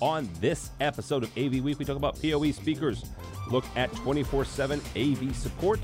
On 0.00 0.28
this 0.40 0.70
episode 0.80 1.22
of 1.22 1.30
AV 1.38 1.62
Week, 1.62 1.78
we 1.78 1.84
talk 1.84 1.96
about 1.96 2.20
PoE 2.20 2.50
speakers, 2.50 3.04
look 3.50 3.64
at 3.76 3.92
24 3.96 4.44
7 4.44 4.80
AV 4.96 5.34
support, 5.34 5.80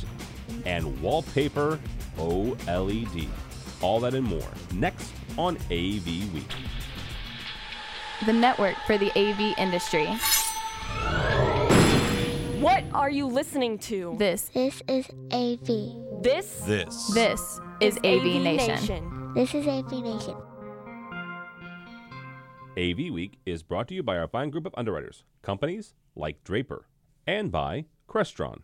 and 0.66 1.00
wallpaper 1.00 1.78
OLED. 2.18 3.28
All 3.82 4.00
that 4.00 4.14
and 4.14 4.26
more 4.26 4.48
next 4.74 5.10
on 5.38 5.56
AV 5.70 6.06
Week. 6.34 6.52
the 8.26 8.32
network 8.32 8.76
for 8.86 8.98
the 8.98 9.10
AV 9.18 9.54
industry. 9.58 10.06
What 12.60 12.84
are 12.92 13.08
you 13.08 13.26
listening 13.26 13.78
to? 13.78 14.14
This, 14.18 14.50
This 14.52 14.82
is 14.86 15.06
AV. 15.32 16.22
This 16.22 16.60
This. 16.66 17.06
this 17.14 17.58
is 17.80 17.96
AV, 18.04 18.42
Nation. 18.42 19.32
This 19.34 19.54
is 19.54 19.66
AV 19.66 19.92
Nation. 20.02 20.36
AV 22.78 23.10
Week 23.12 23.40
is 23.44 23.64
brought 23.64 23.88
to 23.88 23.94
you 23.94 24.02
by 24.02 24.16
our 24.16 24.28
fine 24.28 24.50
group 24.50 24.64
of 24.64 24.74
underwriters, 24.76 25.24
companies 25.42 25.94
like 26.14 26.44
Draper, 26.44 26.86
and 27.26 27.50
by 27.50 27.86
Crestron. 28.08 28.60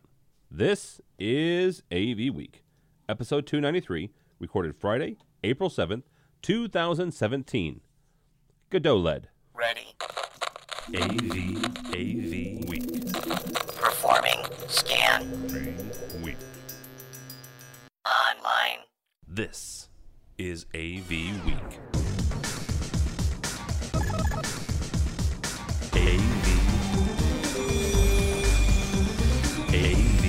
This 0.49 1.01
is 1.19 1.83
AV 1.91 2.33
Week, 2.33 2.63
episode 3.09 3.49
293, 3.49 4.13
recorded 4.39 4.77
Friday, 4.77 5.17
April 5.43 5.69
7th, 5.69 6.05
2017. 6.43 7.81
Godot 8.71 8.97
led. 8.97 9.29
Ready. 9.55 9.97
AV. 10.95 11.65
AV 11.91 12.69
Week. 12.69 13.13
Performing. 13.75 14.39
Scan. 14.69 15.29
Week. 16.23 16.37
Online. 18.07 18.85
This 19.27 19.89
is 20.39 20.67
AV 20.75 21.11
Week. 21.45 21.96
AV. 26.07 26.13
AV 29.75 30.23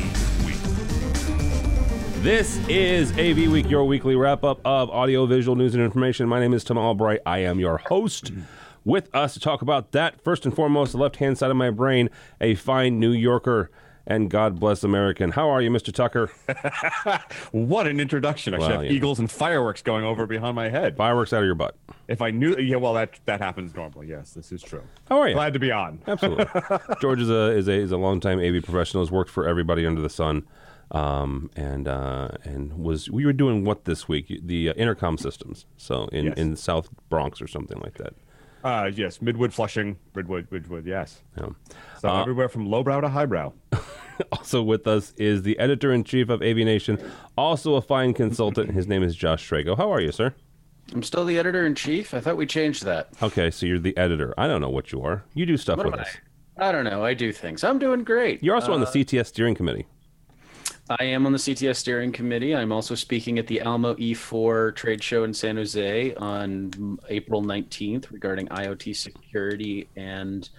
Week. 0.44 2.24
This 2.24 2.58
is 2.68 3.12
AV 3.12 3.52
Week, 3.52 3.70
your 3.70 3.86
weekly 3.86 4.16
wrap 4.16 4.44
up 4.44 4.60
of 4.66 4.90
audiovisual 4.90 5.56
news 5.56 5.76
and 5.76 5.84
information. 5.84 6.28
My 6.28 6.40
name 6.40 6.56
is 6.56 6.64
Tim 6.64 6.80
Albright. 6.80 7.20
I 7.28 7.40
am 7.40 7.60
your 7.60 7.78
host. 7.78 8.32
With 8.86 9.14
us 9.14 9.36
to 9.36 9.40
talk 9.40 9.62
about 9.62 9.92
that, 9.92 10.20
first 10.20 10.46
and 10.46 10.56
foremost, 10.56 10.94
the 10.94 10.98
left 10.98 11.18
hand 11.18 11.38
side 11.38 11.52
of 11.52 11.58
my 11.58 11.70
brain, 11.70 12.10
a 12.42 12.56
fine 12.56 13.00
New 13.00 13.12
Yorker 13.12 13.70
and 14.08 14.30
God 14.30 14.60
bless 14.60 14.84
American. 14.84 15.32
How 15.32 15.50
are 15.50 15.62
you, 15.62 15.70
Mr. 15.70 15.94
Tucker? 15.94 16.32
What 17.52 17.88
an 17.88 18.00
introduction! 18.00 18.54
I 18.54 18.60
should 18.60 18.72
have 18.72 18.84
yeah. 18.86 18.92
eagles 18.92 19.20
and 19.20 19.30
fireworks 19.30 19.82
going 19.82 20.04
over 20.06 20.26
behind 20.26 20.56
my 20.56 20.70
head. 20.70 20.96
Fireworks 20.98 21.34
out 21.34 21.40
of 21.40 21.46
your 21.46 21.56
butt. 21.56 21.76
If 22.08 22.22
I 22.22 22.32
knew, 22.32 22.56
yeah, 22.58 22.78
well, 22.78 22.94
that 22.94 23.20
that 23.26 23.42
happens 23.42 23.76
normally. 23.76 24.08
Yes, 24.08 24.32
this 24.32 24.52
is 24.52 24.62
true. 24.64 24.84
How 25.10 25.20
are 25.20 25.28
you? 25.28 25.34
Glad 25.36 25.54
to 25.54 25.60
be 25.60 25.72
on. 25.72 26.00
Absolutely. 26.08 26.46
George 27.02 27.22
is 27.22 27.30
a 27.30 27.52
is 27.52 27.68
a 27.68 27.74
is 27.74 27.92
a 27.92 27.98
longtime 27.98 28.40
AV 28.40 28.64
professional. 28.64 29.04
Has 29.04 29.12
worked 29.12 29.30
for 29.30 29.48
everybody 29.48 29.86
under 29.86 30.02
the 30.02 30.10
sun, 30.10 30.46
um, 30.92 31.50
and 31.56 31.88
uh, 31.88 32.30
and 32.44 32.74
was 32.78 33.10
we 33.10 33.26
were 33.26 33.34
doing 33.34 33.66
what 33.66 33.86
this 33.86 34.08
week? 34.08 34.40
The 34.44 34.70
uh, 34.70 34.74
intercom 34.74 35.18
systems. 35.18 35.66
So 35.78 36.06
in 36.08 36.26
Yes. 36.28 36.38
in 36.38 36.56
South 36.56 36.90
Bronx 37.10 37.42
or 37.42 37.48
something 37.48 37.80
like 37.80 37.96
that. 37.98 38.14
Uh, 38.64 38.90
yes, 38.94 39.20
Midwood, 39.20 39.54
Flushing, 39.54 39.98
Midwood, 40.16 40.48
Midwood. 40.50 40.86
Yes. 40.86 41.22
Yeah. 41.38 41.50
So 42.00 42.10
Uh, 42.10 42.22
everywhere 42.22 42.50
from 42.50 42.66
lowbrow 42.68 43.02
to 43.02 43.10
highbrow. 43.10 43.54
Also 44.32 44.64
with 44.64 44.88
us 44.88 45.14
is 45.18 45.44
the 45.44 45.60
editor 45.60 45.92
in 45.94 46.04
chief 46.04 46.30
of 46.30 46.42
AV 46.42 46.58
Nation, 46.58 46.98
also 47.38 47.76
a 47.76 47.82
fine 47.84 48.16
consultant. 48.16 48.72
His 48.72 48.88
name 48.88 49.04
is 49.04 49.16
Josh 49.16 49.48
Srago. 49.48 49.78
How 49.78 49.94
are 49.94 50.02
you, 50.02 50.12
sir? 50.12 50.34
I'm 50.92 51.04
still 51.04 51.24
the 51.24 51.38
editor 51.38 51.68
in 51.68 51.76
chief. 51.76 52.16
I 52.16 52.20
thought 52.20 52.36
we 52.36 52.48
changed 52.48 52.84
that. 52.86 53.10
Okay, 53.22 53.52
so 53.52 53.68
you're 53.68 53.78
the 53.78 53.96
editor. 53.96 54.34
I 54.36 54.48
don't 54.48 54.60
know 54.60 54.72
what 54.72 54.92
you 54.92 55.04
are. 55.04 55.24
You 55.36 55.46
do 55.46 55.56
stuff 55.56 55.78
What 55.78 55.92
with 55.92 56.00
us. 56.00 56.08
I? 56.58 56.70
I 56.70 56.72
don't 56.72 56.84
know. 56.86 57.06
I 57.06 57.14
do 57.14 57.32
things. 57.32 57.64
I'm 57.64 57.78
doing 57.78 58.04
great. 58.04 58.42
You're 58.42 58.56
also 58.56 58.74
on 58.74 58.80
the 58.80 58.88
Uh, 58.88 58.92
CTS 58.92 59.28
steering 59.28 59.54
committee. 59.54 59.86
I 60.90 61.04
am 61.04 61.26
on 61.26 61.34
the 61.34 61.38
CTS 61.38 61.76
steering 61.76 62.14
committee. 62.14 62.56
I'm 62.56 62.72
also 62.72 62.96
speaking 62.96 63.40
at 63.40 63.48
the 63.48 63.62
Almo 63.62 63.94
E4 63.96 64.74
trade 64.74 65.04
show 65.04 65.26
in 65.26 65.34
San 65.34 65.58
Jose 65.58 66.14
on 66.16 66.98
April 67.10 67.44
19th 67.44 68.10
regarding 68.10 68.48
IoT 68.48 68.96
security 68.96 69.90
and 69.98 70.50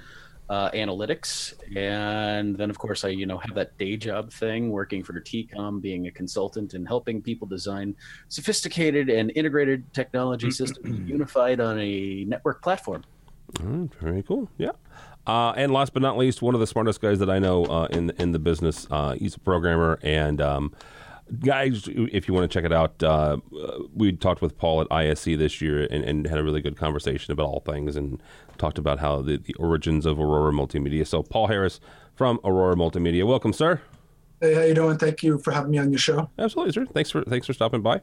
uh, 0.50 0.70
analytics. 0.72 1.54
And 1.76 2.56
then, 2.56 2.68
of 2.68 2.78
course, 2.78 3.04
I 3.04 3.08
you 3.08 3.24
know 3.24 3.38
have 3.38 3.54
that 3.54 3.76
day 3.78 3.96
job 3.96 4.30
thing, 4.30 4.70
working 4.70 5.02
for 5.02 5.18
TEECOM, 5.18 5.80
being 5.80 6.08
a 6.08 6.10
consultant 6.10 6.74
and 6.74 6.86
helping 6.86 7.22
people 7.22 7.46
design 7.46 7.96
sophisticated 8.28 9.08
and 9.08 9.32
integrated 9.34 9.92
technology 9.94 10.50
systems 10.50 10.98
unified 11.08 11.60
on 11.60 11.78
a 11.80 12.24
network 12.24 12.62
platform. 12.62 13.02
Mm, 13.54 13.92
very 13.94 14.22
cool. 14.22 14.48
Yeah. 14.58 14.72
Uh, 15.28 15.52
and 15.56 15.72
last 15.72 15.92
but 15.92 16.00
not 16.00 16.16
least, 16.16 16.40
one 16.40 16.54
of 16.54 16.60
the 16.60 16.66
smartest 16.66 17.02
guys 17.02 17.18
that 17.18 17.28
I 17.28 17.38
know 17.38 17.66
uh, 17.66 17.86
in 17.90 18.10
in 18.18 18.32
the 18.32 18.38
business. 18.38 18.86
Uh, 18.90 19.12
he's 19.12 19.34
a 19.34 19.38
programmer, 19.38 19.98
and 20.02 20.40
um, 20.40 20.72
guys, 21.44 21.86
if 21.86 22.26
you 22.26 22.32
want 22.32 22.50
to 22.50 22.52
check 22.52 22.64
it 22.64 22.72
out, 22.72 23.02
uh, 23.02 23.36
we 23.94 24.10
talked 24.12 24.40
with 24.40 24.56
Paul 24.56 24.80
at 24.80 24.86
ISE 24.90 25.24
this 25.24 25.60
year 25.60 25.86
and, 25.90 26.02
and 26.02 26.26
had 26.26 26.38
a 26.38 26.42
really 26.42 26.62
good 26.62 26.78
conversation 26.78 27.30
about 27.32 27.44
all 27.44 27.60
things, 27.60 27.94
and 27.94 28.22
talked 28.56 28.78
about 28.78 29.00
how 29.00 29.20
the, 29.20 29.36
the 29.36 29.52
origins 29.54 30.06
of 30.06 30.18
Aurora 30.18 30.50
Multimedia. 30.50 31.06
So, 31.06 31.22
Paul 31.22 31.48
Harris 31.48 31.78
from 32.16 32.40
Aurora 32.42 32.74
Multimedia, 32.74 33.26
welcome, 33.26 33.52
sir. 33.52 33.82
Hey, 34.40 34.54
how 34.54 34.62
you 34.62 34.74
doing? 34.74 34.96
Thank 34.96 35.22
you 35.22 35.36
for 35.36 35.50
having 35.50 35.72
me 35.72 35.78
on 35.78 35.90
your 35.90 35.98
show. 35.98 36.30
Absolutely, 36.38 36.72
sir. 36.72 36.86
Thanks 36.86 37.10
for 37.10 37.22
thanks 37.24 37.46
for 37.46 37.52
stopping 37.52 37.82
by. 37.82 38.00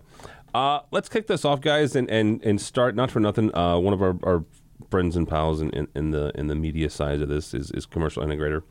Uh, 0.54 0.82
let's 0.92 1.10
kick 1.10 1.26
this 1.26 1.44
off, 1.44 1.60
guys, 1.60 1.96
and 1.96 2.08
and, 2.12 2.44
and 2.44 2.62
start. 2.62 2.94
Not 2.94 3.10
for 3.10 3.20
nothing. 3.20 3.56
Uh, 3.56 3.80
one 3.80 3.94
of 3.94 4.04
our, 4.04 4.16
our 4.22 4.44
friends 4.90 5.16
and 5.16 5.28
pals 5.28 5.62
in, 5.62 5.70
in, 5.72 5.88
in 5.96 6.12
the 6.12 6.32
in 6.36 6.48
the 6.48 6.56
media 6.56 6.90
side 6.90 7.22
of 7.22 7.30
this 7.30 7.54
is, 7.54 7.72
is 7.72 7.86
commercial 7.86 8.24
integrator. 8.24 8.64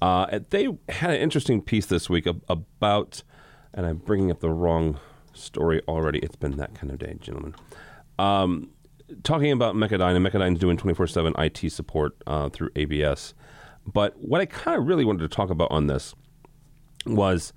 Uh, 0.00 0.40
they 0.50 0.68
had 0.88 1.10
an 1.10 1.20
interesting 1.20 1.62
piece 1.62 1.86
this 1.86 2.10
week 2.10 2.26
about, 2.26 3.22
and 3.72 3.86
I'm 3.86 3.96
bringing 3.96 4.30
up 4.30 4.40
the 4.40 4.50
wrong 4.50 5.00
story 5.32 5.80
already. 5.88 6.18
It's 6.18 6.36
been 6.36 6.56
that 6.56 6.74
kind 6.74 6.92
of 6.92 6.98
day, 6.98 7.16
gentlemen. 7.20 7.54
Um, 8.18 8.70
talking 9.22 9.52
about 9.52 9.74
Mechdyne, 9.74 10.16
and 10.16 10.26
Mechdyne's 10.26 10.58
doing 10.58 10.76
24 10.76 11.06
7 11.06 11.34
IT 11.38 11.72
support 11.72 12.16
uh, 12.26 12.48
through 12.48 12.70
ABS. 12.76 13.34
But 13.86 14.16
what 14.18 14.40
I 14.40 14.46
kind 14.46 14.78
of 14.78 14.86
really 14.86 15.04
wanted 15.04 15.20
to 15.20 15.28
talk 15.28 15.50
about 15.50 15.70
on 15.70 15.86
this 15.86 16.14
was 17.06 17.52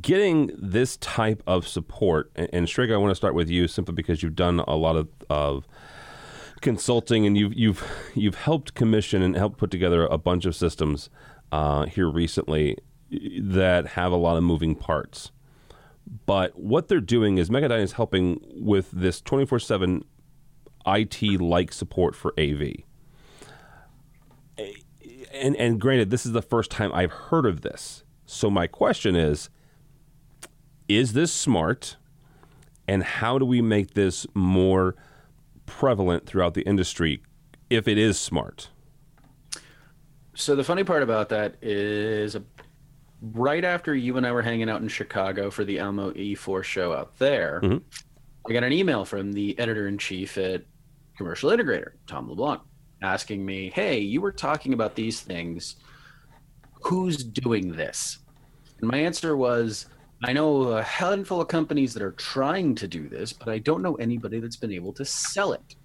getting 0.00 0.50
this 0.56 0.96
type 0.98 1.42
of 1.46 1.66
support. 1.66 2.30
And, 2.36 2.48
and 2.52 2.66
Srago, 2.66 2.94
I 2.94 2.96
want 2.96 3.10
to 3.10 3.16
start 3.16 3.34
with 3.34 3.50
you 3.50 3.68
simply 3.68 3.94
because 3.94 4.22
you've 4.22 4.36
done 4.36 4.60
a 4.60 4.76
lot 4.76 4.96
of, 4.96 5.08
of 5.28 5.66
consulting 6.64 7.26
and 7.26 7.36
you've 7.38 7.54
you've 7.54 7.84
you've 8.14 8.34
helped 8.34 8.74
commission 8.74 9.22
and 9.22 9.36
helped 9.36 9.58
put 9.58 9.70
together 9.70 10.06
a 10.06 10.18
bunch 10.18 10.46
of 10.46 10.56
systems 10.56 11.10
uh, 11.52 11.84
here 11.84 12.10
recently 12.10 12.76
that 13.38 13.86
have 13.88 14.10
a 14.10 14.16
lot 14.16 14.36
of 14.36 14.42
moving 14.42 14.74
parts. 14.74 15.30
But 16.26 16.58
what 16.58 16.88
they're 16.88 17.00
doing 17.00 17.38
is 17.38 17.50
Mechdyne 17.50 17.80
is 17.80 17.92
helping 17.92 18.40
with 18.56 18.90
this 18.90 19.20
24 19.20 19.60
7 19.60 20.04
IT 20.86 21.22
like 21.40 21.72
support 21.72 22.16
for 22.16 22.34
AV. 22.38 22.72
And, 25.32 25.56
and 25.56 25.80
granted, 25.80 26.10
this 26.10 26.24
is 26.24 26.32
the 26.32 26.42
first 26.42 26.70
time 26.70 26.92
I've 26.92 27.10
heard 27.10 27.44
of 27.44 27.62
this. 27.62 28.04
So 28.26 28.50
my 28.50 28.66
question 28.66 29.14
is 29.14 29.50
Is 30.88 31.12
this 31.12 31.32
smart? 31.32 31.96
And 32.86 33.02
how 33.02 33.38
do 33.38 33.46
we 33.46 33.62
make 33.62 33.94
this 33.94 34.26
more 34.34 34.94
prevalent 35.66 36.26
throughout 36.26 36.54
the 36.54 36.62
industry 36.62 37.22
if 37.70 37.88
it 37.88 37.98
is 37.98 38.18
smart? 38.18 38.68
So 40.34 40.56
the 40.56 40.64
funny 40.64 40.84
part 40.84 41.02
about 41.02 41.28
that 41.28 41.56
is, 41.62 42.36
uh, 42.36 42.40
right 43.32 43.64
after 43.64 43.94
you 43.94 44.16
and 44.16 44.26
I 44.26 44.32
were 44.32 44.42
hanging 44.42 44.68
out 44.68 44.82
in 44.82 44.88
Chicago 44.88 45.50
for 45.50 45.64
the 45.64 45.80
Almo 45.80 46.12
E4 46.12 46.62
show 46.64 46.92
out 46.92 47.16
there, 47.18 47.60
I 48.48 48.52
got 48.52 48.64
an 48.64 48.72
email 48.72 49.04
from 49.04 49.32
the 49.32 49.58
editor 49.58 49.88
in 49.88 49.96
chief 49.96 50.36
at 50.36 50.64
Commercial 51.16 51.50
Integrator, 51.50 51.92
Tom 52.06 52.28
LeBlanc, 52.28 52.60
asking 53.00 53.46
me, 53.46 53.70
"Hey, 53.70 54.00
you 54.00 54.20
were 54.20 54.32
talking 54.32 54.72
about 54.72 54.94
these 54.94 55.20
things. 55.20 55.76
Who's 56.82 57.22
doing 57.24 57.72
this?" 57.72 58.18
And 58.80 58.90
my 58.90 58.98
answer 58.98 59.36
was, 59.36 59.86
"I 60.24 60.32
know 60.32 60.62
a 60.64 60.82
handful 60.82 61.40
of 61.40 61.48
companies 61.48 61.94
that 61.94 62.02
are 62.02 62.12
trying 62.12 62.74
to 62.76 62.88
do 62.88 63.08
this, 63.08 63.32
but 63.32 63.48
I 63.48 63.58
don't 63.58 63.82
know 63.82 63.94
anybody 63.96 64.40
that's 64.40 64.56
been 64.56 64.72
able 64.72 64.92
to 64.94 65.04
sell 65.04 65.52
it." 65.52 65.76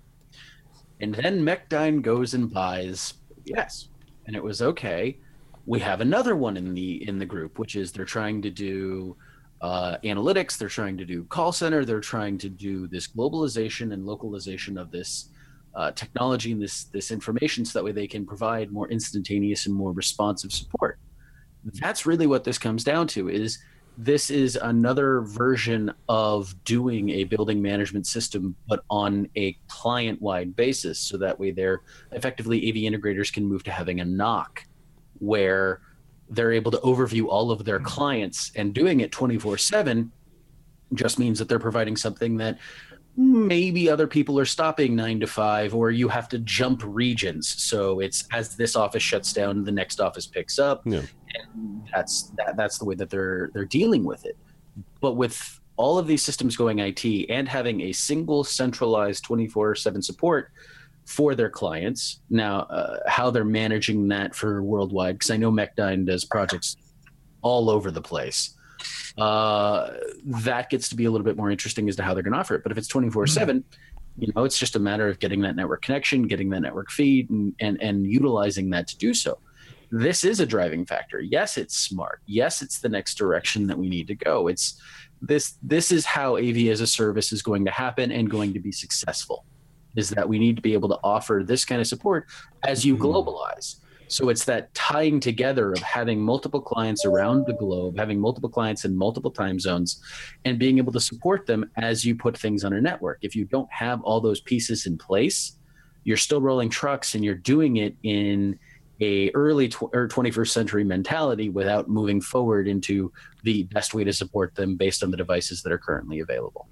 And 1.02 1.14
then 1.16 1.44
Mechdyne 1.44 2.02
goes 2.02 2.34
and 2.34 2.52
buys 2.52 3.14
yes. 3.46 3.90
And 4.28 4.36
it 4.36 4.44
was 4.44 4.62
okay. 4.62 5.18
We 5.66 5.80
have 5.80 6.02
another 6.02 6.36
one 6.36 6.58
in 6.58 6.74
the 6.74 7.08
in 7.08 7.20
the 7.20 7.26
group, 7.26 7.60
which 7.60 7.76
is 7.76 7.92
they're 7.92 8.06
trying 8.06 8.42
to 8.42 8.50
do 8.50 9.16
uh, 9.62 9.98
analytics, 10.04 10.58
they're 10.58 10.70
trying 10.70 10.98
to 10.98 11.06
do 11.06 11.24
call 11.26 11.52
center, 11.52 11.84
they're 11.84 12.00
trying 12.00 12.38
to 12.40 12.50
do 12.50 12.88
this 12.88 13.08
globalization 13.08 13.94
and 13.94 14.06
localization 14.06 14.78
of 14.78 14.92
this 14.92 15.30
uh, 15.76 15.92
technology 15.92 16.52
and 16.52 16.62
this 16.62 16.86
this 16.86 17.12
information, 17.12 17.66
so 17.66 17.78
that 17.78 17.86
way 17.86 17.92
they 17.92 18.08
can 18.08 18.26
provide 18.26 18.72
more 18.72 18.90
instantaneous 18.90 19.66
and 19.66 19.76
more 19.76 19.92
responsive 19.92 20.52
support. 20.52 20.98
That's 21.82 22.06
really 22.06 22.28
what 22.28 22.44
this 22.44 22.58
comes 22.58 22.84
down 22.84 23.08
to: 23.10 23.30
is 23.30 23.60
this 24.01 24.30
is 24.30 24.56
another 24.56 25.19
version 25.22 25.94
of 26.07 26.56
doing 26.63 27.10
a 27.10 27.25
building 27.25 27.62
management 27.62 28.07
system, 28.07 28.56
but 28.66 28.81
on 28.90 29.28
a 29.36 29.51
client 29.68 30.22
wide 30.22 30.56
basis. 30.56 30.98
So 30.98 31.18
that 31.18 31.38
way, 31.38 31.51
they're 31.51 31.81
effectively 32.13 32.69
AV 32.69 32.75
integrators 32.90 33.31
can 33.31 33.46
move 33.46 33.62
to 33.66 33.72
having 33.72 34.00
a 34.00 34.06
NOC 34.06 34.60
where 35.18 35.81
they're 36.30 36.54
able 36.54 36.72
to 36.72 36.78
overview 36.78 37.28
all 37.28 37.51
of 37.51 37.66
their 37.66 37.81
clients 37.81 38.54
and 38.56 38.74
doing 38.74 39.01
it 39.01 39.12
24 39.12 39.57
7 39.57 40.10
just 40.94 41.19
means 41.19 41.38
that 41.38 41.50
they're 41.50 41.60
providing 41.60 41.98
something 41.98 42.38
that 42.38 42.57
maybe 43.18 43.90
other 43.90 44.07
people 44.07 44.40
are 44.40 44.45
stopping 44.45 44.95
nine 44.95 45.19
to 45.19 45.28
five 45.28 45.75
or 45.75 45.92
you 45.92 46.07
have 46.07 46.30
to 46.30 46.40
jump 46.40 46.81
regions 46.86 47.54
so 47.62 48.00
it's 48.00 48.25
as 48.31 48.56
this 48.56 48.75
office 48.75 49.04
shuts 49.04 49.34
down 49.34 49.63
the 49.63 49.72
next 49.72 50.00
office 50.00 50.25
picks 50.25 50.57
up 50.57 50.84
Yeah. 50.86 51.02
And 51.36 51.88
that's 51.94 52.31
that, 52.38 52.56
that's 52.58 52.78
the 52.78 52.86
way 52.86 52.96
that 52.96 53.10
they're 53.10 53.50
they're 53.54 53.66
dealing 53.66 54.04
with 54.04 54.26
it 54.26 54.38
but 55.02 55.14
with 55.14 55.60
all 55.76 55.98
of 55.98 56.08
these 56.08 56.22
systems 56.22 56.58
going 56.58 56.80
IT 56.80 57.06
and 57.30 57.48
having 57.48 57.81
a 57.81 57.92
single 57.92 58.44
centralized 58.44 59.26
24/7 59.26 60.04
support 60.04 60.52
for 61.06 61.36
their 61.36 61.50
clients 61.50 62.22
now 62.30 62.62
uh, 62.62 63.00
how 63.08 63.30
they're 63.31 63.46
managing 63.46 64.08
that 64.08 64.36
for 64.36 64.62
worldwide 64.62 65.16
because 65.16 65.31
I 65.31 65.38
know 65.38 65.52
Mechdyne 65.52 66.06
does 66.06 66.26
projects 66.26 66.76
all 67.42 67.70
over 67.70 67.90
the 67.90 68.02
place 68.02 68.56
uh, 69.18 69.92
that 70.24 70.70
gets 70.70 70.90
to 70.90 70.96
be 70.96 71.06
a 71.06 71.12
little 71.12 71.26
bit 71.26 71.38
more 71.38 71.52
interesting 71.52 71.90
as 71.90 71.96
to 71.98 72.04
how 72.04 72.14
they're 72.14 72.24
going 72.24 72.34
to 72.34 72.40
offer 72.40 72.56
it. 72.56 72.64
But 72.64 72.72
if 72.72 72.78
it's 72.78 72.88
24 72.88 73.28
7, 73.28 73.64
you 74.18 74.31
know, 74.36 74.44
it's 74.44 74.58
just 74.58 74.76
a 74.76 74.80
matter 74.80 75.08
of 75.08 75.20
getting 75.20 75.42
that 75.42 75.56
network 75.56 75.81
connection, 75.81 76.28
getting 76.28 76.50
that 76.50 76.62
network 76.62 76.92
feed, 76.92 77.30
and, 77.30 77.56
and, 77.60 77.81
and 77.81 78.06
utilizing 78.06 78.70
that 78.72 78.88
to 78.88 78.98
do 78.98 79.14
so. 79.14 79.40
This 79.92 80.24
is 80.24 80.40
a 80.40 80.46
driving 80.46 80.86
factor. 80.86 81.20
Yes, 81.20 81.58
it's 81.58 81.76
smart. 81.76 82.22
Yes, 82.26 82.62
it's 82.62 82.80
the 82.80 82.90
next 82.90 83.16
direction 83.16 83.68
that 83.68 83.78
we 83.78 83.90
need 83.90 84.08
to 84.08 84.16
go. 84.16 84.48
It's 84.48 84.80
this 85.22 85.58
this 85.64 85.92
is 85.92 86.06
how 86.06 86.38
AV 86.38 86.58
as 86.68 86.82
a 86.82 86.88
service 86.88 87.32
is 87.32 87.42
going 87.42 87.66
to 87.66 87.72
happen 87.72 88.12
and 88.12 88.30
going 88.30 88.54
to 88.54 88.60
be 88.60 88.72
successful. 88.72 89.46
Is 89.96 90.10
that 90.12 90.30
we 90.30 90.38
need 90.38 90.56
to 90.56 90.62
be 90.62 90.74
able 90.74 90.90
to 90.90 91.00
offer 91.04 91.44
this 91.46 91.66
kind 91.66 91.82
of 91.82 91.88
support 91.88 92.28
as 92.64 92.86
you 92.86 92.96
hmm. 92.96 93.04
globalize. 93.04 93.78
So 94.08 94.30
it's 94.30 94.44
that 94.46 94.74
tying 94.74 95.20
together 95.20 95.72
of 95.72 95.80
having 95.80 96.20
multiple 96.20 96.62
clients 96.62 97.06
around 97.06 97.46
the 97.46 97.54
globe, 97.54 97.96
having 97.96 98.20
multiple 98.20 98.50
clients 98.50 98.84
in 98.84 98.98
multiple 98.98 99.30
time 99.30 99.60
zones, 99.60 100.02
and 100.46 100.58
being 100.58 100.80
able 100.80 100.92
to 100.94 101.00
support 101.00 101.46
them 101.46 101.70
as 101.78 102.04
you 102.04 102.16
put 102.16 102.36
things 102.36 102.64
on 102.64 102.74
a 102.74 102.82
network. 102.82 103.20
If 103.22 103.36
you 103.36 103.46
don't 103.46 103.72
have 103.72 104.02
all 104.02 104.20
those 104.20 104.42
pieces 104.42 104.88
in 104.88 104.98
place, 104.98 105.58
you're 106.06 106.18
still 106.18 106.42
rolling 106.42 106.70
trucks 106.70 107.14
and 107.14 107.24
you're 107.24 107.36
doing 107.36 107.78
it 107.78 107.96
in 108.02 108.58
a 109.01 109.31
early 109.31 109.69
tw- 109.69 109.84
or 109.94 110.07
21st 110.07 110.50
century 110.50 110.84
mentality 110.84 111.50
without 111.50 111.88
moving 111.90 112.22
forward 112.22 112.68
into 112.68 113.12
the 113.44 113.63
best 113.63 113.94
way 113.94 114.04
to 114.04 114.13
support 114.13 114.56
them 114.56 114.75
based 114.75 115.04
on 115.04 115.12
the 115.12 115.18
devices 115.18 115.62
that 115.63 115.72
are 115.72 115.78
currently 115.78 116.19
available. 116.19 116.68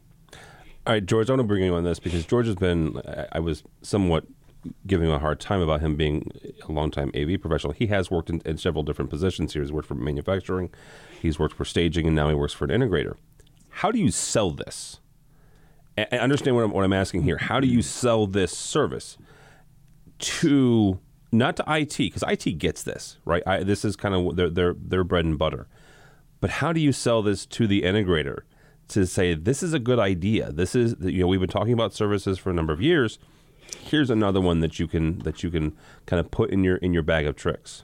All 0.85 0.93
right, 0.93 1.05
George, 1.05 1.29
I 1.29 1.33
want 1.33 1.41
to 1.41 1.47
bring 1.47 1.63
you 1.63 1.75
on 1.75 1.83
this 1.83 1.99
because 1.99 2.25
George 2.25 2.45
has 2.45 2.55
been, 2.55 3.01
I- 3.05 3.27
I 3.33 3.39
was 3.39 3.63
somewhat 3.81 4.25
giving 4.85 5.07
him 5.07 5.13
a 5.13 5.19
hard 5.19 5.39
time 5.39 5.61
about 5.61 5.81
him 5.81 5.95
being 5.95 6.29
a 6.67 6.71
longtime 6.71 7.11
AV 7.15 7.39
professional. 7.39 7.73
He 7.73 7.87
has 7.87 8.11
worked 8.11 8.29
in, 8.29 8.41
in 8.45 8.57
several 8.57 8.83
different 8.83 9.09
positions 9.09 9.53
here. 9.53 9.61
He's 9.61 9.71
worked 9.71 9.87
for 9.87 9.95
manufacturing, 9.95 10.69
he's 11.21 11.39
worked 11.39 11.55
for 11.55 11.65
staging, 11.65 12.07
and 12.07 12.15
now 12.15 12.29
he 12.29 12.35
works 12.35 12.53
for 12.53 12.65
an 12.65 12.71
integrator. 12.71 13.15
How 13.69 13.91
do 13.91 13.99
you 13.99 14.11
sell 14.11 14.51
this? 14.51 14.99
And 15.95 16.21
understand 16.21 16.55
what 16.55 16.63
I'm, 16.63 16.71
what 16.71 16.83
I'm 16.83 16.93
asking 16.93 17.23
here. 17.23 17.37
How 17.37 17.59
do 17.59 17.67
you 17.67 17.81
sell 17.81 18.27
this 18.27 18.55
service 18.55 19.17
to 20.19 20.99
not 21.31 21.55
to 21.57 21.63
IT 21.67 21.97
because 21.97 22.23
IT 22.27 22.57
gets 22.57 22.83
this 22.83 23.17
right? 23.25 23.43
I, 23.45 23.63
this 23.63 23.83
is 23.83 23.95
kind 23.95 24.15
of 24.15 24.35
their, 24.35 24.49
their 24.49 24.73
their 24.73 25.03
bread 25.03 25.25
and 25.25 25.37
butter. 25.37 25.67
But 26.39 26.51
how 26.51 26.71
do 26.71 26.79
you 26.79 26.91
sell 26.91 27.21
this 27.21 27.45
to 27.47 27.67
the 27.67 27.81
integrator 27.81 28.41
to 28.89 29.05
say 29.05 29.33
this 29.33 29.63
is 29.63 29.73
a 29.73 29.79
good 29.79 29.99
idea? 29.99 30.51
This 30.51 30.75
is 30.75 30.95
you 30.99 31.21
know 31.21 31.27
we've 31.27 31.39
been 31.39 31.49
talking 31.49 31.73
about 31.73 31.93
services 31.93 32.37
for 32.37 32.49
a 32.49 32.53
number 32.53 32.73
of 32.73 32.81
years. 32.81 33.19
Here's 33.79 34.09
another 34.09 34.39
one 34.39 34.61
that 34.61 34.79
you 34.79 34.87
can 34.87 35.19
that 35.19 35.43
you 35.43 35.51
can 35.51 35.75
kind 36.05 36.19
of 36.19 36.31
put 36.31 36.51
in 36.51 36.63
your 36.63 36.77
in 36.77 36.93
your 36.93 37.03
bag 37.03 37.25
of 37.25 37.35
tricks. 37.35 37.83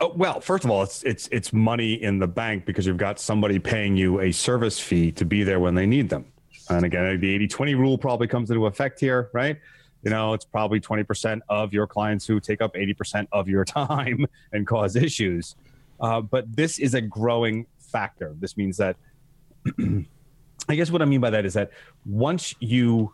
Oh, 0.00 0.12
well, 0.16 0.40
first 0.40 0.64
of 0.64 0.70
all, 0.70 0.82
it's 0.82 1.02
it's 1.04 1.28
it's 1.30 1.52
money 1.52 1.94
in 1.94 2.18
the 2.18 2.26
bank 2.26 2.66
because 2.66 2.86
you've 2.86 2.96
got 2.96 3.20
somebody 3.20 3.58
paying 3.58 3.96
you 3.96 4.20
a 4.20 4.32
service 4.32 4.80
fee 4.80 5.12
to 5.12 5.24
be 5.24 5.44
there 5.44 5.60
when 5.60 5.76
they 5.76 5.86
need 5.86 6.08
them. 6.08 6.26
And 6.68 6.84
again, 6.84 7.20
the 7.20 7.46
80-20 7.46 7.78
rule 7.78 7.98
probably 7.98 8.26
comes 8.26 8.50
into 8.50 8.66
effect 8.66 8.98
here, 8.98 9.30
right? 9.32 9.58
You 10.02 10.10
know, 10.10 10.34
it's 10.34 10.44
probably 10.44 10.80
20% 10.80 11.40
of 11.48 11.72
your 11.72 11.86
clients 11.86 12.26
who 12.26 12.40
take 12.40 12.60
up 12.60 12.74
80% 12.74 13.28
of 13.32 13.48
your 13.48 13.64
time 13.64 14.26
and 14.52 14.66
cause 14.66 14.96
issues. 14.96 15.56
Uh, 16.00 16.20
but 16.20 16.54
this 16.54 16.78
is 16.78 16.94
a 16.94 17.00
growing 17.00 17.66
factor. 17.78 18.34
This 18.40 18.56
means 18.56 18.76
that 18.78 18.96
I 20.68 20.74
guess 20.74 20.90
what 20.90 21.02
I 21.02 21.04
mean 21.04 21.20
by 21.20 21.30
that 21.30 21.44
is 21.44 21.54
that 21.54 21.70
once 22.04 22.54
you 22.60 23.12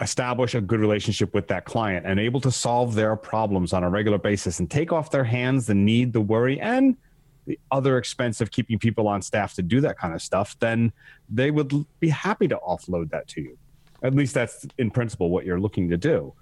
establish 0.00 0.54
a 0.54 0.60
good 0.60 0.80
relationship 0.80 1.34
with 1.34 1.48
that 1.48 1.64
client 1.64 2.06
and 2.06 2.20
able 2.20 2.40
to 2.40 2.50
solve 2.50 2.94
their 2.94 3.16
problems 3.16 3.72
on 3.72 3.82
a 3.82 3.90
regular 3.90 4.18
basis 4.18 4.60
and 4.60 4.70
take 4.70 4.92
off 4.92 5.10
their 5.10 5.24
hands 5.24 5.66
the 5.66 5.74
need, 5.74 6.12
the 6.12 6.20
worry, 6.20 6.60
and 6.60 6.96
the 7.46 7.58
other 7.70 7.96
expense 7.98 8.40
of 8.40 8.50
keeping 8.50 8.78
people 8.78 9.08
on 9.08 9.22
staff 9.22 9.54
to 9.54 9.62
do 9.62 9.80
that 9.80 9.98
kind 9.98 10.14
of 10.14 10.20
stuff, 10.20 10.56
then 10.60 10.92
they 11.30 11.50
would 11.50 11.72
be 11.98 12.08
happy 12.10 12.46
to 12.46 12.56
offload 12.56 13.10
that 13.10 13.26
to 13.26 13.40
you. 13.40 13.58
At 14.02 14.14
least 14.14 14.34
that's 14.34 14.66
in 14.78 14.90
principle 14.90 15.30
what 15.30 15.44
you're 15.44 15.60
looking 15.60 15.88
to 15.90 15.96
do. 15.96 16.34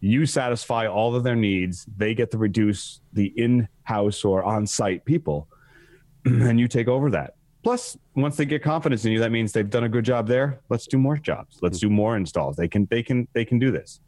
You 0.00 0.26
satisfy 0.26 0.86
all 0.86 1.14
of 1.14 1.24
their 1.24 1.36
needs, 1.36 1.86
they 1.96 2.14
get 2.14 2.30
to 2.32 2.38
reduce 2.38 3.00
the 3.12 3.32
in 3.36 3.68
house 3.84 4.24
or 4.24 4.42
on 4.42 4.66
site 4.66 5.04
people, 5.04 5.48
and 6.24 6.58
you 6.58 6.68
take 6.68 6.88
over 6.88 7.10
that. 7.10 7.36
Plus, 7.62 7.96
once 8.14 8.36
they 8.36 8.44
get 8.44 8.62
confidence 8.62 9.06
in 9.06 9.12
you, 9.12 9.18
that 9.20 9.32
means 9.32 9.52
they've 9.52 9.70
done 9.70 9.84
a 9.84 9.88
good 9.88 10.04
job 10.04 10.28
there. 10.28 10.60
Let's 10.68 10.86
do 10.86 10.98
more 10.98 11.16
jobs. 11.16 11.58
Let's 11.62 11.78
do 11.78 11.88
more 11.88 12.14
installs. 12.16 12.56
They 12.56 12.68
can, 12.68 12.86
they 12.90 13.02
can, 13.02 13.26
they 13.32 13.46
can 13.46 13.58
do 13.58 13.70
this. 13.70 14.00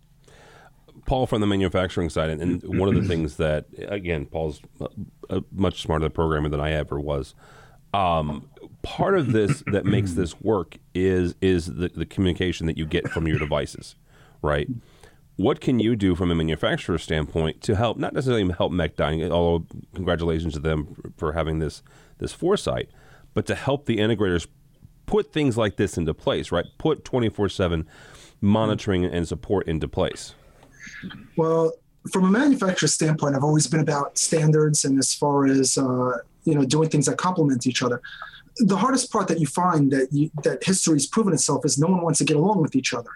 Paul 1.07 1.27
from 1.27 1.41
the 1.41 1.47
manufacturing 1.47 2.11
side, 2.11 2.29
and, 2.29 2.43
and 2.43 2.79
one 2.79 2.89
of 2.89 2.95
the 2.95 3.09
things 3.09 3.37
that 3.37 3.65
again, 3.89 4.27
Paul's 4.27 4.61
a, 4.81 4.89
a 5.39 5.43
much 5.53 5.81
smarter 5.81 6.11
programmer 6.11 6.51
than 6.51 6.61
I 6.61 6.73
ever 6.73 7.01
was. 7.01 7.35
Um, 7.97 8.51
part 8.83 9.19
of 9.19 9.33
this 9.33 9.63
that 9.73 9.85
makes 9.85 10.13
this 10.13 10.39
work 10.41 10.77
is 10.95 11.35
is 11.41 11.67
the, 11.67 11.89
the 11.89 12.07
communication 12.07 12.67
that 12.67 12.77
you 12.77 12.87
get 12.87 13.09
from 13.09 13.27
your 13.27 13.39
devices, 13.39 13.97
right? 14.43 14.69
What 15.37 15.61
can 15.61 15.81
you 15.81 15.97
do 15.97 16.15
from 16.15 16.31
a 16.31 16.35
manufacturer 16.35 16.99
standpoint 16.99 17.63
to 17.63 17.75
help, 17.75 17.99
not 17.99 18.13
necessarily 18.13 18.53
help 18.53 18.73
Mechdyne, 18.73 19.31
although 19.31 19.67
congratulations 19.95 20.55
to 20.55 20.61
them 20.61 21.15
for 21.17 21.33
having 21.33 21.59
this 21.59 21.83
this 22.19 22.33
foresight, 22.33 22.91
but 23.35 23.47
to 23.47 23.55
help 23.55 23.87
the 23.87 23.97
integrators 23.97 24.47
put 25.07 25.33
things 25.33 25.57
like 25.57 25.77
this 25.77 25.97
into 25.97 26.13
place, 26.13 26.53
right? 26.53 26.67
Put 26.79 27.05
twenty 27.05 27.31
four 27.31 27.49
seven 27.49 27.89
monitoring 28.41 29.05
and 29.05 29.27
support 29.27 29.67
into 29.67 29.89
place. 29.89 30.35
Well, 31.37 31.73
from 32.13 32.25
a 32.25 32.31
manufacturer 32.31 32.89
standpoint, 32.89 33.37
I've 33.37 33.45
always 33.45 33.67
been 33.67 33.81
about 33.81 34.19
standards 34.19 34.85
and 34.85 34.99
as 34.99 35.15
far 35.15 35.47
as 35.47 35.79
uh, 35.79 36.19
you 36.47 36.55
know 36.55 36.65
doing 36.65 36.89
things 36.89 37.07
that 37.07 37.19
complement 37.19 37.67
each 37.67 37.83
other. 37.83 38.01
The 38.59 38.77
hardest 38.77 39.13
part 39.13 39.29
that 39.29 39.39
you 39.39 39.47
find 39.47 39.91
that 39.93 40.09
you, 40.11 40.31
that 40.45 40.65
history's 40.65 41.07
proven 41.07 41.35
itself 41.35 41.67
is 41.67 41.79
no 41.79 41.89
one 41.89 42.01
wants 42.01 42.19
to 42.21 42.25
get 42.25 42.37
along 42.37 42.63
with 42.63 42.75
each 42.75 42.95
other. 42.95 43.11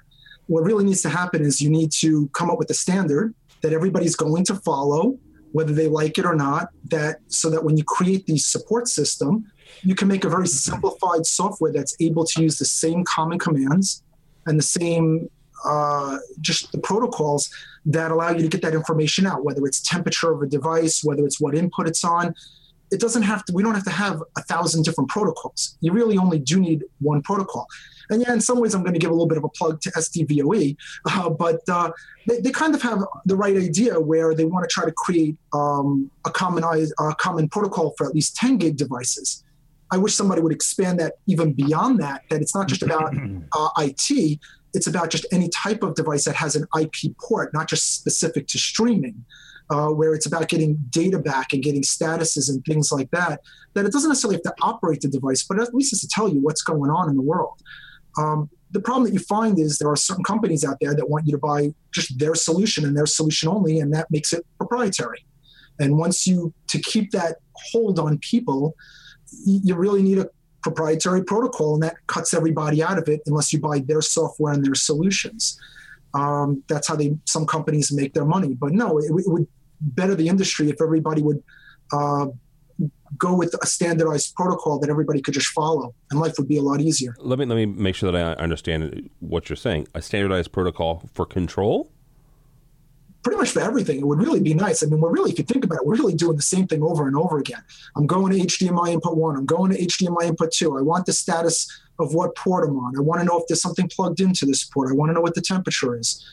What 0.47 0.65
really 0.65 0.85
needs 0.85 1.01
to 1.03 1.09
happen 1.09 1.43
is 1.43 1.61
you 1.61 1.71
need 1.71 1.93
to 1.93 2.29
come 2.29 2.51
up 2.51 2.59
with 2.59 2.69
a 2.71 2.75
standard 2.75 3.35
that 3.63 3.73
everybody's 3.73 4.17
going 4.17 4.45
to 4.47 4.55
follow, 4.57 5.19
whether 5.53 5.73
they 5.73 5.89
like 5.89 6.19
it 6.19 6.27
or 6.27 6.35
not. 6.35 6.69
That 6.91 7.21
so 7.29 7.49
that 7.51 7.65
when 7.65 7.77
you 7.79 7.85
create 7.85 8.27
the 8.27 8.37
support 8.37 8.89
system, 8.89 9.51
you 9.83 9.95
can 9.95 10.09
make 10.09 10.25
a 10.25 10.29
very 10.29 10.49
simplified 10.49 11.25
software 11.25 11.73
that's 11.73 11.97
able 12.01 12.25
to 12.27 12.43
use 12.43 12.59
the 12.59 12.65
same 12.65 13.05
common 13.05 13.39
commands 13.39 14.03
and 14.47 14.59
the 14.59 14.65
same 14.65 15.31
uh, 15.65 16.19
just 16.41 16.73
the 16.73 16.79
protocols 16.79 17.51
that 17.85 18.11
allow 18.11 18.31
you 18.31 18.43
to 18.43 18.49
get 18.49 18.63
that 18.63 18.75
information 18.75 19.27
out, 19.27 19.45
whether 19.45 19.65
it's 19.67 19.81
temperature 19.81 20.33
of 20.33 20.43
a 20.43 20.47
device, 20.47 21.03
whether 21.05 21.25
it's 21.25 21.41
what 21.41 21.55
input 21.55 21.87
it's 21.87 22.05
on. 22.05 22.35
It 22.91 23.01
doesn't 23.01 23.23
have 23.23 23.45
to, 23.45 23.53
we 23.53 23.63
don't 23.63 23.75
have 23.75 23.85
to 23.85 23.91
have 23.91 24.23
a 24.37 24.43
thousand 24.43 24.85
different 24.85 25.11
protocols. 25.11 25.77
You 25.81 25.93
really 25.93 26.19
only 26.19 26.39
do 26.39 26.61
need 26.61 26.85
one 26.99 27.23
protocol. 27.23 27.67
And 28.11 28.21
yeah, 28.21 28.33
in 28.33 28.41
some 28.41 28.59
ways, 28.59 28.75
I'm 28.75 28.83
going 28.83 28.95
to 28.95 28.99
give 28.99 29.11
a 29.11 29.15
little 29.15 29.29
bit 29.29 29.39
of 29.39 29.45
a 29.45 29.49
plug 29.49 29.81
to 29.83 29.91
SDVOE, 29.93 30.77
uh, 31.07 31.31
but 31.31 31.61
uh, 31.69 31.93
they, 32.27 32.41
they 32.41 32.51
kind 32.51 32.75
of 32.75 32.83
have 32.83 33.05
the 33.25 33.37
right 33.37 33.57
idea 33.57 34.01
where 34.01 34.35
they 34.35 34.45
want 34.45 34.69
to 34.69 34.73
try 34.73 34.85
to 34.85 34.93
create 34.93 35.37
um, 35.53 36.11
a 36.25 36.31
common, 36.31 36.65
a 36.65 37.15
common 37.15 37.49
protocol 37.49 37.95
for 37.97 38.09
at 38.09 38.15
least 38.15 38.35
10 38.37 38.59
gig 38.59 38.77
devices. 38.77 39.45
I 39.93 39.99
wish 39.99 40.15
somebody 40.15 40.41
would 40.41 40.53
expand 40.53 40.99
that 41.01 41.15
even 41.27 41.53
beyond 41.53 42.01
that, 42.01 42.23
that 42.31 42.41
it's 42.43 42.55
not 42.55 42.69
just 42.69 42.83
about 42.83 43.15
uh, 43.53 43.69
IT, 43.79 44.41
it's 44.75 44.87
about 44.87 45.11
just 45.11 45.27
any 45.33 45.49
type 45.49 45.83
of 45.83 45.95
device 45.95 46.25
that 46.25 46.37
has 46.37 46.57
an 46.57 46.67
IP 46.79 47.17
port, 47.19 47.53
not 47.53 47.69
just 47.69 47.95
specific 47.95 48.47
to 48.49 48.59
streaming, 48.59 49.25
uh, 49.71 49.89
where 49.89 50.15
it's 50.15 50.27
about 50.27 50.49
getting 50.49 50.77
data 50.91 51.19
back 51.19 51.53
and 51.53 51.63
getting 51.63 51.83
statuses 51.83 52.49
and 52.51 52.65
things 52.65 52.91
like 52.91 53.11
that. 53.13 53.41
That 53.75 53.87
it 53.87 53.93
doesn't 53.93 54.11
necessarily 54.11 54.37
have 54.37 54.55
to 54.55 54.63
operate 54.63 55.01
the 55.01 55.09
device, 55.09 55.45
but 55.45 55.61
at 55.61 55.75
least 55.75 55.93
it's 55.93 56.03
to 56.03 56.09
tell 56.09 56.29
you 56.29 56.41
what's 56.41 56.63
going 56.63 56.91
on 56.91 57.09
in 57.09 57.17
the 57.17 57.23
world. 57.23 57.61
Um, 58.19 58.51
the 58.73 58.81
problem 58.81 59.05
that 59.05 59.13
you 59.13 59.21
find 59.21 59.59
is 59.59 59.79
there 59.79 59.89
are 59.89 59.97
certain 59.97 60.25
companies 60.25 60.65
out 60.65 60.77
there 60.81 60.95
that 60.95 61.09
want 61.09 61.27
you 61.27 61.33
to 61.33 61.39
buy 61.39 61.73
just 61.93 62.19
their 62.19 62.35
solution 62.35 62.85
and 62.85 62.97
their 62.97 63.07
solution 63.07 63.49
only, 63.49 63.81
and 63.81 63.93
that 63.95 64.11
makes 64.11 64.33
it 64.33 64.45
proprietary. 64.59 65.25
And 65.79 65.97
once 65.97 66.27
you 66.27 66.53
to 66.69 66.79
keep 66.79 67.11
that 67.13 67.37
hold 67.55 67.99
on 67.99 68.19
people, 68.19 68.75
you 69.45 69.75
really 69.75 70.03
need 70.03 70.19
a 70.19 70.29
proprietary 70.63 71.25
protocol, 71.25 71.75
and 71.75 71.83
that 71.83 71.97
cuts 72.07 72.35
everybody 72.35 72.83
out 72.83 72.99
of 72.99 73.09
it 73.09 73.21
unless 73.27 73.53
you 73.53 73.61
buy 73.61 73.79
their 73.81 74.03
software 74.03 74.53
and 74.53 74.65
their 74.65 74.75
solutions. 74.75 75.59
Um, 76.13 76.65
that's 76.69 76.89
how 76.89 76.97
they 76.97 77.17
some 77.25 77.47
companies 77.47 77.93
make 77.93 78.15
their 78.15 78.25
money. 78.25 78.55
But 78.55 78.73
no, 78.73 78.99
it, 78.99 79.05
it 79.05 79.29
would 79.29 79.47
better 79.81 80.15
the 80.15 80.29
industry 80.29 80.69
if 80.71 80.81
everybody 80.81 81.23
would 81.23 81.43
uh, 81.93 82.27
go 83.19 83.35
with 83.35 83.55
a 83.63 83.67
standardized 83.67 84.35
protocol 84.35 84.79
that 84.79 84.89
everybody 84.91 85.21
could 85.21 85.35
just 85.35 85.49
follow, 85.49 85.95
and 86.11 86.21
life 86.21 86.35
would 86.39 86.49
be 86.49 86.57
a 86.57 86.63
lot 86.63 86.81
easier. 86.81 87.15
Let 87.19 87.39
me 87.39 87.45
let 87.45 87.57
me 87.57 87.67
make 87.67 87.95
sure 87.95 88.11
that 88.11 88.39
I 88.39 88.43
understand 88.43 89.11
what 89.21 89.49
you're 89.49 89.57
saying. 89.57 89.89
A 89.95 90.01
standardized 90.03 90.53
protocol 90.53 91.03
for 91.13 91.27
control. 91.27 91.91
pretty 93.23 93.39
much 93.39 93.51
for 93.51 93.61
everything. 93.61 93.99
It 93.99 94.07
would 94.07 94.19
really 94.19 94.41
be 94.41 94.55
nice. 94.55 94.83
I 94.83 94.87
mean, 94.87 95.01
we're 95.01 95.11
really, 95.11 95.31
if 95.33 95.39
you 95.39 95.45
think 95.45 95.65
about 95.65 95.77
it, 95.81 95.87
we're 95.87 95.97
really 95.97 96.15
doing 96.15 96.37
the 96.37 96.43
same 96.43 96.67
thing 96.67 96.83
over 96.83 97.07
and 97.07 97.17
over 97.17 97.39
again. 97.39 97.63
I'm 97.97 98.07
going 98.07 98.33
to 98.33 98.39
HDMI 98.39 98.93
input 98.95 99.17
one. 99.17 99.37
I'm 99.37 99.47
going 99.47 99.73
to 99.73 99.79
HDMI 99.79 100.25
input 100.25 100.53
two. 100.53 100.79
I 100.79 100.83
want 100.83 101.05
the 101.07 101.13
status 101.13 101.69
of 102.01 102.15
what 102.15 102.35
port 102.37 102.69
I'm 102.69 102.77
on. 102.79 102.97
I 102.97 103.01
want 103.01 103.21
to 103.21 103.27
know 103.27 103.39
if 103.39 103.47
there's 103.49 103.63
something 103.63 103.89
plugged 103.89 104.21
into 104.21 104.47
this 104.47 104.65
port. 104.65 104.91
I 104.91 104.95
want 104.95 105.11
to 105.11 105.15
know 105.15 105.21
what 105.21 105.35
the 105.35 105.41
temperature 105.41 105.99
is. 105.99 106.25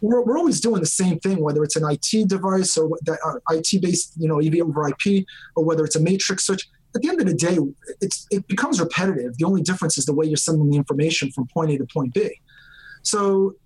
We're, 0.00 0.22
we're 0.22 0.38
always 0.38 0.60
doing 0.60 0.80
the 0.80 0.86
same 0.86 1.18
thing, 1.20 1.40
whether 1.40 1.62
it's 1.62 1.76
an 1.76 1.84
IT 1.88 2.28
device 2.28 2.76
or 2.76 2.90
that 3.02 3.18
uh, 3.24 3.54
IT 3.54 3.82
based, 3.82 4.12
you 4.16 4.28
know, 4.28 4.38
AV 4.38 4.60
over 4.60 4.88
IP, 4.88 5.26
or 5.56 5.64
whether 5.64 5.84
it's 5.84 5.96
a 5.96 6.00
matrix 6.00 6.46
switch. 6.46 6.68
At 6.94 7.02
the 7.02 7.08
end 7.08 7.20
of 7.20 7.26
the 7.26 7.34
day, 7.34 7.58
it's 8.00 8.26
it 8.30 8.46
becomes 8.46 8.80
repetitive. 8.80 9.36
The 9.36 9.44
only 9.44 9.62
difference 9.62 9.98
is 9.98 10.06
the 10.06 10.14
way 10.14 10.26
you're 10.26 10.36
sending 10.36 10.70
the 10.70 10.76
information 10.76 11.32
from 11.32 11.46
point 11.48 11.72
A 11.72 11.78
to 11.78 11.86
point 11.86 12.14
B. 12.14 12.40
So 13.02 13.56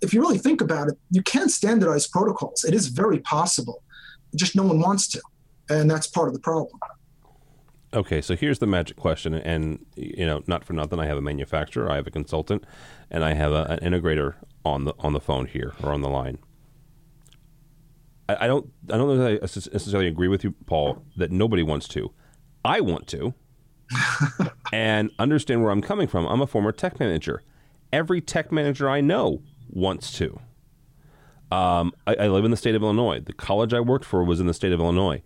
if 0.00 0.14
you 0.14 0.20
really 0.20 0.38
think 0.38 0.60
about 0.60 0.88
it, 0.88 0.98
you 1.10 1.22
can 1.22 1.48
standardize 1.48 2.06
protocols. 2.06 2.64
It 2.64 2.74
is 2.74 2.88
very 2.88 3.18
possible. 3.20 3.82
Just 4.34 4.56
no 4.56 4.62
one 4.62 4.80
wants 4.80 5.08
to. 5.08 5.20
And 5.68 5.90
that's 5.90 6.06
part 6.06 6.28
of 6.28 6.34
the 6.34 6.40
problem. 6.40 6.78
Okay, 7.92 8.20
so 8.20 8.36
here's 8.36 8.60
the 8.60 8.68
magic 8.68 8.96
question, 8.96 9.34
and 9.34 9.84
you 9.96 10.24
know, 10.24 10.42
not 10.46 10.64
for 10.64 10.74
nothing, 10.74 11.00
I 11.00 11.06
have 11.06 11.18
a 11.18 11.22
manufacturer, 11.22 11.90
I 11.90 11.96
have 11.96 12.06
a 12.06 12.10
consultant, 12.10 12.64
and 13.10 13.24
I 13.24 13.34
have 13.34 13.52
a, 13.52 13.64
an 13.64 13.80
integrator 13.80 14.34
on 14.64 14.84
the 14.84 14.94
on 15.00 15.12
the 15.12 15.20
phone 15.20 15.46
here 15.46 15.74
or 15.82 15.92
on 15.92 16.00
the 16.00 16.08
line. 16.08 16.38
I, 18.28 18.44
I 18.44 18.46
don't, 18.46 18.70
I 18.92 18.96
don't 18.96 19.08
know 19.08 19.16
that 19.16 19.26
I 19.26 19.40
necessarily 19.42 20.06
agree 20.06 20.28
with 20.28 20.44
you, 20.44 20.52
Paul, 20.66 21.04
that 21.16 21.32
nobody 21.32 21.64
wants 21.64 21.88
to. 21.88 22.12
I 22.64 22.80
want 22.80 23.08
to, 23.08 23.34
and 24.72 25.10
understand 25.18 25.62
where 25.62 25.72
I'm 25.72 25.82
coming 25.82 26.06
from. 26.06 26.26
I'm 26.26 26.40
a 26.40 26.46
former 26.46 26.70
tech 26.70 27.00
manager. 27.00 27.42
Every 27.92 28.20
tech 28.20 28.52
manager 28.52 28.88
I 28.88 29.00
know 29.00 29.42
wants 29.68 30.12
to. 30.18 30.38
Um, 31.50 31.92
I, 32.06 32.14
I 32.14 32.28
live 32.28 32.44
in 32.44 32.52
the 32.52 32.56
state 32.56 32.76
of 32.76 32.82
Illinois. 32.82 33.18
The 33.18 33.32
college 33.32 33.74
I 33.74 33.80
worked 33.80 34.04
for 34.04 34.22
was 34.22 34.38
in 34.38 34.46
the 34.46 34.54
state 34.54 34.70
of 34.72 34.78
Illinois. 34.78 35.22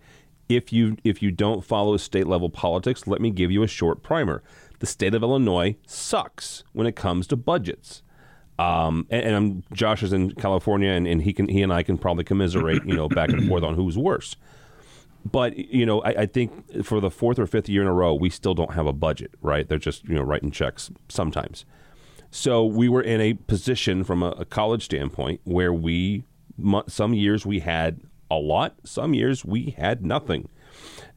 If 0.47 0.71
you 0.71 0.97
if 1.03 1.21
you 1.21 1.31
don't 1.31 1.63
follow 1.63 1.97
state 1.97 2.27
level 2.27 2.49
politics, 2.49 3.07
let 3.07 3.21
me 3.21 3.31
give 3.31 3.51
you 3.51 3.63
a 3.63 3.67
short 3.67 4.03
primer. 4.03 4.43
The 4.79 4.85
state 4.85 5.15
of 5.15 5.23
Illinois 5.23 5.75
sucks 5.87 6.63
when 6.73 6.85
it 6.85 6.95
comes 6.95 7.27
to 7.27 7.35
budgets. 7.35 8.03
Um, 8.57 9.05
and, 9.09 9.25
and 9.25 9.35
I'm, 9.35 9.63
Josh 9.73 10.01
is 10.01 10.13
in 10.13 10.31
California, 10.31 10.89
and, 10.89 11.07
and 11.07 11.21
he 11.21 11.33
can 11.33 11.47
he 11.49 11.61
and 11.61 11.73
I 11.73 11.83
can 11.83 11.97
probably 11.97 12.23
commiserate, 12.23 12.85
you 12.85 12.95
know, 12.95 13.09
back 13.09 13.29
and 13.29 13.47
forth 13.47 13.63
on 13.63 13.75
who's 13.75 13.97
worse. 13.97 14.35
But 15.29 15.57
you 15.57 15.85
know, 15.85 16.01
I, 16.01 16.09
I 16.21 16.25
think 16.25 16.83
for 16.83 17.01
the 17.01 17.09
fourth 17.09 17.39
or 17.39 17.47
fifth 17.47 17.67
year 17.67 17.81
in 17.81 17.87
a 17.87 17.93
row, 17.93 18.13
we 18.13 18.29
still 18.29 18.53
don't 18.53 18.73
have 18.73 18.85
a 18.85 18.93
budget. 18.93 19.31
Right? 19.41 19.67
They're 19.67 19.79
just 19.79 20.07
you 20.07 20.15
know 20.15 20.21
writing 20.21 20.51
checks 20.51 20.91
sometimes. 21.09 21.65
So 22.35 22.65
we 22.65 22.89
were 22.89 23.01
in 23.01 23.21
a 23.21 23.33
position 23.33 24.03
from 24.03 24.21
a, 24.21 24.31
a 24.31 24.43
college 24.43 24.83
standpoint 24.83 25.39
where 25.45 25.73
we, 25.73 26.25
some 26.85 27.13
years 27.13 27.45
we 27.45 27.59
had 27.59 28.01
a 28.29 28.35
lot, 28.35 28.75
some 28.83 29.13
years 29.13 29.45
we 29.45 29.75
had 29.77 30.05
nothing. 30.05 30.49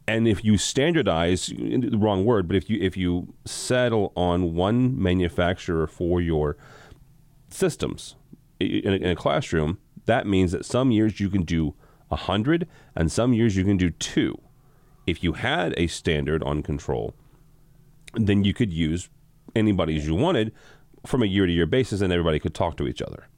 And 0.07 0.27
if 0.27 0.45
you 0.45 0.57
standardize, 0.57 1.49
the 1.49 1.99
wrong 1.99 2.25
word, 2.25 2.49
but 2.49 2.57
if 2.57 2.71
you 2.71 2.79
if 2.81 2.97
you 2.97 3.35
settle 3.45 4.13
on 4.17 4.55
one 4.55 5.01
manufacturer 5.01 5.87
for 5.87 6.21
your 6.21 6.57
systems 7.51 8.17
in 8.59 8.93
a, 8.93 8.97
in 8.97 9.11
a 9.11 9.17
classroom, 9.17 9.79
that 10.07 10.27
means 10.27 10.53
that 10.53 10.65
some 10.65 10.91
years 10.91 11.21
you 11.21 11.29
can 11.29 11.43
do 11.43 11.75
hundred, 12.11 12.67
and 12.97 13.13
some 13.13 13.35
years 13.35 13.55
you 13.55 13.65
can 13.65 13.77
do 13.77 13.91
two. 13.91 14.41
If 15.07 15.23
you 15.23 15.35
had 15.35 15.75
a 15.77 15.87
standard 15.89 16.43
on 16.43 16.63
control, 16.63 17.15
then 18.15 18.45
you 18.45 18.55
could 18.55 18.73
use 18.73 19.11
anybody's 19.55 20.07
you 20.07 20.15
wanted 20.15 20.53
from 21.07 21.23
a 21.23 21.27
year 21.27 21.47
to 21.47 21.53
year 21.53 21.67
basis, 21.67 22.01
and 22.01 22.13
everybody 22.13 22.39
could 22.39 22.55
talk 22.55 22.79
to 22.79 22.87
each 22.87 23.03
other. 23.03 23.29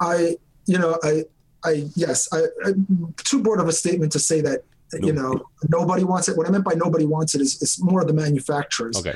I, 0.00 0.36
you 0.66 0.78
know, 0.78 0.98
I, 1.04 1.22
I, 1.64 1.88
yes, 1.94 2.28
I, 2.32 2.42
I'm 2.64 3.14
too 3.18 3.42
broad 3.42 3.60
of 3.60 3.68
a 3.68 3.72
statement 3.72 4.12
to 4.12 4.18
say 4.18 4.40
that, 4.40 4.64
you 5.00 5.12
know, 5.12 5.48
nobody 5.68 6.04
wants 6.04 6.28
it. 6.28 6.36
What 6.36 6.46
I 6.46 6.50
meant 6.50 6.64
by 6.64 6.74
nobody 6.74 7.06
wants 7.06 7.34
it 7.34 7.40
is, 7.40 7.62
is 7.62 7.82
more 7.82 8.02
of 8.02 8.08
the 8.08 8.12
manufacturers. 8.12 8.96
Okay. 8.98 9.14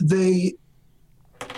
They, 0.00 0.54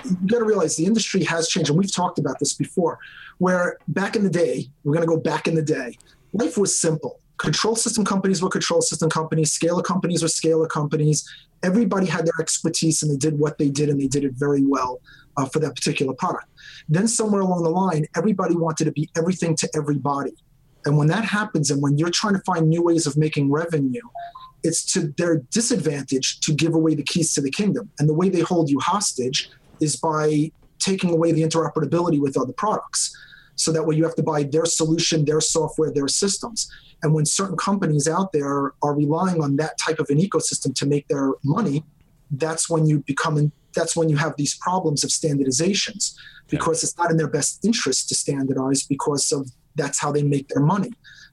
you 0.04 0.26
got 0.26 0.38
to 0.38 0.44
realize 0.44 0.76
the 0.76 0.86
industry 0.86 1.22
has 1.24 1.48
changed, 1.48 1.70
and 1.70 1.78
we've 1.78 1.92
talked 1.92 2.18
about 2.18 2.38
this 2.38 2.54
before. 2.54 2.98
Where 3.38 3.78
back 3.88 4.16
in 4.16 4.22
the 4.22 4.30
day, 4.30 4.70
we're 4.84 4.94
going 4.94 5.06
to 5.06 5.14
go 5.14 5.20
back 5.20 5.48
in 5.48 5.54
the 5.54 5.62
day. 5.62 5.98
Life 6.32 6.56
was 6.56 6.78
simple. 6.78 7.20
Control 7.36 7.76
system 7.76 8.04
companies 8.04 8.42
were 8.42 8.48
control 8.48 8.80
system 8.80 9.10
companies. 9.10 9.52
Scaler 9.52 9.82
companies 9.82 10.22
were 10.22 10.28
scaler 10.28 10.66
companies. 10.66 11.28
Everybody 11.62 12.06
had 12.06 12.24
their 12.26 12.40
expertise, 12.40 13.02
and 13.02 13.12
they 13.12 13.16
did 13.16 13.38
what 13.38 13.58
they 13.58 13.68
did, 13.68 13.88
and 13.90 14.00
they 14.00 14.08
did 14.08 14.24
it 14.24 14.32
very 14.32 14.64
well 14.64 15.00
uh, 15.38 15.46
for 15.46 15.60
that 15.60 15.74
particular 15.74 16.12
product. 16.12 16.46
Then 16.88 17.08
somewhere 17.08 17.40
along 17.40 17.62
the 17.62 17.70
line, 17.70 18.06
everybody 18.16 18.56
wanted 18.56 18.84
to 18.86 18.92
be 18.92 19.08
everything 19.16 19.56
to 19.56 19.68
everybody. 19.74 20.34
And 20.84 20.98
when 20.98 21.08
that 21.08 21.24
happens, 21.24 21.70
and 21.70 21.80
when 21.82 21.96
you're 21.96 22.10
trying 22.10 22.34
to 22.34 22.40
find 22.40 22.68
new 22.68 22.82
ways 22.82 23.06
of 23.06 23.16
making 23.16 23.50
revenue, 23.50 24.02
it's 24.64 24.84
to 24.92 25.14
their 25.16 25.38
disadvantage 25.52 26.40
to 26.40 26.52
give 26.52 26.74
away 26.74 26.94
the 26.94 27.02
keys 27.02 27.32
to 27.34 27.40
the 27.40 27.50
kingdom. 27.50 27.90
And 27.98 28.08
the 28.08 28.14
way 28.14 28.28
they 28.28 28.40
hold 28.40 28.68
you 28.68 28.80
hostage 28.80 29.50
is 29.80 29.96
by 29.96 30.50
taking 30.78 31.10
away 31.10 31.32
the 31.32 31.42
interoperability 31.42 32.20
with 32.20 32.36
other 32.36 32.52
products. 32.52 33.16
So 33.54 33.72
that 33.72 33.84
way 33.84 33.96
you 33.96 34.04
have 34.04 34.14
to 34.16 34.22
buy 34.22 34.44
their 34.44 34.64
solution, 34.64 35.24
their 35.24 35.40
software, 35.40 35.92
their 35.92 36.08
systems. 36.08 36.70
And 37.02 37.14
when 37.14 37.26
certain 37.26 37.56
companies 37.56 38.08
out 38.08 38.32
there 38.32 38.72
are 38.82 38.94
relying 38.94 39.42
on 39.42 39.56
that 39.56 39.78
type 39.78 39.98
of 39.98 40.10
an 40.10 40.18
ecosystem 40.18 40.74
to 40.76 40.86
make 40.86 41.06
their 41.08 41.32
money, 41.44 41.84
that's 42.30 42.68
when 42.68 42.86
you 42.86 43.00
become 43.00 43.52
that's 43.74 43.96
when 43.96 44.08
you 44.08 44.16
have 44.16 44.34
these 44.36 44.56
problems 44.56 45.04
of 45.04 45.10
standardizations 45.10 46.14
because 46.48 46.82
it's 46.82 46.96
not 46.96 47.10
in 47.10 47.16
their 47.16 47.28
best 47.28 47.64
interest 47.64 48.08
to 48.08 48.14
standardize 48.14 48.82
because 48.84 49.30
of 49.32 49.50
that's 49.76 50.00
how 50.00 50.10
they 50.10 50.22
make 50.22 50.48
their 50.48 50.62
money. 50.62 50.90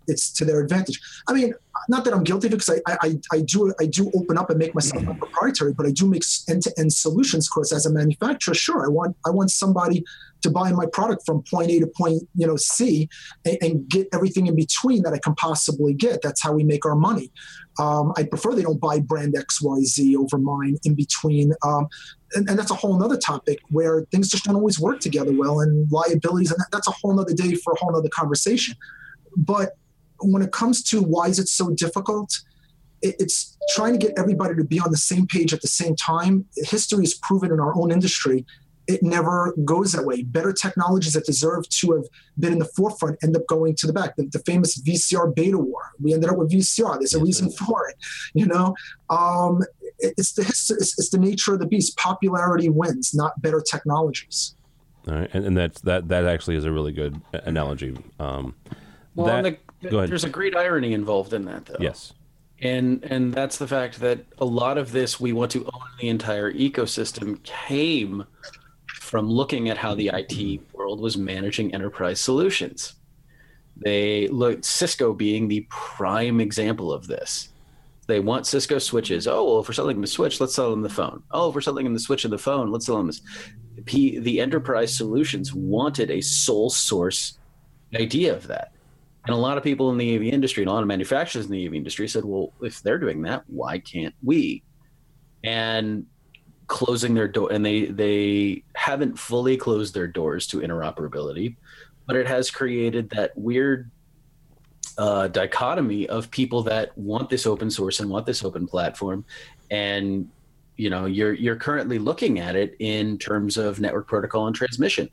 It's 0.07 0.31
to 0.33 0.45
their 0.45 0.59
advantage. 0.61 0.99
I 1.27 1.33
mean, 1.33 1.53
not 1.89 2.05
that 2.05 2.13
I'm 2.13 2.23
guilty 2.23 2.47
because 2.47 2.69
I, 2.69 2.95
I, 3.01 3.17
I- 3.31 3.41
do 3.41 3.73
I 3.79 3.87
do 3.87 4.11
open 4.15 4.37
up 4.37 4.49
and 4.51 4.59
make 4.59 4.75
myself 4.75 5.03
proprietary, 5.03 5.73
but 5.73 5.87
I 5.87 5.91
do 5.91 6.07
make 6.07 6.23
end 6.47 6.61
to 6.63 6.73
end 6.77 6.93
solutions. 6.93 7.49
Because 7.49 7.71
as 7.71 7.87
a 7.87 7.91
manufacturer, 7.91 8.53
sure, 8.53 8.85
I 8.85 8.89
want 8.89 9.17
I 9.25 9.31
want 9.31 9.49
somebody 9.49 10.03
to 10.43 10.51
buy 10.51 10.71
my 10.71 10.85
product 10.85 11.25
from 11.25 11.41
point 11.49 11.71
A 11.71 11.79
to 11.79 11.87
point 11.87 12.21
you 12.35 12.45
know 12.45 12.55
C 12.55 13.09
and, 13.45 13.57
and 13.61 13.89
get 13.89 14.07
everything 14.13 14.45
in 14.45 14.55
between 14.55 15.01
that 15.03 15.13
I 15.13 15.17
can 15.17 15.33
possibly 15.35 15.93
get. 15.95 16.21
That's 16.21 16.41
how 16.43 16.53
we 16.53 16.63
make 16.63 16.85
our 16.85 16.95
money. 16.95 17.31
Um, 17.79 18.13
I 18.15 18.23
prefer 18.23 18.53
they 18.53 18.61
don't 18.61 18.79
buy 18.79 18.99
brand 18.99 19.35
X 19.35 19.59
Y 19.59 19.79
Z 19.85 20.15
over 20.17 20.37
mine 20.37 20.77
in 20.83 20.93
between. 20.93 21.53
Um, 21.63 21.87
and, 22.35 22.49
and 22.49 22.59
that's 22.59 22.71
a 22.71 22.75
whole 22.75 23.01
other 23.03 23.17
topic 23.17 23.59
where 23.69 24.01
things 24.11 24.29
just 24.29 24.43
don't 24.43 24.55
always 24.55 24.79
work 24.79 24.99
together 24.99 25.31
well 25.33 25.61
and 25.61 25.91
liabilities 25.91 26.51
and 26.51 26.59
that, 26.59 26.67
that's 26.71 26.87
a 26.87 26.91
whole 26.91 27.19
other 27.19 27.33
day 27.33 27.55
for 27.55 27.73
a 27.73 27.79
whole 27.79 27.95
other 27.95 28.09
conversation. 28.09 28.75
But 29.35 29.77
when 30.19 30.41
it 30.41 30.51
comes 30.51 30.83
to 30.83 31.01
why 31.01 31.27
is 31.27 31.39
it 31.39 31.47
so 31.47 31.71
difficult 31.71 32.39
it, 33.01 33.15
it's 33.19 33.57
trying 33.69 33.93
to 33.93 33.99
get 33.99 34.17
everybody 34.17 34.55
to 34.55 34.63
be 34.63 34.79
on 34.79 34.91
the 34.91 34.97
same 34.97 35.27
page 35.27 35.53
at 35.53 35.61
the 35.61 35.67
same 35.67 35.95
time. 35.95 36.45
History 36.55 37.03
has 37.03 37.13
proven 37.15 37.51
in 37.51 37.59
our 37.59 37.75
own 37.75 37.91
industry. 37.91 38.45
It 38.87 39.01
never 39.01 39.55
goes 39.65 39.93
that 39.93 40.05
way. 40.05 40.21
Better 40.21 40.53
technologies 40.53 41.13
that 41.13 41.25
deserve 41.25 41.67
to 41.69 41.93
have 41.93 42.05
been 42.37 42.53
in 42.53 42.59
the 42.59 42.69
forefront 42.75 43.17
end 43.23 43.35
up 43.35 43.47
going 43.47 43.75
to 43.77 43.87
the 43.87 43.93
back. 43.93 44.15
The, 44.15 44.27
the 44.27 44.39
famous 44.39 44.79
vcr 44.81 45.33
beta 45.35 45.57
war. 45.57 45.91
We 45.99 46.13
ended 46.13 46.29
up 46.29 46.37
with 46.37 46.51
vcr 46.51 46.99
there's 46.99 47.15
a 47.15 47.19
reason 47.19 47.49
for 47.49 47.89
it 47.89 47.95
you 48.33 48.45
know? 48.45 48.75
Um, 49.09 49.63
it's 49.99 50.33
the 50.33 50.43
his- 50.43 50.69
it's, 50.71 50.97
it's 50.99 51.09
the 51.09 51.17
nature 51.17 51.53
of 51.53 51.59
the 51.59 51.65
beast 51.67 51.95
popularity 51.97 52.69
wins 52.69 53.13
not 53.13 53.39
better 53.41 53.61
technologies 53.61 54.55
All 55.07 55.13
right, 55.15 55.29
and, 55.33 55.45
and 55.45 55.57
that's 55.57 55.81
that 55.81 56.07
that 56.09 56.25
actually 56.25 56.55
is 56.57 56.65
a 56.65 56.71
really 56.71 56.91
good 56.91 57.19
analogy. 57.33 57.97
Um, 58.19 58.55
Well, 59.15 59.27
that, 59.27 59.45
and 59.45 59.57
the, 59.81 59.89
go 59.89 59.97
ahead. 59.99 60.09
there's 60.09 60.23
a 60.23 60.29
great 60.29 60.55
irony 60.55 60.93
involved 60.93 61.33
in 61.33 61.45
that, 61.45 61.65
though. 61.65 61.77
yes, 61.79 62.13
And 62.61 63.03
and 63.03 63.33
that's 63.33 63.57
the 63.57 63.67
fact 63.67 63.99
that 63.99 64.19
a 64.39 64.45
lot 64.45 64.77
of 64.77 64.91
this 64.91 65.19
we 65.19 65.31
want 65.33 65.51
to 65.51 65.63
own 65.65 65.81
the 66.01 66.09
entire 66.09 66.51
ecosystem 66.51 67.41
came 67.43 68.25
from 68.87 69.29
looking 69.29 69.69
at 69.69 69.77
how 69.77 69.93
the 69.95 70.09
IT 70.13 70.59
world 70.73 70.99
was 70.99 71.15
managing 71.17 71.73
enterprise 71.73 72.19
solutions. 72.19 72.95
They 73.77 74.27
looked 74.29 74.65
Cisco 74.65 75.13
being 75.13 75.47
the 75.47 75.67
prime 75.69 76.39
example 76.39 76.91
of 76.91 77.07
this. 77.07 77.49
They 78.07 78.19
want 78.19 78.45
Cisco 78.45 78.77
switches. 78.77 79.27
Oh, 79.27 79.43
well, 79.43 79.59
if 79.61 79.67
we're 79.67 79.73
selling 79.73 79.97
them 79.97 80.03
a 80.03 80.07
switch, 80.07 80.39
let's 80.39 80.53
sell 80.53 80.69
them 80.69 80.81
the 80.83 80.89
phone. 80.89 81.23
Oh, 81.31 81.49
if 81.49 81.55
we're 81.55 81.61
selling 81.61 81.85
them 81.85 81.93
the 81.93 81.99
switch 81.99 82.23
and 82.23 82.33
the 82.33 82.37
phone, 82.37 82.71
let's 82.71 82.85
sell 82.85 82.97
them 82.97 83.07
this. 83.07 83.21
P, 83.85 84.19
the 84.19 84.39
enterprise 84.39 84.95
solutions 84.95 85.53
wanted 85.53 86.11
a 86.11 86.21
sole 86.21 86.69
source 86.69 87.39
idea 87.95 88.33
of 88.35 88.47
that. 88.47 88.71
And 89.25 89.33
a 89.33 89.37
lot 89.37 89.57
of 89.57 89.63
people 89.63 89.91
in 89.91 89.97
the 89.97 90.15
AV 90.15 90.23
industry 90.23 90.61
and 90.61 90.69
a 90.69 90.73
lot 90.73 90.81
of 90.81 90.87
manufacturers 90.87 91.45
in 91.45 91.51
the 91.51 91.65
AV 91.65 91.73
industry 91.73 92.07
said, 92.07 92.23
well, 92.25 92.53
if 92.61 92.81
they're 92.81 92.99
doing 92.99 93.23
that, 93.23 93.43
why 93.47 93.79
can't 93.79 94.13
we? 94.23 94.63
And 95.43 96.05
closing 96.67 97.13
their 97.13 97.27
door 97.27 97.51
and 97.51 97.63
they 97.63 97.85
they 97.85 98.63
haven't 98.73 99.19
fully 99.19 99.55
closed 99.55 99.93
their 99.93 100.07
doors 100.07 100.47
to 100.47 100.61
interoperability, 100.61 101.55
but 102.07 102.15
it 102.15 102.27
has 102.27 102.49
created 102.51 103.09
that 103.11 103.35
weird 103.35 103.89
uh, 104.97 105.27
dichotomy 105.27 106.07
of 106.07 106.29
people 106.31 106.63
that 106.63 106.97
want 106.97 107.29
this 107.29 107.45
open 107.45 107.69
source 107.69 107.99
and 107.99 108.09
want 108.09 108.25
this 108.25 108.43
open 108.43 108.67
platform, 108.67 109.25
and 109.71 110.29
you 110.77 110.89
know 110.89 111.05
you're 111.05 111.33
you're 111.33 111.55
currently 111.55 111.99
looking 111.99 112.39
at 112.39 112.55
it 112.55 112.75
in 112.79 113.17
terms 113.17 113.57
of 113.57 113.79
network 113.79 114.07
protocol 114.07 114.47
and 114.47 114.55
transmission. 114.55 115.09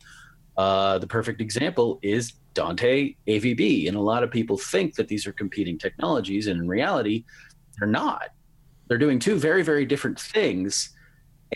Uh, 0.57 0.99
the 0.99 1.07
perfect 1.07 1.41
example 1.41 1.99
is 2.03 2.33
Dante 2.55 3.15
AVB, 3.27 3.89
and 3.89 3.97
a 3.97 4.01
lot 4.01 4.23
of 4.23 4.31
people 4.31 4.59
think 4.59 4.95
that 4.97 5.09
these 5.09 5.27
are 5.27 5.33
competing 5.33 5.79
technologies, 5.79 6.47
and 6.47 6.61
in 6.61 6.69
reality, 6.69 7.25
they're 7.79 7.89
not. 7.89 8.31
They're 8.89 8.99
doing 8.99 9.19
two 9.19 9.37
very 9.37 9.63
very 9.63 9.87
different 9.87 10.21
things 10.21 10.95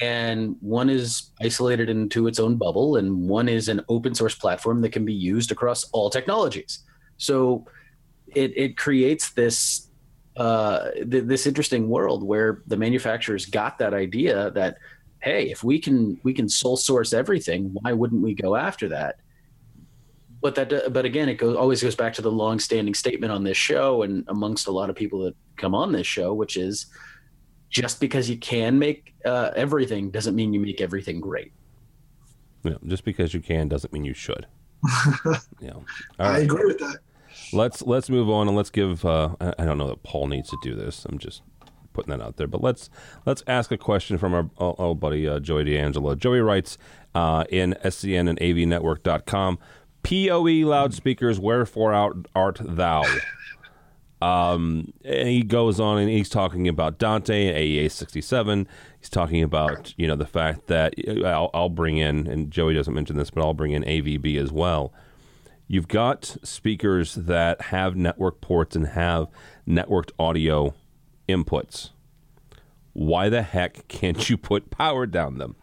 and 0.00 0.56
one 0.60 0.90
is 0.90 1.30
isolated 1.40 1.88
into 1.88 2.26
its 2.26 2.38
own 2.38 2.56
bubble 2.56 2.96
and 2.96 3.28
one 3.28 3.48
is 3.48 3.68
an 3.68 3.80
open 3.88 4.14
source 4.14 4.34
platform 4.34 4.82
that 4.82 4.92
can 4.92 5.04
be 5.04 5.14
used 5.14 5.50
across 5.50 5.84
all 5.90 6.10
technologies 6.10 6.80
so 7.16 7.64
it, 8.34 8.56
it 8.56 8.76
creates 8.76 9.30
this 9.30 9.88
uh, 10.36 10.90
th- 10.92 11.24
this 11.24 11.46
interesting 11.46 11.88
world 11.88 12.22
where 12.22 12.62
the 12.66 12.76
manufacturers 12.76 13.46
got 13.46 13.78
that 13.78 13.94
idea 13.94 14.50
that 14.50 14.76
hey 15.20 15.50
if 15.50 15.64
we 15.64 15.78
can 15.78 16.18
we 16.22 16.34
can 16.34 16.48
sole 16.48 16.76
source 16.76 17.12
everything 17.12 17.70
why 17.80 17.92
wouldn't 17.92 18.22
we 18.22 18.34
go 18.34 18.54
after 18.54 18.88
that 18.88 19.16
but 20.42 20.54
that 20.54 20.92
but 20.92 21.06
again 21.06 21.30
it 21.30 21.36
goes 21.36 21.56
always 21.56 21.82
goes 21.82 21.94
back 21.94 22.12
to 22.12 22.20
the 22.20 22.30
long 22.30 22.58
standing 22.58 22.92
statement 22.92 23.32
on 23.32 23.42
this 23.44 23.56
show 23.56 24.02
and 24.02 24.24
amongst 24.28 24.66
a 24.66 24.70
lot 24.70 24.90
of 24.90 24.96
people 24.96 25.20
that 25.20 25.34
come 25.56 25.74
on 25.74 25.90
this 25.90 26.06
show 26.06 26.34
which 26.34 26.58
is 26.58 26.86
just 27.70 28.00
because 28.00 28.30
you 28.30 28.36
can 28.38 28.78
make 28.78 29.14
uh, 29.24 29.50
everything 29.56 30.10
doesn't 30.10 30.34
mean 30.34 30.52
you 30.52 30.60
make 30.60 30.80
everything 30.80 31.20
great. 31.20 31.52
Yeah, 32.62 32.74
just 32.86 33.04
because 33.04 33.34
you 33.34 33.40
can 33.40 33.68
doesn't 33.68 33.92
mean 33.92 34.04
you 34.04 34.14
should. 34.14 34.46
yeah, 35.60 35.72
All 35.72 35.84
I 36.18 36.38
agree 36.38 36.64
with 36.64 36.78
that. 36.78 36.98
Let's 37.56 37.82
let's 37.82 38.10
move 38.10 38.28
on 38.28 38.48
and 38.48 38.56
let's 38.56 38.70
give. 38.70 39.04
Uh, 39.04 39.34
I 39.40 39.64
don't 39.64 39.78
know 39.78 39.88
that 39.88 40.02
Paul 40.02 40.26
needs 40.28 40.50
to 40.50 40.58
do 40.62 40.74
this. 40.74 41.06
I'm 41.06 41.18
just 41.18 41.42
putting 41.94 42.10
that 42.16 42.22
out 42.22 42.36
there. 42.36 42.46
But 42.46 42.62
let's 42.62 42.90
let's 43.24 43.42
ask 43.46 43.72
a 43.72 43.78
question 43.78 44.18
from 44.18 44.34
our 44.34 44.50
old, 44.58 45.00
buddy 45.00 45.26
uh, 45.26 45.40
Joey 45.40 45.64
D'Angelo. 45.64 46.14
Joey 46.14 46.40
writes 46.40 46.76
uh, 47.14 47.44
in 47.48 47.74
SCN 47.82 48.28
and 48.28 48.38
AVNetwork.com. 48.38 49.58
PoE 50.02 50.68
loudspeakers, 50.68 51.40
wherefore 51.40 51.92
art, 51.92 52.16
art 52.34 52.60
thou? 52.62 53.02
Um, 54.22 54.92
and 55.04 55.28
he 55.28 55.42
goes 55.42 55.80
on 55.80 55.98
and 55.98 56.08
he's 56.08 56.28
talking 56.28 56.68
about 56.68 56.98
Dante 56.98 57.48
and 57.48 57.56
AES67. 57.56 58.66
He's 59.00 59.10
talking 59.10 59.42
about, 59.42 59.92
you 59.96 60.06
know, 60.06 60.16
the 60.16 60.26
fact 60.26 60.68
that 60.68 60.94
I'll, 61.24 61.50
I'll 61.52 61.68
bring 61.68 61.98
in, 61.98 62.26
and 62.26 62.50
Joey 62.50 62.74
doesn't 62.74 62.94
mention 62.94 63.16
this, 63.16 63.30
but 63.30 63.42
I'll 63.42 63.54
bring 63.54 63.72
in 63.72 63.82
AVB 63.82 64.38
as 64.40 64.52
well. 64.52 64.92
You've 65.68 65.88
got 65.88 66.36
speakers 66.42 67.14
that 67.14 67.60
have 67.60 67.96
network 67.96 68.40
ports 68.40 68.76
and 68.76 68.88
have 68.88 69.28
networked 69.66 70.10
audio 70.18 70.74
inputs. 71.28 71.90
Why 72.92 73.28
the 73.28 73.42
heck 73.42 73.88
can't 73.88 74.30
you 74.30 74.36
put 74.36 74.70
power 74.70 75.06
down 75.06 75.38
them? 75.38 75.56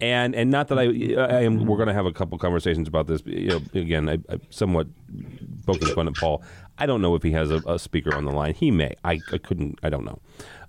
And 0.00 0.34
and 0.34 0.50
not 0.50 0.68
that 0.68 0.78
I, 0.78 0.82
I 0.82 1.42
am. 1.42 1.66
We're 1.66 1.76
going 1.76 1.88
to 1.88 1.94
have 1.94 2.04
a 2.04 2.12
couple 2.12 2.36
conversations 2.36 2.88
about 2.88 3.06
this. 3.06 3.22
You 3.24 3.48
know, 3.48 3.60
again, 3.74 4.08
I, 4.08 4.18
I 4.28 4.38
somewhat 4.50 4.88
poking 5.64 5.94
fun 5.94 6.08
at 6.08 6.14
Paul. 6.14 6.42
I 6.76 6.86
don't 6.86 7.00
know 7.00 7.14
if 7.14 7.22
he 7.22 7.30
has 7.30 7.50
a, 7.50 7.62
a 7.66 7.78
speaker 7.78 8.14
on 8.14 8.24
the 8.24 8.32
line. 8.32 8.54
He 8.54 8.70
may. 8.72 8.94
I, 9.04 9.20
I 9.32 9.38
couldn't. 9.38 9.78
I 9.82 9.88
don't 9.88 10.04
know. 10.04 10.20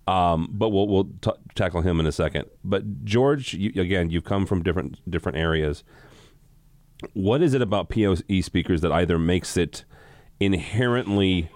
Um, 0.08 0.50
but 0.52 0.70
we'll 0.70 0.88
we'll 0.88 1.10
t- 1.22 1.32
tackle 1.56 1.82
him 1.82 2.00
in 2.00 2.06
a 2.06 2.12
second. 2.12 2.46
But 2.64 3.04
George, 3.04 3.56
you, 3.56 3.82
again, 3.82 4.12
you've 4.12 4.24
come 4.24 4.46
from 4.46 4.62
different 4.62 5.00
different 5.10 5.40
areas. 5.40 5.84
What 7.14 7.42
is 7.42 7.54
it 7.54 7.62
about 7.62 7.90
PoE 7.90 8.42
speakers 8.42 8.82
that 8.82 8.92
either 8.92 9.20
makes 9.20 9.58
it 9.58 9.84
inherently 10.40 11.50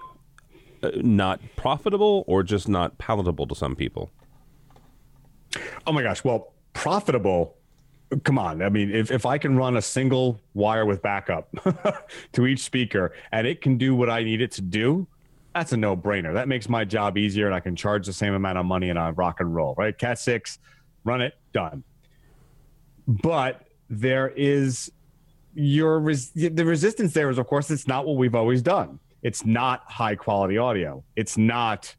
uh, 0.82 0.90
not 0.96 1.40
profitable 1.56 2.24
or 2.26 2.42
just 2.42 2.68
not 2.68 2.98
palatable 2.98 3.46
to 3.46 3.54
some 3.54 3.74
people? 3.74 4.10
Oh 5.86 5.92
my 5.92 6.02
gosh. 6.02 6.22
Well, 6.22 6.52
profitable. 6.72 7.56
Come 8.24 8.38
on. 8.38 8.62
I 8.62 8.68
mean, 8.68 8.90
if, 8.90 9.10
if 9.10 9.24
I 9.24 9.38
can 9.38 9.56
run 9.56 9.76
a 9.76 9.82
single 9.82 10.40
wire 10.54 10.84
with 10.84 11.00
backup 11.00 11.48
to 12.32 12.46
each 12.46 12.60
speaker 12.60 13.12
and 13.32 13.46
it 13.46 13.60
can 13.60 13.78
do 13.78 13.94
what 13.94 14.10
I 14.10 14.22
need 14.22 14.40
it 14.40 14.52
to 14.52 14.62
do, 14.62 15.06
that's 15.54 15.72
a 15.72 15.76
no 15.76 15.96
brainer. 15.96 16.32
That 16.34 16.48
makes 16.48 16.68
my 16.68 16.84
job 16.84 17.18
easier 17.18 17.46
and 17.46 17.54
I 17.54 17.60
can 17.60 17.76
charge 17.76 18.06
the 18.06 18.12
same 18.12 18.34
amount 18.34 18.58
of 18.58 18.66
money 18.66 18.90
and 18.90 18.98
I 18.98 19.10
rock 19.10 19.40
and 19.40 19.54
roll, 19.54 19.74
right? 19.76 19.96
Cat 19.96 20.18
six, 20.18 20.58
run 21.04 21.20
it, 21.20 21.34
done. 21.52 21.82
But 23.06 23.66
there 23.88 24.28
is 24.28 24.92
your 25.54 26.00
res- 26.00 26.30
the 26.32 26.64
resistance 26.64 27.12
there 27.12 27.30
is, 27.30 27.38
of 27.38 27.46
course, 27.46 27.70
it's 27.70 27.86
not 27.86 28.06
what 28.06 28.16
we've 28.16 28.34
always 28.34 28.62
done. 28.62 28.98
It's 29.22 29.44
not 29.44 29.82
high 29.86 30.16
quality 30.16 30.58
audio. 30.58 31.04
It's 31.16 31.36
not 31.36 31.94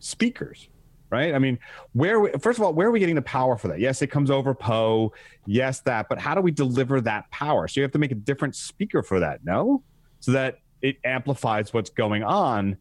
speakers, 0.00 0.68
right? 1.10 1.34
I 1.34 1.38
mean, 1.38 1.58
where 1.92 2.20
we, 2.20 2.30
first 2.40 2.58
of 2.58 2.64
all, 2.64 2.72
where 2.72 2.88
are 2.88 2.90
we 2.90 3.00
getting 3.00 3.14
the 3.14 3.22
power 3.22 3.56
for 3.56 3.68
that? 3.68 3.80
Yes, 3.80 4.02
it 4.02 4.08
comes 4.08 4.30
over 4.30 4.54
PoE. 4.54 5.12
Yes, 5.46 5.80
that. 5.80 6.08
But 6.08 6.18
how 6.18 6.34
do 6.34 6.40
we 6.40 6.50
deliver 6.50 7.00
that 7.02 7.30
power? 7.30 7.68
So 7.68 7.80
you 7.80 7.82
have 7.82 7.92
to 7.92 7.98
make 7.98 8.12
a 8.12 8.16
different 8.16 8.56
speaker 8.56 9.02
for 9.02 9.20
that, 9.20 9.44
no? 9.44 9.82
So 10.20 10.32
that 10.32 10.58
it 10.82 10.96
amplifies 11.04 11.72
what's 11.72 11.90
going 11.90 12.22
on. 12.24 12.78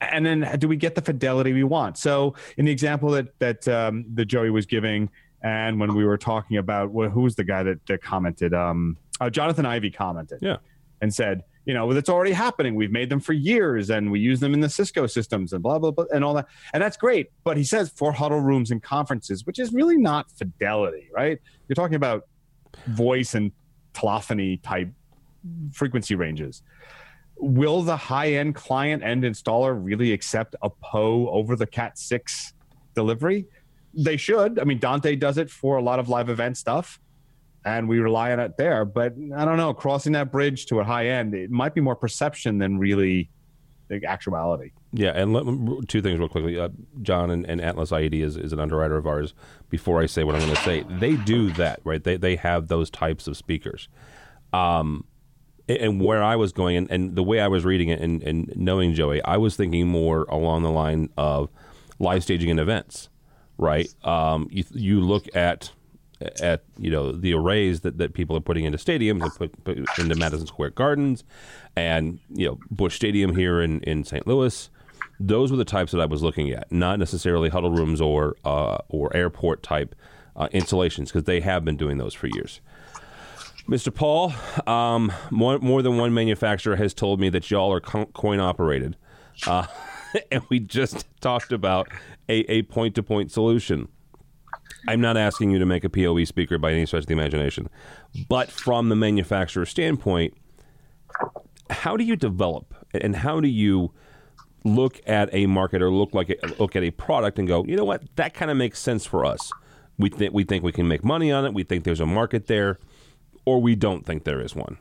And 0.00 0.24
then 0.24 0.58
do 0.58 0.66
we 0.66 0.76
get 0.76 0.94
the 0.94 1.02
fidelity 1.02 1.52
we 1.52 1.64
want? 1.64 1.98
So 1.98 2.34
in 2.56 2.64
the 2.64 2.72
example 2.72 3.10
that 3.10 3.38
that 3.38 3.68
um, 3.68 4.06
that 4.14 4.24
Joey 4.26 4.50
was 4.50 4.64
giving, 4.66 5.10
and 5.42 5.80
when 5.80 5.94
we 5.94 6.04
were 6.04 6.18
talking 6.18 6.56
about 6.58 6.90
well, 6.90 7.08
who 7.10 7.22
was 7.22 7.34
the 7.36 7.44
guy 7.44 7.62
that, 7.62 7.84
that 7.86 8.02
commented? 8.02 8.54
Um, 8.54 8.96
uh, 9.20 9.30
Jonathan 9.30 9.66
Ivy 9.66 9.90
commented, 9.90 10.38
Yeah. 10.42 10.56
and 11.00 11.12
said, 11.14 11.44
you 11.66 11.74
know, 11.74 11.86
well, 11.86 11.96
it's 11.96 12.08
already 12.08 12.32
happening. 12.32 12.74
We've 12.74 12.90
made 12.90 13.10
them 13.10 13.20
for 13.20 13.32
years, 13.34 13.90
and 13.90 14.10
we 14.10 14.18
use 14.18 14.40
them 14.40 14.54
in 14.54 14.60
the 14.60 14.68
Cisco 14.68 15.06
systems, 15.06 15.52
and 15.52 15.62
blah 15.62 15.78
blah 15.78 15.90
blah, 15.90 16.06
and 16.12 16.24
all 16.24 16.34
that, 16.34 16.46
and 16.72 16.82
that's 16.82 16.96
great. 16.96 17.30
But 17.44 17.56
he 17.56 17.64
says 17.64 17.90
for 17.94 18.12
huddle 18.12 18.40
rooms 18.40 18.70
and 18.70 18.82
conferences, 18.82 19.44
which 19.46 19.58
is 19.58 19.72
really 19.72 19.96
not 19.98 20.30
fidelity, 20.32 21.08
right? 21.14 21.38
You're 21.68 21.74
talking 21.74 21.96
about 21.96 22.26
voice 22.86 23.34
and 23.34 23.52
telephony 23.92 24.56
type 24.58 24.88
frequency 25.72 26.14
ranges. 26.14 26.62
Will 27.36 27.82
the 27.82 27.96
high 27.96 28.32
end 28.34 28.54
client 28.54 29.02
end 29.02 29.24
installer 29.24 29.78
really 29.82 30.12
accept 30.12 30.54
a 30.62 30.68
PO 30.70 31.28
over 31.30 31.56
the 31.56 31.66
Cat 31.66 31.98
6 31.98 32.52
delivery? 32.94 33.46
They 33.94 34.16
should. 34.16 34.58
I 34.58 34.64
mean, 34.64 34.78
Dante 34.78 35.16
does 35.16 35.38
it 35.38 35.50
for 35.50 35.76
a 35.76 35.82
lot 35.82 35.98
of 35.98 36.08
live 36.08 36.28
event 36.28 36.56
stuff, 36.56 37.00
and 37.64 37.88
we 37.88 37.98
rely 37.98 38.32
on 38.32 38.38
it 38.40 38.56
there. 38.56 38.84
But 38.84 39.14
I 39.36 39.44
don't 39.44 39.56
know, 39.56 39.74
crossing 39.74 40.12
that 40.12 40.30
bridge 40.30 40.66
to 40.66 40.80
a 40.80 40.84
high 40.84 41.08
end, 41.08 41.34
it 41.34 41.50
might 41.50 41.74
be 41.74 41.80
more 41.80 41.96
perception 41.96 42.58
than 42.58 42.78
really 42.78 43.30
the 43.88 44.04
actuality. 44.06 44.70
Yeah, 44.92 45.10
and 45.10 45.32
let, 45.32 45.88
two 45.88 46.00
things 46.00 46.20
real 46.20 46.28
quickly. 46.28 46.58
Uh, 46.58 46.68
John 47.02 47.30
and, 47.30 47.44
and 47.46 47.60
Atlas 47.60 47.90
IED 47.90 48.22
is, 48.22 48.36
is 48.36 48.52
an 48.52 48.60
underwriter 48.60 48.96
of 48.96 49.06
ours. 49.06 49.34
Before 49.68 50.00
I 50.00 50.06
say 50.06 50.22
what 50.22 50.36
I'm 50.36 50.42
going 50.42 50.54
to 50.54 50.62
say, 50.62 50.84
they 50.88 51.16
do 51.16 51.50
that, 51.54 51.80
right? 51.82 52.02
They, 52.02 52.16
they 52.16 52.36
have 52.36 52.68
those 52.68 52.88
types 52.90 53.26
of 53.26 53.36
speakers. 53.36 53.88
Um, 54.52 55.04
and- 55.68 55.78
and 55.78 56.00
where 56.00 56.22
I 56.22 56.36
was 56.36 56.52
going, 56.52 56.76
and, 56.76 56.90
and 56.90 57.16
the 57.16 57.22
way 57.24 57.40
I 57.40 57.48
was 57.48 57.64
reading 57.64 57.88
it 57.88 58.00
and, 58.00 58.22
and 58.22 58.52
knowing 58.56 58.94
Joey, 58.94 59.22
I 59.24 59.36
was 59.36 59.56
thinking 59.56 59.88
more 59.88 60.22
along 60.28 60.62
the 60.62 60.70
line 60.70 61.08
of 61.16 61.50
live 61.98 62.22
staging 62.22 62.50
and 62.50 62.58
events, 62.60 63.08
right? 63.60 63.88
Um, 64.04 64.48
you, 64.50 64.64
you 64.72 65.00
look 65.00 65.34
at 65.36 65.70
at 66.42 66.62
you 66.78 66.90
know 66.90 67.12
the 67.12 67.32
arrays 67.32 67.80
that, 67.80 67.96
that 67.98 68.12
people 68.12 68.36
are 68.36 68.40
putting 68.40 68.64
into 68.64 68.76
stadiums 68.76 69.22
and 69.22 69.34
put, 69.34 69.64
put 69.64 69.98
into 69.98 70.14
Madison 70.16 70.46
Square 70.46 70.70
Gardens 70.70 71.24
and 71.76 72.18
you 72.28 72.46
know 72.46 72.58
Busch 72.70 72.96
Stadium 72.96 73.34
here 73.34 73.60
in, 73.60 73.80
in 73.82 74.04
St. 74.04 74.26
Louis. 74.26 74.68
Those 75.18 75.50
were 75.50 75.56
the 75.56 75.64
types 75.66 75.92
that 75.92 76.00
I 76.00 76.06
was 76.06 76.22
looking 76.22 76.50
at, 76.50 76.70
not 76.72 76.98
necessarily 76.98 77.50
huddle 77.50 77.70
rooms 77.70 78.00
or 78.00 78.36
uh, 78.44 78.78
or 78.88 79.14
airport 79.16 79.62
type 79.62 79.94
uh, 80.36 80.48
installations 80.52 81.10
because 81.10 81.24
they 81.24 81.40
have 81.40 81.64
been 81.64 81.76
doing 81.76 81.98
those 81.98 82.14
for 82.14 82.26
years. 82.26 82.60
Mr. 83.68 83.94
Paul, 83.94 84.32
um, 84.66 85.12
more, 85.30 85.58
more 85.60 85.80
than 85.80 85.96
one 85.96 86.12
manufacturer 86.12 86.74
has 86.76 86.92
told 86.92 87.20
me 87.20 87.28
that 87.28 87.50
y'all 87.50 87.72
are 87.72 87.80
coin 87.80 88.40
operated. 88.40 88.96
Uh, 89.46 89.66
and 90.30 90.42
we 90.48 90.60
just 90.60 91.06
talked 91.20 91.52
about 91.52 91.88
a, 92.28 92.38
a 92.50 92.62
point-to-point 92.62 93.30
solution. 93.30 93.88
I'm 94.88 95.00
not 95.00 95.16
asking 95.16 95.50
you 95.50 95.58
to 95.58 95.66
make 95.66 95.84
a 95.84 95.90
PoE 95.90 96.24
speaker 96.24 96.58
by 96.58 96.72
any 96.72 96.86
stretch 96.86 97.02
of 97.02 97.06
the 97.06 97.12
imagination, 97.12 97.68
but 98.28 98.50
from 98.50 98.88
the 98.88 98.96
manufacturer 98.96 99.66
standpoint, 99.66 100.34
how 101.68 101.96
do 101.96 102.04
you 102.04 102.16
develop 102.16 102.74
and 102.92 103.16
how 103.16 103.40
do 103.40 103.48
you 103.48 103.92
look 104.64 105.00
at 105.06 105.28
a 105.32 105.46
market 105.46 105.82
or 105.82 105.90
look 105.90 106.14
like 106.14 106.30
a, 106.30 106.36
look 106.58 106.76
at 106.76 106.82
a 106.82 106.90
product 106.90 107.38
and 107.38 107.48
go, 107.48 107.64
you 107.64 107.76
know 107.76 107.84
what, 107.84 108.02
that 108.16 108.34
kind 108.34 108.50
of 108.50 108.56
makes 108.56 108.78
sense 108.78 109.06
for 109.06 109.24
us. 109.24 109.50
We 109.98 110.08
think 110.08 110.32
we 110.32 110.44
think 110.44 110.64
we 110.64 110.72
can 110.72 110.88
make 110.88 111.04
money 111.04 111.30
on 111.30 111.44
it. 111.44 111.52
We 111.52 111.62
think 111.62 111.84
there's 111.84 112.00
a 112.00 112.06
market 112.06 112.46
there, 112.46 112.78
or 113.44 113.60
we 113.60 113.74
don't 113.74 114.06
think 114.06 114.24
there 114.24 114.40
is 114.40 114.54
one. 114.54 114.78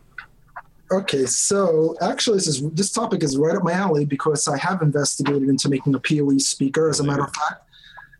Okay, 0.91 1.27
so 1.27 1.95
actually, 2.01 2.37
this 2.37 2.47
is 2.47 2.67
this 2.71 2.91
topic 2.91 3.21
is 3.21 3.37
right 3.37 3.55
up 3.55 3.63
my 3.63 3.73
alley 3.73 4.05
because 4.05 4.47
I 4.47 4.57
have 4.57 4.81
investigated 4.81 5.43
into 5.43 5.69
making 5.69 5.93
a 5.93 5.99
PoE 5.99 6.39
speaker. 6.39 6.89
As 6.89 6.99
a 6.99 7.03
matter 7.03 7.23
of 7.23 7.35
fact, 7.35 7.69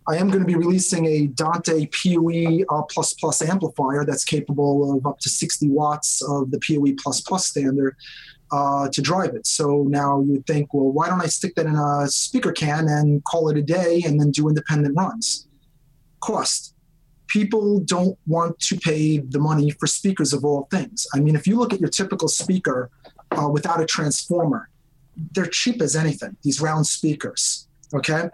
I 0.08 0.18
am 0.18 0.28
going 0.28 0.42
to 0.42 0.46
be 0.46 0.56
releasing 0.56 1.08
a 1.08 1.28
Dante 1.28 1.88
PoE 1.88 2.64
uh, 2.70 2.84
plus 2.84 3.14
plus 3.14 3.42
amplifier 3.42 4.06
that's 4.06 4.24
capable 4.24 4.96
of 4.96 5.06
up 5.08 5.20
to 5.20 5.30
60 5.30 5.68
watts 5.70 6.22
of 6.22 6.52
the 6.52 6.60
PoE 6.60 6.94
plus 7.02 7.22
plus 7.22 7.48
standard 7.48 7.96
uh, 8.52 8.88
to 8.90 9.02
drive 9.02 9.34
it. 9.34 9.48
So 9.48 9.86
now 9.88 10.22
you 10.22 10.34
would 10.34 10.46
think, 10.46 10.72
well, 10.72 10.92
why 10.92 11.10
don't 11.10 11.22
I 11.22 11.28
stick 11.28 11.56
that 11.56 11.66
in 11.66 11.76
a 11.76 12.08
speaker 12.08 12.52
can 12.52 12.88
and 12.88 13.24
call 13.24 13.50
it 13.50 13.58
a 13.58 13.64
day 13.64 14.04
and 14.06 14.20
then 14.20 14.30
do 14.30 14.48
independent 14.48 14.96
runs? 14.96 15.48
Cost 16.20 16.69
people 17.30 17.80
don't 17.80 18.18
want 18.28 18.60
to 18.60 18.78
pay 18.78 19.20
the 19.20 19.40
money 19.40 19.72
for 19.72 19.88
speakers 19.88 20.34
of 20.34 20.44
all 20.44 20.68
things. 20.70 21.08
I 21.14 21.20
mean, 21.20 21.36
if 21.36 21.48
you 21.48 21.58
look 21.58 21.74
at 21.74 21.80
your 21.80 21.90
typical 21.90 22.28
speaker 22.28 22.90
uh, 23.32 23.48
without 23.48 23.82
a 23.82 23.86
transformer, 23.86 24.70
they're 25.34 25.46
cheap 25.46 25.82
as 25.82 25.96
anything, 25.96 26.36
these 26.44 26.60
round 26.60 26.88
speakers. 26.88 27.68
Okay. 27.94 28.30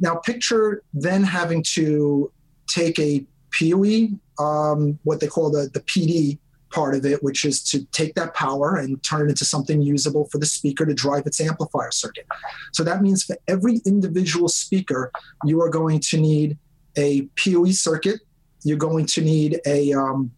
Now, 0.00 0.16
picture 0.16 0.82
then 0.92 1.22
having 1.22 1.62
to 1.74 2.32
take 2.68 2.98
a 2.98 3.24
PoE, 3.58 4.08
um, 4.38 4.98
what 5.04 5.20
they 5.20 5.26
call 5.26 5.50
the, 5.50 5.70
the 5.72 5.80
PD 5.80 6.38
part 6.70 6.94
of 6.94 7.04
it, 7.04 7.22
which 7.22 7.44
is 7.44 7.62
to 7.62 7.84
take 7.86 8.14
that 8.14 8.34
power 8.34 8.76
and 8.76 9.02
turn 9.02 9.26
it 9.26 9.30
into 9.30 9.44
something 9.44 9.80
usable 9.80 10.26
for 10.26 10.38
the 10.38 10.46
speaker 10.46 10.84
to 10.84 10.94
drive 10.94 11.26
its 11.26 11.40
amplifier 11.40 11.90
circuit. 11.90 12.26
So 12.72 12.84
that 12.84 13.02
means 13.02 13.24
for 13.24 13.36
every 13.48 13.80
individual 13.86 14.48
speaker, 14.48 15.10
you 15.44 15.60
are 15.62 15.70
going 15.70 16.00
to 16.00 16.18
need 16.18 16.58
a 16.96 17.22
PoE 17.36 17.70
circuit 17.72 18.20
you're 18.64 18.78
going 18.78 19.06
to 19.06 19.20
need 19.20 19.60
a 19.66 19.92
um, 19.92 20.30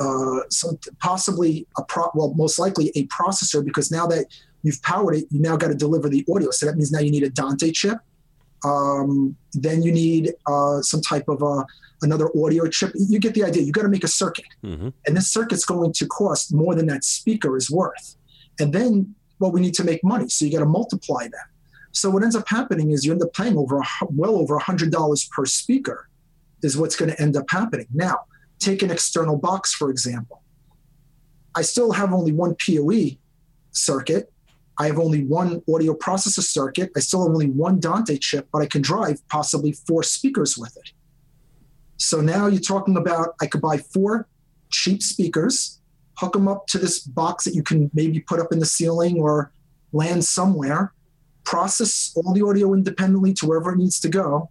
uh, 0.00 0.40
some 0.50 0.78
possibly 1.00 1.66
a 1.76 1.82
pro 1.84 2.10
well 2.14 2.32
most 2.34 2.58
likely 2.58 2.90
a 2.94 3.06
processor 3.06 3.64
because 3.64 3.90
now 3.90 4.06
that 4.06 4.26
you've 4.62 4.80
powered 4.82 5.16
it 5.16 5.24
you 5.30 5.40
now 5.40 5.56
got 5.56 5.68
to 5.68 5.74
deliver 5.74 6.08
the 6.08 6.24
audio. 6.30 6.50
So 6.50 6.66
that 6.66 6.76
means 6.76 6.92
now 6.92 7.00
you 7.00 7.10
need 7.10 7.22
a 7.22 7.30
dante 7.30 7.70
chip. 7.72 7.98
Um, 8.64 9.36
then 9.52 9.82
you 9.82 9.92
need 9.92 10.32
uh, 10.46 10.80
some 10.80 11.00
type 11.00 11.28
of 11.28 11.42
uh, 11.42 11.64
another 12.02 12.30
audio 12.36 12.66
chip. 12.68 12.92
You 12.94 13.18
get 13.18 13.34
the 13.34 13.44
idea. 13.44 13.62
You 13.62 13.72
got 13.72 13.82
to 13.82 13.88
make 13.88 14.04
a 14.04 14.08
circuit. 14.08 14.46
Mm-hmm. 14.64 14.88
and 15.06 15.16
this 15.16 15.30
circuit's 15.30 15.64
going 15.64 15.92
to 15.92 16.06
cost 16.06 16.52
more 16.52 16.74
than 16.74 16.86
that 16.86 17.04
speaker 17.04 17.56
is 17.56 17.70
worth. 17.70 18.16
And 18.58 18.72
then 18.72 19.14
well 19.38 19.52
we 19.52 19.60
need 19.60 19.74
to 19.74 19.84
make 19.84 20.02
money 20.02 20.28
so 20.28 20.44
you 20.44 20.52
got 20.52 20.60
to 20.60 20.66
multiply 20.66 21.24
that. 21.24 21.48
So 21.92 22.10
what 22.10 22.22
ends 22.22 22.36
up 22.36 22.46
happening 22.48 22.90
is 22.90 23.04
you 23.04 23.12
end 23.12 23.22
up 23.22 23.32
paying 23.32 23.56
over 23.56 23.78
a, 23.78 23.84
well 24.10 24.36
over 24.36 24.56
a 24.56 24.62
hundred 24.62 24.90
dollars 24.90 25.28
per 25.34 25.46
speaker 25.46 26.08
is 26.66 26.76
what's 26.76 26.96
going 26.96 27.10
to 27.10 27.20
end 27.20 27.36
up 27.36 27.46
happening. 27.50 27.86
Now, 27.94 28.20
take 28.58 28.82
an 28.82 28.90
external 28.90 29.36
box, 29.36 29.72
for 29.72 29.90
example. 29.90 30.42
I 31.54 31.62
still 31.62 31.92
have 31.92 32.12
only 32.12 32.32
one 32.32 32.54
PoE 32.54 33.16
circuit. 33.70 34.30
I 34.78 34.86
have 34.86 34.98
only 34.98 35.24
one 35.24 35.62
audio 35.72 35.94
processor 35.94 36.42
circuit. 36.42 36.90
I 36.94 37.00
still 37.00 37.22
have 37.22 37.32
only 37.32 37.48
one 37.48 37.80
Dante 37.80 38.18
chip, 38.18 38.48
but 38.52 38.60
I 38.60 38.66
can 38.66 38.82
drive 38.82 39.26
possibly 39.28 39.72
four 39.72 40.02
speakers 40.02 40.58
with 40.58 40.76
it. 40.76 40.90
So 41.96 42.20
now 42.20 42.46
you're 42.46 42.60
talking 42.60 42.98
about 42.98 43.34
I 43.40 43.46
could 43.46 43.62
buy 43.62 43.78
four 43.78 44.28
cheap 44.68 45.02
speakers, 45.02 45.80
hook 46.18 46.34
them 46.34 46.48
up 46.48 46.66
to 46.68 46.78
this 46.78 47.00
box 47.00 47.44
that 47.44 47.54
you 47.54 47.62
can 47.62 47.90
maybe 47.94 48.20
put 48.20 48.38
up 48.38 48.52
in 48.52 48.58
the 48.58 48.66
ceiling 48.66 49.18
or 49.18 49.50
land 49.92 50.24
somewhere, 50.24 50.92
process 51.44 52.12
all 52.16 52.34
the 52.34 52.44
audio 52.44 52.74
independently 52.74 53.32
to 53.34 53.46
wherever 53.46 53.72
it 53.72 53.78
needs 53.78 53.98
to 54.00 54.08
go, 54.10 54.50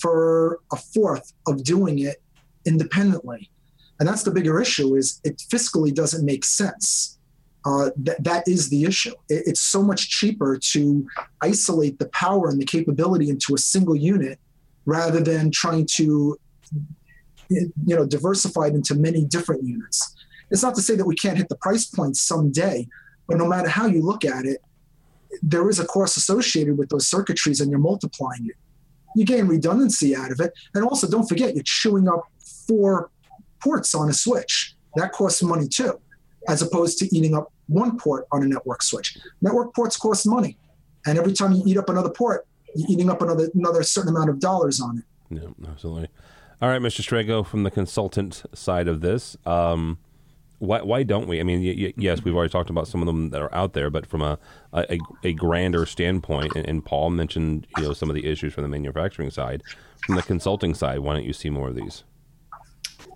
for 0.00 0.60
a 0.72 0.76
fourth 0.76 1.32
of 1.46 1.64
doing 1.64 1.98
it 2.00 2.22
independently. 2.64 3.50
And 3.98 4.08
that's 4.08 4.22
the 4.22 4.30
bigger 4.30 4.60
issue 4.60 4.94
is 4.94 5.20
it 5.24 5.42
fiscally 5.52 5.92
doesn't 5.92 6.24
make 6.24 6.44
sense. 6.44 7.18
Uh, 7.64 7.90
that, 7.96 8.22
that 8.22 8.46
is 8.46 8.70
the 8.70 8.84
issue. 8.84 9.14
It, 9.28 9.42
it's 9.46 9.60
so 9.60 9.82
much 9.82 10.08
cheaper 10.08 10.58
to 10.58 11.06
isolate 11.42 11.98
the 11.98 12.08
power 12.08 12.48
and 12.48 12.60
the 12.60 12.64
capability 12.64 13.28
into 13.28 13.54
a 13.54 13.58
single 13.58 13.96
unit 13.96 14.38
rather 14.86 15.20
than 15.20 15.50
trying 15.50 15.86
to 15.96 16.38
you 17.50 17.72
know 17.96 18.06
diversify 18.06 18.66
it 18.66 18.74
into 18.74 18.94
many 18.94 19.24
different 19.24 19.64
units. 19.64 20.14
It's 20.50 20.62
not 20.62 20.74
to 20.76 20.82
say 20.82 20.96
that 20.96 21.04
we 21.06 21.14
can't 21.14 21.36
hit 21.36 21.48
the 21.48 21.56
price 21.56 21.86
point 21.86 22.16
someday 22.16 22.86
but 23.28 23.36
no 23.36 23.46
matter 23.46 23.68
how 23.68 23.86
you 23.86 24.02
look 24.02 24.24
at 24.24 24.44
it 24.44 24.60
there 25.42 25.68
is 25.68 25.78
a 25.78 25.86
cost 25.86 26.16
associated 26.16 26.76
with 26.76 26.88
those 26.88 27.08
circuitries 27.08 27.60
and 27.60 27.70
you're 27.70 27.78
multiplying 27.78 28.46
it 28.46 28.56
you 29.18 29.24
gain 29.24 29.48
redundancy 29.48 30.14
out 30.14 30.30
of 30.30 30.40
it. 30.40 30.52
And 30.74 30.84
also, 30.84 31.08
don't 31.08 31.28
forget, 31.28 31.54
you're 31.54 31.64
chewing 31.64 32.08
up 32.08 32.22
four 32.66 33.10
ports 33.60 33.94
on 33.94 34.08
a 34.08 34.12
switch. 34.12 34.76
That 34.94 35.10
costs 35.12 35.42
money 35.42 35.66
too, 35.66 36.00
as 36.48 36.62
opposed 36.62 36.98
to 36.98 37.16
eating 37.16 37.34
up 37.34 37.52
one 37.66 37.98
port 37.98 38.26
on 38.30 38.44
a 38.44 38.46
network 38.46 38.82
switch. 38.82 39.18
Network 39.42 39.74
ports 39.74 39.96
cost 39.96 40.26
money. 40.26 40.56
And 41.04 41.18
every 41.18 41.32
time 41.32 41.52
you 41.52 41.62
eat 41.66 41.76
up 41.76 41.88
another 41.88 42.10
port, 42.10 42.46
you're 42.76 42.88
eating 42.88 43.10
up 43.10 43.20
another 43.20 43.48
another 43.54 43.82
certain 43.82 44.14
amount 44.14 44.30
of 44.30 44.38
dollars 44.38 44.80
on 44.80 44.98
it. 44.98 45.04
Yeah, 45.30 45.68
absolutely. 45.68 46.08
All 46.62 46.68
right, 46.68 46.80
Mr. 46.80 47.02
Srago, 47.02 47.44
from 47.44 47.64
the 47.64 47.70
consultant 47.70 48.44
side 48.54 48.88
of 48.88 49.00
this, 49.00 49.36
um, 49.46 49.98
why 50.58 50.82
why 50.82 51.02
don't 51.02 51.28
we? 51.28 51.40
I 51.40 51.42
mean, 51.42 51.60
y- 51.60 51.86
y- 51.86 51.94
yes, 51.96 52.24
we've 52.24 52.34
already 52.34 52.50
talked 52.50 52.70
about 52.70 52.88
some 52.88 53.00
of 53.00 53.06
them 53.06 53.30
that 53.30 53.40
are 53.40 53.54
out 53.54 53.72
there, 53.74 53.90
but 53.90 54.06
from 54.06 54.22
a 54.22 54.38
a, 54.72 54.98
a 55.24 55.32
grander 55.32 55.86
standpoint, 55.86 56.54
and, 56.56 56.66
and 56.68 56.84
Paul 56.84 57.10
mentioned 57.10 57.66
you 57.76 57.84
know 57.84 57.92
some 57.92 58.08
of 58.10 58.14
the 58.14 58.26
issues 58.26 58.54
from 58.54 58.62
the 58.62 58.68
manufacturing 58.68 59.30
side, 59.30 59.62
from 60.06 60.16
the 60.16 60.22
consulting 60.22 60.74
side, 60.74 61.00
why 61.00 61.14
don't 61.14 61.24
you 61.24 61.32
see 61.32 61.50
more 61.50 61.68
of 61.68 61.74
these? 61.76 62.04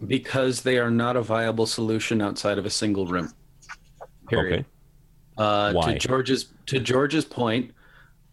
because 0.07 0.63
they 0.63 0.79
are 0.79 0.91
not 0.91 1.17
a 1.17 1.23
viable 1.23 1.67
solution 1.67 2.21
outside 2.21 2.59
of 2.59 2.67
a 2.67 2.71
single 2.71 3.07
room. 3.07 3.33
Period. 4.29 4.61
Okay. 4.61 4.65
Uh, 5.39 5.73
Why? 5.73 5.93
To 5.93 5.99
George's 5.99 6.47
to 6.67 6.81
George's 6.81 7.25
point, 7.25 7.71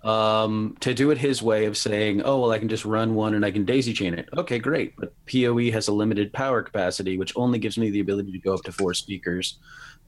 um, 0.04 0.78
to 0.80 0.94
do 0.94 1.12
it 1.12 1.18
his 1.18 1.42
way 1.42 1.66
of 1.66 1.78
saying, 1.78 2.22
"Oh 2.24 2.40
well, 2.40 2.52
I 2.52 2.60
can 2.60 2.70
just 2.70 2.86
run 2.86 3.16
one 3.16 3.34
and 3.34 3.46
I 3.46 3.52
can 3.52 3.66
daisy 3.66 3.94
chain 3.94 4.14
it." 4.14 4.30
Okay, 4.38 4.60
great, 4.60 4.96
but 4.98 5.14
PoE 5.26 5.72
has 5.72 5.88
a 5.88 5.94
limited 5.94 6.32
power 6.32 6.62
capacity, 6.62 7.18
which 7.18 7.34
only 7.36 7.60
gives 7.60 7.78
me 7.78 7.90
the 7.90 8.00
ability 8.00 8.32
to 8.32 8.40
go 8.40 8.54
up 8.54 8.64
to 8.64 8.72
four 8.72 8.94
speakers, 8.94 9.60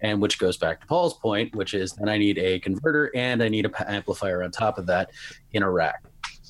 and 0.02 0.22
which 0.22 0.40
goes 0.40 0.58
back 0.58 0.82
to 0.82 0.88
Paul's 0.88 1.16
point, 1.16 1.56
which 1.56 1.74
is 1.74 1.94
then 1.94 2.08
I 2.08 2.18
need 2.18 2.38
a 2.38 2.60
converter 2.60 3.12
and 3.16 3.44
I 3.44 3.50
need 3.50 3.66
a 3.66 3.92
amplifier 3.92 4.44
on 4.44 4.52
top 4.52 4.78
of 4.78 4.86
that 4.88 5.12
in 5.54 5.64
a 5.64 5.70
rack. 5.70 6.04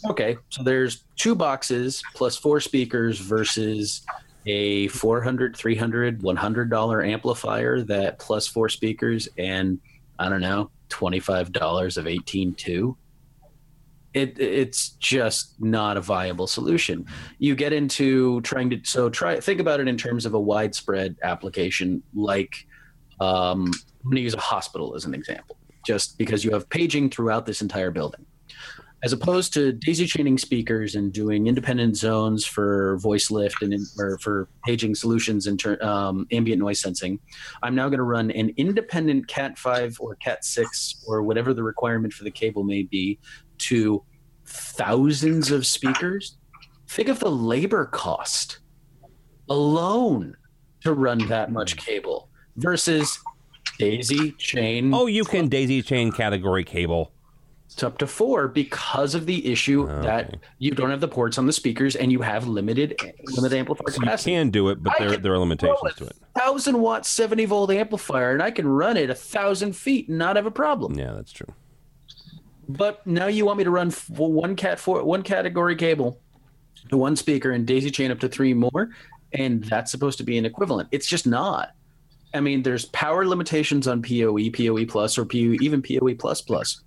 Okay, 0.10 0.38
so 0.50 0.64
there's 0.64 1.04
two 1.16 1.36
boxes 1.36 2.04
plus 2.16 2.36
four 2.36 2.60
speakers 2.60 3.20
versus 3.20 4.04
a 4.46 4.88
400 4.88 5.56
300 5.56 6.22
100 6.22 6.70
dollar 6.70 7.04
amplifier 7.04 7.82
that 7.82 8.18
plus 8.18 8.48
four 8.48 8.70
speakers 8.70 9.30
and 9.38 9.80
i 10.18 10.28
don't 10.28 10.42
know 10.42 10.72
$25 10.90 11.98
of 11.98 12.06
18.2 12.06 12.96
it 14.14 14.40
it's 14.40 14.90
just 14.90 15.62
not 15.62 15.98
a 15.98 16.02
viable 16.02 16.48
solution. 16.48 17.06
You 17.40 17.56
get 17.56 17.74
into 17.74 18.42
trying 18.42 18.70
to 18.72 18.80
so 18.84 19.10
try 19.10 19.40
think 19.40 19.60
about 19.60 19.80
it 19.80 19.88
in 19.88 19.98
terms 19.98 20.26
of 20.26 20.34
a 20.34 20.40
widespread 20.40 21.16
application 21.24 22.04
like 22.14 22.68
um, 23.22 23.72
i'm 24.04 24.10
going 24.10 24.16
to 24.16 24.22
use 24.22 24.34
a 24.34 24.40
hospital 24.40 24.96
as 24.96 25.06
an 25.06 25.14
example 25.14 25.56
just 25.86 26.18
because 26.18 26.44
you 26.44 26.52
have 26.52 26.68
paging 26.70 27.10
throughout 27.10 27.46
this 27.46 27.62
entire 27.62 27.92
building 27.92 28.26
as 29.04 29.14
opposed 29.14 29.54
to 29.54 29.72
daisy 29.72 30.06
chaining 30.06 30.38
speakers 30.38 30.96
and 30.96 31.12
doing 31.12 31.48
independent 31.48 31.98
zones 31.98 32.46
for 32.46 32.98
voice 32.98 33.32
lift 33.32 33.62
and 33.62 33.74
in, 33.74 33.86
or 33.98 34.18
for 34.20 34.48
paging 34.64 34.94
solutions 34.94 35.48
and 35.48 35.60
ter- 35.60 35.82
um, 35.82 36.28
ambient 36.32 36.60
noise 36.60 36.80
sensing 36.80 37.20
i'm 37.64 37.76
now 37.76 37.88
going 37.90 37.98
to 37.98 38.04
run 38.04 38.32
an 38.32 38.52
independent 38.58 39.28
cat 39.28 39.58
5 39.58 39.98
or 40.00 40.16
cat 40.16 40.46
6 40.46 41.04
or 41.08 41.24
whatever 41.24 41.54
the 41.54 41.64
requirement 41.64 42.14
for 42.14 42.24
the 42.24 42.32
cable 42.32 42.64
may 42.64 42.84
be 42.84 43.20
to 43.58 44.04
thousands 44.46 45.52
of 45.52 45.66
speakers 45.66 46.38
think 46.88 47.08
of 47.08 47.20
the 47.20 47.32
labor 47.32 47.86
cost 47.86 48.60
alone 49.50 50.36
to 50.82 50.94
run 50.94 51.20
that 51.28 51.52
much 51.52 51.78
cable 51.78 52.30
versus 52.58 53.20
daisy 53.78 54.32
chain 54.34 54.94
Oh, 54.94 55.06
you 55.08 55.24
can 55.24 55.48
daisy 55.48 55.82
chain 55.82 56.12
category 56.12 56.64
cable. 56.64 57.12
It's 57.72 57.84
up 57.84 57.98
to 58.00 58.08
four 58.08 58.50
because 58.50 59.16
of 59.16 59.26
the 59.26 59.50
issue 59.50 59.88
oh, 59.90 60.02
that 60.02 60.36
you 60.60 60.72
don't 60.72 60.90
have 60.90 61.00
the 61.00 61.08
ports 61.08 61.38
on 61.38 61.46
the 61.46 61.54
speakers 61.54 61.96
and 61.96 62.12
you 62.12 62.22
have 62.22 62.46
limited 62.46 63.00
limited 63.28 63.58
amplifier 63.58 63.92
So 63.92 64.02
you 64.02 64.18
can 64.18 64.50
do 64.50 64.70
it, 64.70 64.84
but 64.84 65.00
I 65.00 65.06
there 65.06 65.18
there 65.18 65.34
are 65.34 65.38
limitations 65.38 65.96
to 65.96 66.06
it. 66.06 66.16
Thousand 66.38 66.82
watt, 66.82 67.06
seventy 67.06 67.46
volt 67.46 67.72
amplifier, 67.72 68.34
and 68.34 68.44
I 68.44 68.52
can 68.52 68.68
run 68.68 68.98
it 68.98 69.10
a 69.10 69.16
thousand 69.16 69.74
feet 69.74 70.10
and 70.10 70.18
not 70.18 70.36
have 70.36 70.46
a 70.46 70.52
problem. 70.52 71.00
Yeah, 71.00 71.14
that's 71.14 71.32
true. 71.32 71.54
But 72.68 73.06
now 73.08 73.28
you 73.28 73.46
want 73.46 73.58
me 73.58 73.64
to 73.64 73.72
run 73.72 73.92
one 73.92 74.56
cat 74.58 74.78
four, 74.78 75.04
one 75.04 75.24
category 75.24 75.78
cable 75.78 76.20
to 76.90 76.98
one 76.98 77.16
speaker 77.16 77.52
and 77.52 77.66
daisy 77.66 77.90
chain 77.90 78.12
up 78.12 78.20
to 78.20 78.28
three 78.28 78.54
more, 78.54 78.90
and 79.32 79.64
that's 79.64 79.92
supposed 79.92 80.18
to 80.18 80.26
be 80.26 80.38
an 80.38 80.46
equivalent. 80.46 80.90
It's 80.92 81.08
just 81.08 81.26
not. 81.26 81.72
I 82.34 82.42
mean, 82.42 82.64
there's 82.64 82.86
power 82.86 83.26
limitations 83.26 83.88
on 83.88 84.02
PoE, 84.02 84.50
PoE 84.52 84.86
plus, 84.86 85.18
or 85.18 85.26
PoE, 85.26 85.58
even 85.62 85.82
PoE 85.82 86.16
plus 86.16 86.42
plus. 86.42 86.82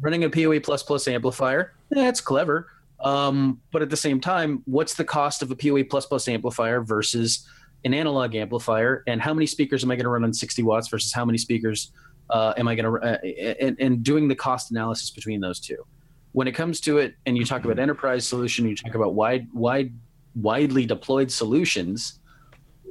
Running 0.00 0.24
a 0.24 0.30
PoE 0.30 0.60
plus 0.60 0.82
plus 0.82 1.08
amplifier, 1.08 1.74
that's 1.90 2.20
clever. 2.20 2.68
Um, 3.00 3.60
but 3.72 3.82
at 3.82 3.90
the 3.90 3.96
same 3.96 4.20
time, 4.20 4.62
what's 4.66 4.94
the 4.94 5.04
cost 5.04 5.42
of 5.42 5.50
a 5.50 5.56
PoE 5.56 5.84
plus 5.84 6.06
plus 6.06 6.28
amplifier 6.28 6.82
versus 6.82 7.46
an 7.84 7.94
analog 7.94 8.34
amplifier 8.34 9.02
and 9.06 9.20
how 9.20 9.32
many 9.32 9.46
speakers 9.46 9.82
am 9.84 9.90
I 9.90 9.96
going 9.96 10.04
to 10.04 10.10
run 10.10 10.24
on 10.24 10.34
60 10.34 10.62
watts 10.62 10.88
versus 10.88 11.12
how 11.12 11.24
many 11.24 11.38
speakers 11.38 11.92
uh, 12.28 12.52
am 12.56 12.68
I 12.68 12.74
going 12.74 13.00
to, 13.00 13.06
uh, 13.06 13.18
and, 13.60 13.76
and 13.80 14.04
doing 14.04 14.28
the 14.28 14.34
cost 14.34 14.70
analysis 14.70 15.10
between 15.10 15.40
those 15.40 15.60
two. 15.60 15.84
When 16.32 16.46
it 16.46 16.52
comes 16.52 16.80
to 16.82 16.98
it, 16.98 17.14
and 17.26 17.36
you 17.36 17.44
talk 17.44 17.64
about 17.64 17.78
enterprise 17.78 18.26
solution, 18.26 18.68
you 18.68 18.76
talk 18.76 18.94
about 18.94 19.14
wide, 19.14 19.48
wide, 19.52 19.92
widely 20.36 20.86
deployed 20.86 21.30
solutions, 21.30 22.20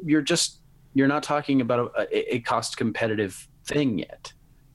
you're 0.04 0.22
just 0.22 0.60
you're 0.94 1.08
not 1.08 1.24
talking 1.24 1.62
about 1.62 1.94
a, 1.98 2.36
a 2.36 2.39
cost 2.39 2.76
competitive 2.76 3.48
thing 3.65 4.00
yet. 4.00 4.34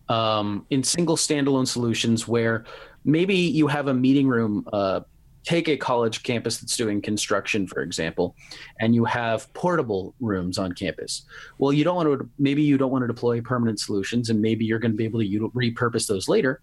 Um, 0.08 0.66
in 0.70 0.82
single 0.82 1.16
standalone 1.16 1.66
solutions, 1.66 2.28
where 2.28 2.64
maybe 3.04 3.36
you 3.36 3.66
have 3.68 3.88
a 3.88 3.94
meeting 3.94 4.28
room 4.28 4.66
uh, 4.72 5.00
take 5.44 5.68
a 5.68 5.76
college 5.76 6.22
campus 6.22 6.58
that's 6.58 6.76
doing 6.76 7.00
construction, 7.00 7.66
for 7.66 7.82
example, 7.82 8.34
and 8.80 8.94
you 8.94 9.04
have 9.04 9.52
portable 9.52 10.14
rooms 10.20 10.58
on 10.58 10.72
campus. 10.72 11.22
Well, 11.58 11.72
you 11.72 11.84
don't 11.84 11.96
want 11.96 12.18
to, 12.18 12.28
maybe 12.38 12.62
you 12.62 12.78
don't 12.78 12.90
want 12.90 13.02
to 13.02 13.06
deploy 13.06 13.40
permanent 13.40 13.78
solutions, 13.78 14.30
and 14.30 14.40
maybe 14.40 14.64
you're 14.64 14.78
going 14.78 14.92
to 14.92 14.96
be 14.96 15.04
able 15.04 15.20
to 15.20 15.50
repurpose 15.54 16.06
those 16.06 16.28
later. 16.28 16.60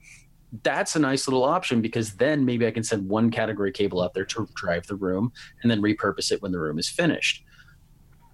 That's 0.63 0.95
a 0.95 0.99
nice 0.99 1.27
little 1.27 1.43
option 1.43 1.81
because 1.81 2.13
then 2.13 2.43
maybe 2.43 2.67
I 2.67 2.71
can 2.71 2.83
send 2.83 3.07
one 3.07 3.31
category 3.31 3.71
cable 3.71 4.01
out 4.01 4.13
there 4.13 4.25
to 4.25 4.49
drive 4.53 4.85
the 4.87 4.95
room 4.95 5.31
and 5.61 5.71
then 5.71 5.81
repurpose 5.81 6.31
it 6.31 6.41
when 6.41 6.51
the 6.51 6.59
room 6.59 6.77
is 6.77 6.89
finished. 6.89 7.45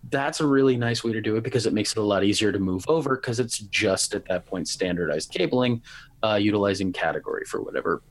That's 0.10 0.40
a 0.40 0.48
really 0.48 0.78
nice 0.78 1.04
way 1.04 1.12
to 1.12 1.22
do 1.22 1.36
it 1.36 1.44
because 1.44 1.66
it 1.66 1.74
makes 1.74 1.92
it 1.92 1.98
a 1.98 2.02
lot 2.04 2.24
easier 2.24 2.52
to 2.52 2.60
move 2.60 2.86
over 2.88 3.16
because 3.16 3.40
it's 3.40 3.60
just 3.60 4.14
at 4.16 4.26
that 4.26 4.46
point 4.46 4.68
standardized 4.68 5.32
cabling, 5.32 5.82
uh, 6.24 6.36
utilizing 6.36 6.94
category 6.94 7.44
for 7.46 7.62
whatever 7.62 8.02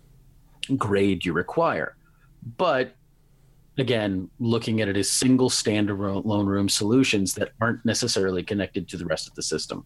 grade 0.77 1.25
you 1.25 1.33
require 1.33 1.97
but 2.57 2.95
again, 3.79 4.31
looking 4.39 4.81
at 4.81 4.89
it 4.89 4.97
as 4.97 5.11
single 5.11 5.51
standalone 5.51 6.47
room 6.47 6.69
solutions 6.69 7.35
that 7.35 7.51
aren't 7.61 7.85
necessarily 7.85 8.43
connected 8.43 8.89
to 8.89 8.97
the 8.97 9.05
rest 9.05 9.29
of 9.29 9.35
the 9.35 9.43
system. 9.43 9.85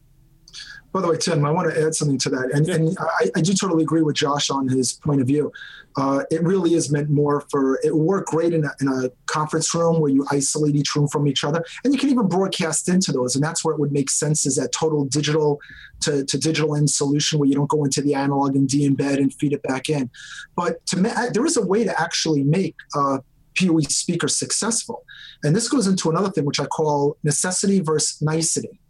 By 0.92 1.00
the 1.00 1.08
way, 1.08 1.16
Tim, 1.16 1.44
I 1.44 1.50
want 1.52 1.72
to 1.72 1.80
add 1.80 1.94
something 1.94 2.18
to 2.18 2.30
that. 2.30 2.50
And, 2.52 2.68
and 2.68 2.96
I, 2.98 3.30
I, 3.36 3.40
do 3.42 3.54
totally 3.54 3.84
agree 3.84 4.02
with 4.02 4.16
Josh 4.16 4.50
on 4.50 4.66
his 4.66 4.94
point 4.94 5.20
of 5.20 5.26
view. 5.26 5.52
Uh, 5.96 6.24
it 6.32 6.42
really 6.42 6.74
is 6.74 6.90
meant 6.90 7.10
more 7.10 7.42
for, 7.48 7.78
it 7.84 7.94
will 7.94 8.04
work 8.04 8.26
great 8.26 8.52
in 8.52 8.64
a, 8.64 8.70
in 8.80 8.88
a 8.88 9.10
conference 9.26 9.72
room 9.72 10.00
where 10.00 10.10
you 10.10 10.26
isolate 10.32 10.74
each 10.74 10.96
room 10.96 11.06
from 11.06 11.28
each 11.28 11.44
other. 11.44 11.64
And 11.84 11.92
you 11.94 11.98
can 11.98 12.08
even 12.08 12.26
broadcast 12.26 12.88
into 12.88 13.12
those. 13.12 13.36
And 13.36 13.44
that's 13.44 13.64
where 13.64 13.74
it 13.74 13.80
would 13.80 13.92
make 13.92 14.10
sense 14.10 14.46
is 14.46 14.56
that 14.56 14.72
total 14.72 15.04
digital 15.04 15.60
to, 16.00 16.24
to 16.24 16.38
digital 16.38 16.74
end 16.74 16.90
solution 16.90 17.38
where 17.38 17.48
you 17.48 17.54
don't 17.54 17.70
go 17.70 17.84
into 17.84 18.02
the 18.02 18.14
analog 18.14 18.56
and 18.56 18.68
de-embed 18.68 19.18
and 19.18 19.32
feed 19.34 19.52
it 19.52 19.62
back 19.62 19.88
in. 19.88 20.10
But 20.56 20.84
to 20.86 20.96
ma- 20.96 21.28
there 21.32 21.46
is 21.46 21.56
a 21.56 21.64
way 21.64 21.84
to 21.84 22.00
actually 22.00 22.42
make 22.42 22.74
uh, 22.96 23.18
PoE 23.58 23.80
speakers 23.82 24.36
successful. 24.36 25.04
And 25.44 25.54
this 25.54 25.68
goes 25.68 25.86
into 25.86 26.10
another 26.10 26.30
thing, 26.30 26.44
which 26.44 26.60
I 26.60 26.66
call 26.66 27.16
necessity 27.22 27.80
versus 27.80 28.20
nicety. 28.20 28.80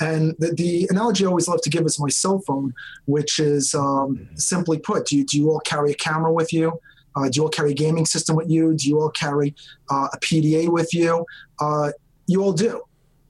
And 0.00 0.34
the, 0.38 0.52
the, 0.52 0.86
analogy 0.90 1.24
I 1.24 1.28
always 1.28 1.48
love 1.48 1.62
to 1.62 1.70
give 1.70 1.84
is 1.86 1.98
my 1.98 2.08
cell 2.08 2.40
phone, 2.40 2.74
which 3.06 3.40
is 3.40 3.74
um, 3.74 4.28
simply 4.34 4.78
put, 4.78 5.06
do 5.06 5.16
you, 5.16 5.24
do 5.24 5.38
you 5.38 5.50
all 5.50 5.60
carry 5.60 5.92
a 5.92 5.94
camera 5.94 6.32
with 6.32 6.52
you? 6.52 6.80
Uh, 7.14 7.28
do 7.30 7.38
you 7.38 7.42
all 7.44 7.48
carry 7.48 7.70
a 7.70 7.74
gaming 7.74 8.04
system 8.04 8.36
with 8.36 8.50
you? 8.50 8.74
Do 8.74 8.88
you 8.88 9.00
all 9.00 9.10
carry 9.10 9.54
uh, 9.90 10.08
a 10.12 10.18
PDA 10.18 10.68
with 10.68 10.92
you? 10.92 11.24
Uh, 11.58 11.92
you 12.26 12.42
all 12.42 12.52
do. 12.52 12.82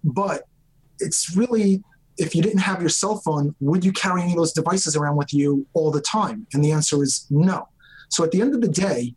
But 0.03 0.43
it's 0.99 1.37
really, 1.37 1.85
if 2.19 2.35
you 2.35 2.43
didn't 2.43 2.61
have 2.61 2.81
your 2.81 2.89
cell 2.89 3.19
phone, 3.19 3.55
would 3.61 3.85
you 3.85 3.93
carry 3.93 4.23
any 4.23 4.33
of 4.33 4.39
those 4.39 4.53
devices 4.53 4.97
around 4.97 5.17
with 5.17 5.33
you 5.33 5.67
all 5.73 5.93
the 5.93 6.01
time? 6.01 6.49
And 6.53 6.65
the 6.65 6.73
answer 6.73 7.01
is 7.03 7.27
no. 7.31 7.69
So 8.09 8.25
at 8.25 8.33
the 8.33 8.41
end 8.41 8.55
of 8.55 8.61
the 8.61 8.69
day, 8.69 9.15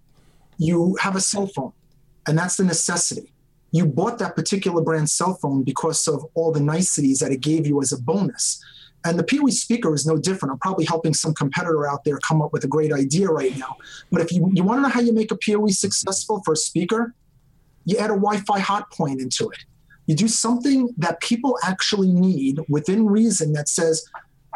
you 0.57 0.97
have 0.99 1.15
a 1.15 1.21
cell 1.21 1.47
phone, 1.47 1.71
and 2.27 2.37
that's 2.37 2.57
the 2.57 2.65
necessity 2.65 3.33
you 3.71 3.85
bought 3.85 4.17
that 4.19 4.35
particular 4.35 4.81
brand 4.81 5.09
cell 5.09 5.35
phone 5.35 5.63
because 5.63 6.07
of 6.07 6.25
all 6.33 6.51
the 6.51 6.59
niceties 6.59 7.19
that 7.19 7.31
it 7.31 7.41
gave 7.41 7.67
you 7.67 7.81
as 7.81 7.91
a 7.91 8.01
bonus. 8.01 8.63
And 9.05 9.17
the 9.17 9.23
PoE 9.23 9.49
speaker 9.49 9.93
is 9.93 10.05
no 10.05 10.17
different. 10.17 10.51
I'm 10.51 10.59
probably 10.59 10.85
helping 10.85 11.13
some 11.13 11.33
competitor 11.33 11.87
out 11.87 12.03
there 12.03 12.19
come 12.19 12.41
up 12.41 12.51
with 12.51 12.65
a 12.65 12.67
great 12.67 12.91
idea 12.91 13.27
right 13.27 13.55
now. 13.57 13.77
But 14.11 14.21
if 14.21 14.31
you, 14.31 14.49
you 14.53 14.63
want 14.63 14.79
to 14.79 14.81
know 14.81 14.89
how 14.89 14.99
you 14.99 15.13
make 15.13 15.31
a 15.31 15.37
PoE 15.37 15.67
successful 15.69 16.41
for 16.43 16.53
a 16.53 16.57
speaker, 16.57 17.13
you 17.85 17.97
add 17.97 18.11
a 18.11 18.15
Wi 18.15 18.37
Fi 18.37 18.59
hot 18.59 18.91
point 18.91 19.21
into 19.21 19.49
it. 19.49 19.59
You 20.07 20.15
do 20.15 20.27
something 20.27 20.89
that 20.97 21.21
people 21.21 21.57
actually 21.63 22.11
need 22.11 22.59
within 22.67 23.05
reason 23.05 23.53
that 23.53 23.69
says, 23.69 24.03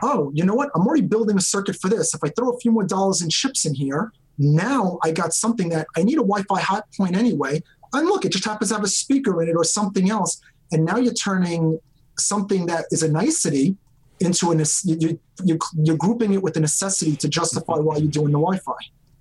oh, 0.01 0.31
you 0.33 0.43
know 0.43 0.55
what? 0.55 0.71
I'm 0.75 0.85
already 0.85 1.03
building 1.03 1.37
a 1.37 1.41
circuit 1.41 1.77
for 1.77 1.89
this. 1.89 2.13
If 2.13 2.21
I 2.23 2.29
throw 2.29 2.51
a 2.51 2.59
few 2.59 2.71
more 2.71 2.83
dollars 2.83 3.21
in 3.21 3.29
chips 3.29 3.65
in 3.65 3.75
here, 3.75 4.11
now 4.37 4.97
I 5.03 5.11
got 5.11 5.33
something 5.33 5.69
that 5.69 5.87
I 5.95 6.03
need 6.03 6.15
a 6.15 6.25
Wi 6.25 6.41
Fi 6.49 6.59
hot 6.59 6.85
point 6.97 7.15
anyway. 7.15 7.61
And 7.93 8.07
look, 8.07 8.25
it 8.25 8.31
just 8.31 8.45
happens 8.45 8.69
to 8.69 8.75
have 8.75 8.83
a 8.83 8.87
speaker 8.87 9.41
in 9.41 9.49
it 9.49 9.55
or 9.55 9.63
something 9.63 10.09
else. 10.09 10.41
And 10.71 10.85
now 10.85 10.97
you're 10.97 11.13
turning 11.13 11.79
something 12.17 12.65
that 12.67 12.85
is 12.91 13.03
a 13.03 13.11
nicety 13.11 13.77
into 14.19 14.51
a 14.51 14.55
you, 14.83 15.19
you, 15.43 15.59
you're 15.75 15.97
grouping 15.97 16.33
it 16.33 16.41
with 16.41 16.55
a 16.57 16.59
necessity 16.59 17.15
to 17.17 17.27
justify 17.27 17.75
why 17.75 17.97
you're 17.97 18.11
doing 18.11 18.27
the 18.27 18.39
Wi-Fi. 18.39 18.73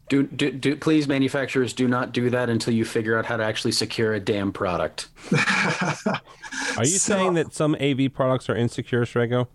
Do, 0.09 0.25
do, 0.25 0.51
do, 0.51 0.77
please, 0.77 1.09
manufacturers, 1.09 1.73
do 1.73 1.89
not 1.89 2.13
do 2.13 2.29
that 2.31 2.51
until 2.51 2.75
you 2.75 2.85
figure 2.85 3.19
out 3.19 3.25
how 3.25 3.39
to 3.39 3.45
actually 3.45 3.73
secure 3.73 4.13
a 4.13 4.21
damn 4.21 4.53
product. 4.53 5.09
are 5.33 6.85
you 6.85 6.99
so, 6.99 7.15
saying 7.15 7.35
that 7.35 7.55
some 7.55 7.75
AV 7.81 8.13
products 8.13 8.51
are 8.51 8.57
insecure, 8.57 9.07
Srago? 9.07 9.49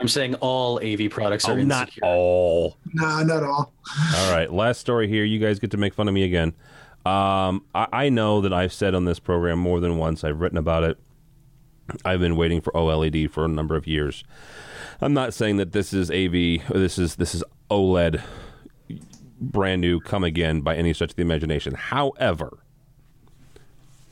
I'm 0.00 0.08
saying 0.08 0.36
all 0.36 0.80
AV 0.82 1.10
products 1.10 1.46
oh, 1.46 1.52
are 1.52 1.56
oh, 1.56 1.60
insecure. 1.60 2.00
Not 2.02 2.08
all. 2.08 2.78
Nah, 2.94 3.22
not 3.22 3.42
all. 3.42 3.74
All 4.16 4.32
right, 4.32 4.50
last 4.50 4.80
story 4.80 5.06
here. 5.06 5.24
You 5.24 5.38
guys 5.38 5.58
get 5.58 5.70
to 5.72 5.76
make 5.76 5.92
fun 5.92 6.08
of 6.08 6.14
me 6.14 6.22
again. 6.24 6.54
Um, 7.06 7.64
I, 7.74 7.86
I, 7.92 8.08
know 8.10 8.42
that 8.42 8.52
I've 8.52 8.74
said 8.74 8.94
on 8.94 9.06
this 9.06 9.18
program 9.18 9.58
more 9.58 9.80
than 9.80 9.96
once. 9.96 10.22
I've 10.22 10.40
written 10.40 10.58
about 10.58 10.84
it. 10.84 10.98
I've 12.04 12.20
been 12.20 12.36
waiting 12.36 12.60
for 12.60 12.72
OLED 12.72 13.30
for 13.30 13.44
a 13.46 13.48
number 13.48 13.74
of 13.74 13.86
years. 13.86 14.22
I'm 15.00 15.14
not 15.14 15.32
saying 15.32 15.56
that 15.56 15.72
this 15.72 15.94
is 15.94 16.10
AV. 16.10 16.70
or 16.70 16.78
This 16.78 16.98
is 16.98 17.16
this 17.16 17.34
is 17.34 17.42
OLED, 17.70 18.20
brand 19.40 19.80
new, 19.80 19.98
come 20.00 20.24
again 20.24 20.60
by 20.60 20.76
any 20.76 20.92
stretch 20.92 21.10
of 21.10 21.16
the 21.16 21.22
imagination. 21.22 21.74
However, 21.74 22.58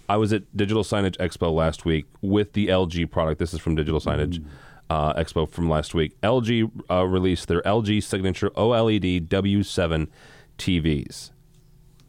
I 0.09 0.17
was 0.17 0.33
at 0.33 0.57
Digital 0.57 0.83
Signage 0.83 1.19
Expo 1.19 1.53
last 1.53 1.85
week 1.85 2.07
with 2.23 2.55
the 2.55 2.69
LG 2.69 3.11
product. 3.11 3.39
This 3.39 3.53
is 3.53 3.61
from 3.61 3.77
Digital 3.77 4.01
Signage. 4.01 4.43
Uh, 4.89 5.13
Expo 5.13 5.47
from 5.47 5.69
last 5.69 5.93
week. 5.93 6.19
LG 6.23 6.71
uh, 6.91 7.05
released 7.05 7.49
their 7.49 7.61
LG 7.61 8.03
Signature 8.03 8.49
OLED 8.51 9.29
W7 9.29 10.09
TVs. 10.57 11.31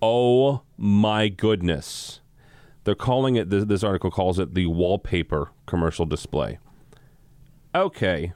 Oh 0.02 0.62
my 0.78 1.28
goodness. 1.28 2.22
They're 2.84 2.96
calling 2.96 3.36
it, 3.36 3.50
this, 3.50 3.84
article 3.84 4.10
calls 4.10 4.40
it 4.40 4.54
the 4.54 4.68
wallpaper 4.68 5.52
commercial 5.66 6.06
display. 6.06 6.60
Okay. 7.76 8.34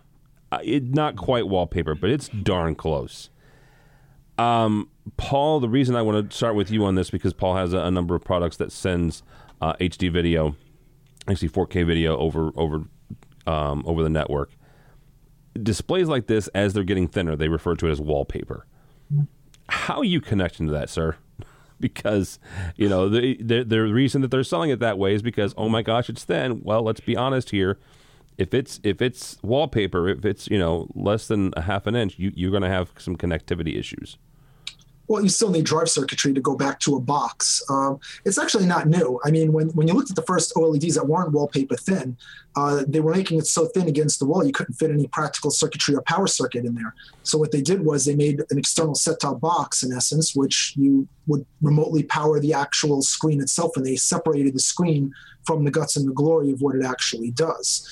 Uh, 0.52 0.60
it, 0.64 0.94
not 0.94 1.16
quite 1.16 1.48
wallpaper, 1.48 1.96
but 1.96 2.10
it's 2.10 2.28
darn 2.28 2.76
close. 2.76 3.30
Um, 4.38 4.90
Paul, 5.18 5.60
the 5.60 5.70
reason 5.70 5.96
I 5.96 6.02
want 6.02 6.30
to 6.30 6.36
start 6.36 6.56
with 6.56 6.70
you 6.70 6.86
on 6.86 6.96
this 6.96 7.10
because 7.10 7.34
Paul 7.34 7.56
has 7.56 7.74
a, 7.74 7.80
a 7.80 7.92
number 7.92 8.16
of 8.16 8.24
products 8.24 8.58
that 8.58 8.72
sends 8.72 9.24
uh, 9.62 9.74
HD 9.74 10.12
video, 10.12 10.56
actually 11.28 11.50
4K 11.50 11.86
video 11.86 12.18
over 12.18 12.52
over 12.56 12.84
um, 13.46 13.84
over 13.86 14.04
the 14.04 14.10
network. 14.10 14.52
Displays 15.62 16.08
like 16.08 16.28
this, 16.28 16.48
as 16.50 16.74
they're 16.74 16.84
getting 16.84 17.08
thinner, 17.08 17.36
they 17.36 17.48
refer 17.48 17.76
to 17.76 17.88
it 17.88 17.92
as 17.92 18.02
wallpaper. 18.02 18.66
How 19.70 20.00
are 20.00 20.04
you 20.04 20.20
connecting 20.20 20.68
to 20.68 20.74
that, 20.74 20.90
sir? 20.90 21.18
Because 21.84 22.40
you 22.78 22.88
know 22.88 23.10
the, 23.10 23.38
the 23.42 23.64
the 23.64 23.82
reason 23.82 24.22
that 24.22 24.32
they're 24.32 24.44
selling 24.44 24.70
it 24.70 24.80
that 24.80 24.98
way 24.98 25.14
is 25.14 25.22
because 25.22 25.54
oh 25.58 25.68
my 25.68 25.82
gosh 25.82 26.10
it's 26.10 26.24
thin. 26.24 26.62
Well, 26.64 26.82
let's 26.82 27.02
be 27.02 27.16
honest 27.16 27.52
here. 27.52 27.78
If 28.38 28.54
it's 28.54 28.80
if 28.84 29.02
it's 29.02 29.38
wallpaper, 29.44 30.08
if 30.08 30.26
it's 30.26 30.48
you 30.48 30.58
know 30.58 30.88
less 30.96 31.28
than 31.28 31.54
a 31.58 31.62
half 31.62 31.86
an 31.86 31.96
inch, 31.96 32.18
you, 32.18 32.32
you're 32.36 32.52
going 32.52 32.64
to 32.64 32.70
have 32.70 32.92
some 32.98 33.16
connectivity 33.18 33.78
issues 33.78 34.18
well, 35.08 35.22
you 35.22 35.30
still 35.30 35.50
need 35.50 35.66
drive 35.66 35.90
circuitry 35.90 36.34
to 36.34 36.40
go 36.40 36.56
back 36.56 36.80
to 36.80 36.96
a 36.96 37.00
box. 37.00 37.62
Um, 37.70 38.00
it's 38.24 38.38
actually 38.38 38.66
not 38.66 38.88
new. 38.88 39.20
I 39.26 39.32
mean, 39.32 39.52
when, 39.52 39.70
when 39.70 39.88
you 39.88 39.94
looked 39.94 40.10
at 40.10 40.16
the 40.16 40.24
first 40.24 40.56
OLEDs 40.56 40.96
that 40.96 41.06
weren't 41.06 41.32
wallpaper 41.32 41.76
thin, 41.76 42.18
uh, 42.56 42.84
they 42.88 43.00
were 43.00 43.14
making 43.14 43.38
it 43.40 43.48
so 43.48 43.66
thin 43.66 43.88
against 43.88 44.20
the 44.20 44.26
wall 44.26 44.46
you 44.46 44.54
couldn't 44.54 44.76
fit 44.76 44.92
any 44.92 45.08
practical 45.08 45.52
circuitry 45.52 45.96
or 45.96 46.02
power 46.04 46.28
circuit 46.28 46.66
in 46.66 46.74
there. 46.76 46.96
So 47.24 47.38
what 47.38 47.52
they 47.52 47.62
did 47.62 47.84
was 47.84 48.06
they 48.06 48.16
made 48.16 48.42
an 48.50 48.58
external 48.58 48.96
set-top 48.96 49.42
box, 49.42 49.84
in 49.84 49.92
essence, 49.92 50.36
which 50.36 50.74
you 50.78 51.08
would 51.28 51.46
remotely 51.62 52.04
power 52.04 52.40
the 52.40 52.54
actual 52.54 53.02
screen 53.02 53.42
itself, 53.42 53.76
and 53.76 53.86
they 53.86 53.96
separated 53.96 54.54
the 54.54 54.60
screen 54.60 55.14
from 55.46 55.66
the 55.66 55.72
guts 55.72 55.98
and 55.98 56.08
the 56.08 56.14
glory 56.14 56.52
of 56.52 56.62
what 56.62 56.76
it 56.76 56.86
actually 56.86 57.32
does. 57.32 57.90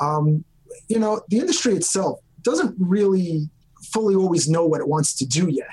Um, 0.00 0.44
you 0.88 0.98
know, 0.98 1.20
the 1.28 1.38
industry 1.38 1.74
itself 1.74 2.20
doesn't 2.42 2.74
really 2.78 3.48
fully 3.82 4.14
always 4.14 4.48
know 4.48 4.66
what 4.66 4.80
it 4.80 4.88
wants 4.88 5.14
to 5.14 5.26
do 5.26 5.48
yet. 5.48 5.66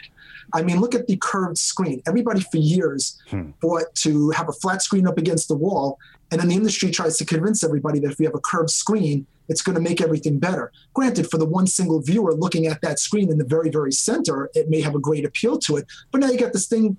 I 0.54 0.62
mean, 0.62 0.80
look 0.80 0.96
at 0.96 1.08
the 1.08 1.18
curved 1.18 1.58
screen. 1.58 2.02
Everybody 2.08 2.42
for 2.42 2.58
years 2.58 3.20
hmm. 3.30 3.52
fought 3.62 3.94
to 3.96 4.30
have 4.32 4.50
a 4.50 4.54
flat 4.54 4.82
screen 4.82 5.08
up 5.08 5.18
against 5.18 5.48
the 5.48 5.56
wall. 5.56 5.98
And 6.32 6.42
then 6.42 6.50
the 6.50 6.56
industry 6.56 6.92
tries 6.92 7.18
to 7.18 7.26
convince 7.26 7.64
everybody 7.64 8.00
that 8.00 8.12
if 8.12 8.20
we 8.20 8.26
have 8.26 8.36
a 8.36 8.40
curved 8.40 8.72
screen, 8.72 9.28
it's 9.48 9.62
going 9.62 9.76
to 9.76 9.82
make 9.82 10.02
everything 10.02 10.40
better. 10.40 10.72
Granted, 10.94 11.30
for 11.30 11.38
the 11.38 11.46
one 11.46 11.68
single 11.68 12.02
viewer 12.02 12.34
looking 12.34 12.66
at 12.66 12.82
that 12.82 13.00
screen 13.00 13.30
in 13.30 13.38
the 13.38 13.46
very, 13.46 13.70
very 13.70 13.92
center, 13.92 14.50
it 14.54 14.70
may 14.70 14.82
have 14.82 14.96
a 14.96 15.00
great 15.00 15.24
appeal 15.24 15.60
to 15.60 15.78
it. 15.78 15.86
But 16.12 16.22
now 16.22 16.30
you 16.30 16.40
got 16.40 16.54
this 16.54 16.68
thing, 16.68 16.98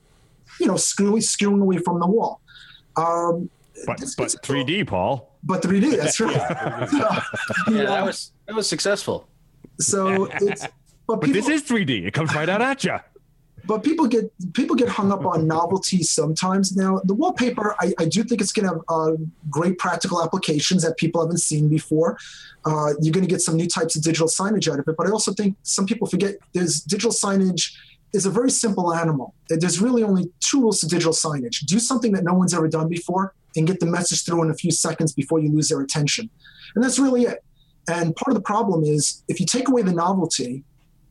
you 0.61 0.66
know, 0.66 0.74
skewing, 0.74 1.18
skewing 1.18 1.61
away 1.61 1.78
from 1.78 1.98
the 1.98 2.06
wall. 2.06 2.40
Um, 2.96 3.50
but, 3.85 3.98
but 4.16 4.28
3D, 4.28 4.87
Paul. 4.87 5.37
but 5.42 5.61
3D. 5.61 5.96
That's 5.96 6.20
right. 6.20 6.35
Yeah, 7.68 7.85
that 7.85 8.04
was 8.04 8.32
that 8.46 8.54
was 8.54 8.68
successful. 8.68 9.28
so 9.78 10.28
it's 10.40 10.66
but 11.06 11.20
But 11.20 11.26
people, 11.26 11.42
this 11.42 11.48
is 11.48 11.62
3D. 11.68 12.06
It 12.06 12.14
comes 12.14 12.35
right 12.35 12.48
out 12.48 12.62
at 12.62 12.85
you. 12.85 12.98
But 13.66 13.83
people 13.83 14.07
get 14.07 14.31
people 14.52 14.76
get 14.76 14.88
hung 14.88 15.12
up 15.12 15.24
on 15.24 15.46
novelty 15.46 16.02
sometimes. 16.02 16.76
Now, 16.76 17.00
the 17.05 17.14
wallpaper, 17.14 17.74
I, 17.81 17.92
I 17.98 18.05
do 18.07 18.22
think 18.22 18.40
it's 18.40 18.52
going 18.52 18.68
to 18.68 18.74
have 18.74 18.83
uh, 18.88 19.12
great 19.50 19.79
practical 19.79 20.22
applications 20.22 20.83
that 20.83 20.96
people 20.96 21.20
haven't 21.20 21.38
seen 21.38 21.68
before. 21.68 22.18
Uh, 22.64 22.94
you're 23.00 23.12
going 23.12 23.26
to 23.26 23.31
get 23.31 23.40
some 23.40 23.57
new 23.57 23.66
types 23.66 23.96
of 23.96 24.02
digital 24.02 24.29
signage 24.29 24.70
out 24.72 24.79
of 24.79 24.87
it, 24.88 24.96
but 24.96 25.07
I 25.07 25.11
also 25.11 25.33
think 25.33 25.57
some 25.62 25.87
people 25.87 26.07
forget 26.07 26.37
there's 26.52 26.81
digital 26.81 27.12
signage 27.12 27.74
is 28.12 28.24
a 28.24 28.31
very 28.31 28.50
simple 28.50 28.94
animal. 28.94 29.35
There's 29.48 29.81
really 29.81 30.02
only 30.02 30.31
two 30.40 30.61
rules 30.61 30.81
to 30.81 30.88
digital 30.88 31.12
signage: 31.12 31.61
do 31.66 31.79
something 31.79 32.12
that 32.12 32.24
no 32.24 32.35
one's 32.35 32.55
ever 32.55 32.68
done 32.68 32.88
before, 32.88 33.35
and 33.57 33.66
get 33.66 33.81
the 33.81 33.87
message 33.87 34.24
through 34.24 34.42
in 34.44 34.50
a 34.50 34.55
few 34.55 34.70
seconds 34.70 35.12
before 35.12 35.40
you 35.40 35.50
lose 35.50 35.68
their 35.68 35.81
attention. 35.81 36.31
And 36.74 36.85
that's 36.85 36.98
really 36.98 37.22
it. 37.22 37.42
And 37.88 38.14
part 38.16 38.29
of 38.29 38.35
the 38.35 38.42
problem 38.42 38.85
is 38.85 39.22
if 39.29 39.38
you 39.40 39.46
take 39.46 39.68
away 39.68 39.83
the 39.83 39.92
novelty, 39.92 40.64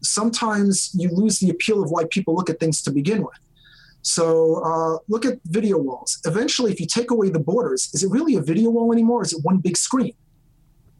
sometimes 0.05 0.91
you 0.93 1.09
lose 1.09 1.39
the 1.39 1.49
appeal 1.49 1.83
of 1.83 1.91
why 1.91 2.05
people 2.09 2.35
look 2.35 2.49
at 2.49 2.59
things 2.59 2.81
to 2.83 2.91
begin 2.91 3.23
with. 3.23 3.39
So 4.05 4.61
uh, 4.63 4.99
look 5.07 5.25
at 5.25 5.39
video 5.45 5.79
walls. 5.79 6.19
Eventually, 6.25 6.71
if 6.71 6.79
you 6.79 6.85
take 6.85 7.09
away 7.09 7.29
the 7.29 7.39
borders, 7.39 7.89
is 7.93 8.03
it 8.03 8.11
really 8.11 8.35
a 8.35 8.41
video 8.41 8.69
wall 8.69 8.93
anymore? 8.93 9.23
Is 9.23 9.33
it 9.33 9.43
one 9.43 9.57
big 9.57 9.75
screen? 9.75 10.13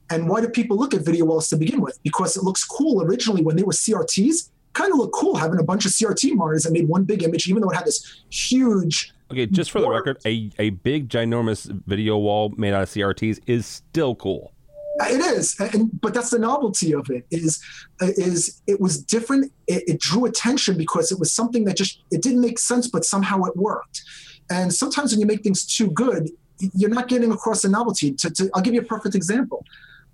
And 0.10 0.28
why 0.28 0.41
do 0.41 0.50
people 0.50 0.76
look 0.76 0.96
at 0.96 1.02
video 1.02 1.26
walls 1.26 1.48
to 1.50 1.56
begin 1.56 1.82
with? 1.82 2.00
Because 2.02 2.36
it 2.36 2.44
looks 2.44 2.63
cool 2.63 3.04
originally 3.04 3.44
when 3.44 3.56
they 3.56 3.63
were 3.63 3.74
CRTs. 3.74 4.50
Kind 4.74 4.91
of 4.91 4.98
look 4.98 5.13
cool 5.13 5.36
having 5.36 5.60
a 5.60 5.63
bunch 5.63 5.86
of 5.86 5.91
CRT 5.91 6.34
monitors 6.34 6.63
that 6.63 6.74
made 6.74 6.88
one 6.88 7.04
big 7.04 7.22
image, 7.22 7.48
even 7.48 7.62
though 7.62 7.70
it 7.70 7.76
had 7.76 7.86
this 7.86 8.24
huge. 8.30 9.13
Okay, 9.32 9.46
just 9.46 9.70
for 9.70 9.82
the 9.82 9.89
record, 9.89 10.18
a, 10.26 10.50
a 10.58 10.72
big, 10.72 11.08
ginormous 11.08 11.65
video 11.86 12.18
wall 12.18 12.54
made 12.58 12.74
out 12.74 12.84
of 12.84 12.89
CRTs 12.89 13.39
is 13.46 13.68
still 13.68 14.15
cool. 14.15 14.52
It 14.97 15.19
is, 15.19 15.60
and 15.60 15.89
but 15.99 16.13
that's 16.13 16.29
the 16.29 16.39
novelty 16.39 16.93
of 16.93 17.10
it. 17.10 17.25
Is 17.29 17.62
is 18.01 18.62
it 18.65 18.79
was 18.79 19.03
different. 19.03 19.51
It, 19.67 19.84
it 19.89 19.99
drew 19.99 20.25
attention 20.25 20.77
because 20.77 21.12
it 21.12 21.19
was 21.19 21.34
something 21.34 21.65
that 21.65 21.75
just 21.75 22.01
it 22.12 22.21
didn't 22.21 22.39
make 22.39 22.60
sense, 22.60 22.88
but 22.88 23.03
somehow 23.03 23.43
it 23.43 23.58
worked. 23.58 24.01
And 24.49 24.73
sometimes 24.73 25.12
when 25.12 25.19
you 25.19 25.25
make 25.25 25.43
things 25.43 25.65
too 25.65 25.89
good, 25.91 26.29
you're 26.60 26.89
not 26.89 27.10
getting 27.10 27.31
across 27.31 27.63
the 27.63 27.69
novelty. 27.69 28.13
To, 28.13 28.29
to, 28.29 28.49
I'll 28.53 28.62
give 28.62 28.73
you 28.73 28.81
a 28.81 28.86
perfect 28.86 29.15
example. 29.15 29.65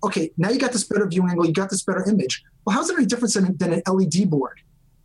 Okay, 0.04 0.32
now 0.36 0.50
you 0.50 0.58
got 0.58 0.72
this 0.72 0.84
better 0.84 1.06
viewing 1.06 1.30
angle, 1.30 1.46
you 1.46 1.52
got 1.52 1.70
this 1.70 1.82
better 1.82 2.04
image. 2.08 2.42
Well, 2.64 2.74
how's 2.74 2.90
it 2.90 2.96
any 2.96 3.06
different 3.06 3.34
than, 3.34 3.56
than 3.56 3.72
an 3.74 3.82
LED 3.86 4.28
board? 4.28 4.60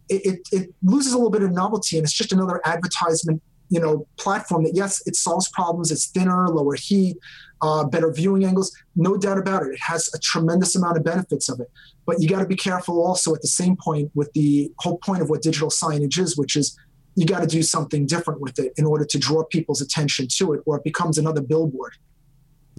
It, 0.10 0.26
it, 0.26 0.48
it 0.52 0.74
loses 0.82 1.14
a 1.14 1.18
little 1.18 1.30
bit 1.30 1.44
of 1.44 1.52
novelty, 1.52 1.98
and 1.98 2.06
it's 2.06 2.14
just 2.14 2.32
another 2.32 2.62
advertisement, 2.66 3.44
you 3.70 3.80
know, 3.80 4.08
platform 4.18 4.64
that 4.64 4.74
yes, 4.74 5.06
it 5.06 5.16
solves 5.16 5.50
problems. 5.50 5.92
It's 5.92 6.08
thinner, 6.08 6.48
lower 6.48 6.76
heat, 6.76 7.18
uh, 7.62 7.84
better 7.86 8.12
viewing 8.12 8.46
angles. 8.46 8.76
No 8.96 9.18
doubt 9.18 9.38
about 9.38 9.64
it. 9.64 9.70
It 9.70 9.80
has 9.80 10.10
a 10.14 10.20
tremendous 10.20 10.76
amount 10.76 10.98
of 10.98 11.04
benefits 11.04 11.50
of 11.50 11.60
it. 11.60 11.70
But 12.06 12.22
you 12.22 12.30
got 12.30 12.40
to 12.40 12.48
be 12.48 12.56
careful 12.56 13.06
also 13.06 13.34
at 13.36 13.42
the 13.42 13.48
same 13.48 13.76
point 13.76 14.12
with 14.16 14.32
the 14.34 14.72
whole 14.80 14.98
point 14.98 15.22
of 15.22 15.30
what 15.30 15.42
digital 15.42 15.70
signage 15.70 16.18
is, 16.18 16.38
which 16.38 16.56
is 16.56 16.78
you 17.16 17.26
got 17.26 17.42
to 17.42 17.48
do 17.48 17.64
something 17.64 18.06
different 18.06 18.40
with 18.42 18.60
it 18.60 18.74
in 18.78 18.86
order 18.86 19.04
to 19.04 19.18
draw 19.18 19.44
people's 19.44 19.82
attention 19.82 20.28
to 20.38 20.54
it, 20.54 20.62
or 20.66 20.78
it 20.78 20.84
becomes 20.84 21.18
another 21.18 21.42
billboard. 21.42 21.94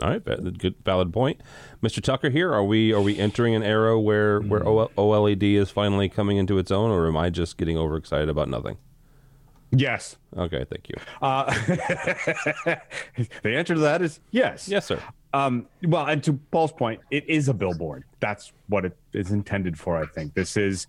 All 0.01 0.11
right, 0.11 0.25
good, 0.25 0.77
valid 0.85 1.13
point, 1.13 1.41
Mr. 1.83 2.01
Tucker. 2.01 2.31
Here, 2.31 2.53
are 2.53 2.63
we 2.63 2.93
are 2.93 3.01
we 3.01 3.19
entering 3.19 3.57
an 3.57 3.65
era 3.65 3.99
where 3.99 4.41
where 4.41 4.61
OLED 4.61 5.55
is 5.55 5.71
finally 5.71 6.09
coming 6.09 6.37
into 6.37 6.57
its 6.59 6.71
own, 6.71 6.93
or 6.93 7.09
am 7.09 7.17
I 7.17 7.31
just 7.31 7.57
getting 7.57 7.77
overexcited 7.77 8.29
about 8.29 8.49
nothing? 8.49 8.77
Yes. 9.71 10.17
Okay, 10.37 10.65
thank 10.71 10.89
you. 10.89 10.95
Uh, 11.21 11.45
the 13.43 13.57
answer 13.57 13.75
to 13.75 13.81
that 13.81 14.03
is 14.03 14.21
yes. 14.31 14.69
Yes, 14.69 14.87
sir. 14.87 15.01
Um, 15.35 15.67
well, 15.87 16.07
and 16.07 16.23
to 16.25 16.35
Paul's 16.51 16.73
point, 16.73 17.01
it 17.11 17.29
is 17.29 17.49
a 17.49 17.55
billboard. 17.55 18.05
That's 18.21 18.53
what 18.69 18.85
it 18.85 18.97
is 19.13 19.31
intended 19.31 19.79
for. 19.79 20.03
I 20.03 20.07
think 20.07 20.33
this 20.35 20.57
is, 20.57 20.87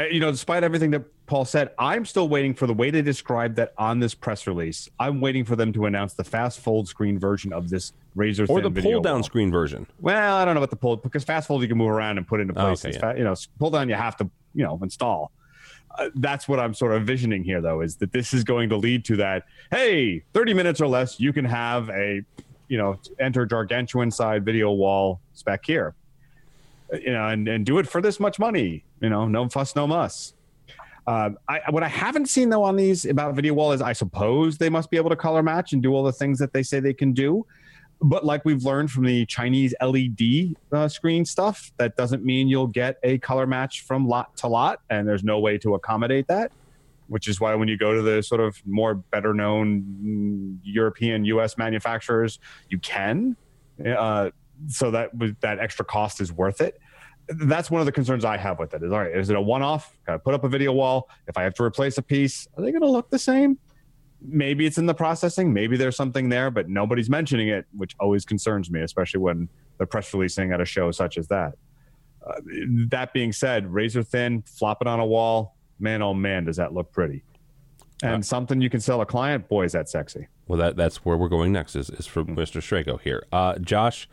uh, 0.00 0.04
you 0.04 0.18
know, 0.20 0.30
despite 0.32 0.64
everything 0.64 0.90
that 0.90 1.04
Paul 1.26 1.44
said, 1.44 1.70
I'm 1.78 2.04
still 2.04 2.28
waiting 2.28 2.54
for 2.54 2.66
the 2.66 2.74
way 2.74 2.90
they 2.90 3.02
described 3.02 3.54
that 3.56 3.72
on 3.78 4.00
this 4.00 4.14
press 4.14 4.46
release. 4.48 4.88
I'm 4.98 5.20
waiting 5.20 5.44
for 5.44 5.54
them 5.54 5.72
to 5.74 5.86
announce 5.86 6.14
the 6.14 6.24
fast 6.24 6.58
fold 6.60 6.88
screen 6.88 7.18
version 7.18 7.52
of 7.52 7.70
this 7.70 7.92
Razor 8.16 8.46
Or 8.48 8.60
the 8.60 8.70
pull 8.70 9.00
down 9.00 9.14
wall. 9.14 9.22
screen 9.22 9.50
version. 9.50 9.86
Well, 10.00 10.36
I 10.36 10.44
don't 10.44 10.54
know 10.54 10.58
about 10.60 10.70
the 10.70 10.76
pull 10.76 10.96
because 10.96 11.22
fast 11.24 11.46
fold 11.48 11.62
you 11.62 11.68
can 11.68 11.78
move 11.78 11.88
around 11.90 12.18
and 12.18 12.26
put 12.26 12.40
into 12.40 12.52
Oh, 12.60 12.66
place. 12.66 12.84
okay, 12.84 12.94
yeah. 12.94 13.12
fa- 13.12 13.14
you 13.16 13.24
know, 13.24 13.34
pull 13.58 13.70
down 13.70 13.88
you 13.88 13.94
have 13.94 14.16
to 14.18 14.28
you 14.54 14.64
know 14.64 14.78
install. 14.82 15.30
Uh, 15.98 16.08
that's 16.16 16.48
what 16.48 16.58
I'm 16.58 16.74
sort 16.74 16.92
of 16.92 17.04
visioning 17.04 17.44
here, 17.44 17.60
though, 17.60 17.80
is 17.80 17.96
that 17.96 18.12
this 18.12 18.32
is 18.32 18.44
going 18.44 18.68
to 18.70 18.76
lead 18.76 19.04
to 19.06 19.16
that. 19.16 19.44
Hey, 19.70 20.22
30 20.32 20.54
minutes 20.54 20.80
or 20.80 20.86
less, 20.86 21.20
you 21.20 21.32
can 21.32 21.44
have 21.44 21.90
a, 21.90 22.22
you 22.68 22.78
know, 22.78 22.98
enter 23.20 23.44
gargantuan 23.44 24.10
side 24.10 24.44
video 24.44 24.70
wall 24.72 25.20
spec 25.34 25.64
here, 25.64 25.94
Uh, 26.92 26.96
you 26.96 27.12
know, 27.12 27.28
and, 27.28 27.46
and 27.48 27.66
do 27.66 27.78
it 27.78 27.88
for 27.88 28.00
this 28.00 28.18
much 28.18 28.38
money. 28.38 28.84
You 29.00 29.10
know, 29.10 29.26
no 29.26 29.48
fuss, 29.48 29.76
no 29.76 29.86
muss. 29.86 30.34
Um, 31.06 31.36
I, 31.48 31.60
what 31.70 31.82
I 31.82 31.88
haven't 31.88 32.26
seen 32.26 32.48
though 32.48 32.62
on 32.62 32.76
these 32.76 33.04
about 33.06 33.34
video 33.34 33.54
wall 33.54 33.72
is 33.72 33.82
I 33.82 33.92
suppose 33.92 34.56
they 34.56 34.70
must 34.70 34.88
be 34.88 34.96
able 34.96 35.10
to 35.10 35.16
color 35.16 35.42
match 35.42 35.72
and 35.72 35.82
do 35.82 35.92
all 35.92 36.04
the 36.04 36.12
things 36.12 36.38
that 36.38 36.52
they 36.52 36.62
say 36.62 36.78
they 36.78 36.94
can 36.94 37.12
do. 37.12 37.44
But 38.02 38.24
like 38.24 38.44
we've 38.44 38.64
learned 38.64 38.90
from 38.90 39.04
the 39.04 39.24
Chinese 39.26 39.74
LED 39.80 40.56
uh, 40.72 40.88
screen 40.88 41.24
stuff, 41.24 41.72
that 41.76 41.96
doesn't 41.96 42.24
mean 42.24 42.48
you'll 42.48 42.66
get 42.66 42.98
a 43.04 43.18
color 43.18 43.46
match 43.46 43.82
from 43.82 44.08
lot 44.08 44.36
to 44.38 44.48
lot, 44.48 44.80
and 44.90 45.06
there's 45.06 45.22
no 45.22 45.38
way 45.38 45.56
to 45.58 45.74
accommodate 45.74 46.26
that. 46.26 46.50
Which 47.06 47.28
is 47.28 47.40
why 47.40 47.54
when 47.54 47.68
you 47.68 47.76
go 47.76 47.94
to 47.94 48.02
the 48.02 48.22
sort 48.22 48.40
of 48.40 48.60
more 48.66 48.94
better 48.94 49.34
known 49.34 49.82
mm, 49.82 50.58
European 50.62 51.24
US 51.26 51.56
manufacturers, 51.58 52.38
you 52.68 52.78
can. 52.78 53.36
Uh, 53.84 54.30
so 54.68 54.90
that 54.90 55.10
that 55.40 55.58
extra 55.58 55.84
cost 55.84 56.20
is 56.20 56.32
worth 56.32 56.60
it 56.60 56.78
that's 57.28 57.70
one 57.70 57.80
of 57.80 57.86
the 57.86 57.92
concerns 57.92 58.24
I 58.24 58.36
have 58.36 58.58
with 58.58 58.74
it. 58.74 58.82
Is 58.82 58.92
all 58.92 58.98
right, 58.98 59.16
is 59.16 59.30
it 59.30 59.36
a 59.36 59.40
one 59.40 59.62
off? 59.62 59.96
Kind 60.06 60.16
of 60.16 60.24
put 60.24 60.34
up 60.34 60.44
a 60.44 60.48
video 60.48 60.72
wall. 60.72 61.08
If 61.26 61.36
I 61.36 61.42
have 61.42 61.54
to 61.54 61.62
replace 61.62 61.98
a 61.98 62.02
piece, 62.02 62.48
are 62.56 62.62
they 62.62 62.70
going 62.70 62.82
to 62.82 62.90
look 62.90 63.10
the 63.10 63.18
same? 63.18 63.58
Maybe 64.24 64.66
it's 64.66 64.78
in 64.78 64.86
the 64.86 64.94
processing. 64.94 65.52
Maybe 65.52 65.76
there's 65.76 65.96
something 65.96 66.28
there, 66.28 66.50
but 66.50 66.68
nobody's 66.68 67.10
mentioning 67.10 67.48
it, 67.48 67.66
which 67.76 67.96
always 67.98 68.24
concerns 68.24 68.70
me, 68.70 68.80
especially 68.80 69.20
when 69.20 69.48
they're 69.78 69.86
press 69.86 70.12
releasing 70.14 70.52
at 70.52 70.60
a 70.60 70.64
show 70.64 70.90
such 70.92 71.18
as 71.18 71.28
that. 71.28 71.54
Uh, 72.24 72.34
that 72.88 73.12
being 73.12 73.32
said, 73.32 73.72
razor 73.72 74.02
thin, 74.02 74.42
flop 74.42 74.80
it 74.80 74.86
on 74.86 75.00
a 75.00 75.06
wall. 75.06 75.56
Man, 75.80 76.02
oh 76.02 76.14
man, 76.14 76.44
does 76.44 76.56
that 76.56 76.72
look 76.72 76.92
pretty? 76.92 77.24
And 78.02 78.24
something 78.24 78.60
you 78.60 78.70
can 78.70 78.80
sell 78.80 79.00
a 79.00 79.06
client, 79.06 79.48
boy, 79.48 79.64
is 79.64 79.72
that 79.72 79.88
sexy. 79.88 80.26
Well, 80.48 80.58
that 80.58 80.76
that's 80.76 81.04
where 81.04 81.16
we're 81.16 81.28
going 81.28 81.52
next. 81.52 81.76
Is 81.76 81.88
is 81.90 82.06
for 82.06 82.24
Mr. 82.24 82.60
Srago 82.60 83.00
here, 83.00 83.24
uh, 83.32 83.58
Josh. 83.58 84.08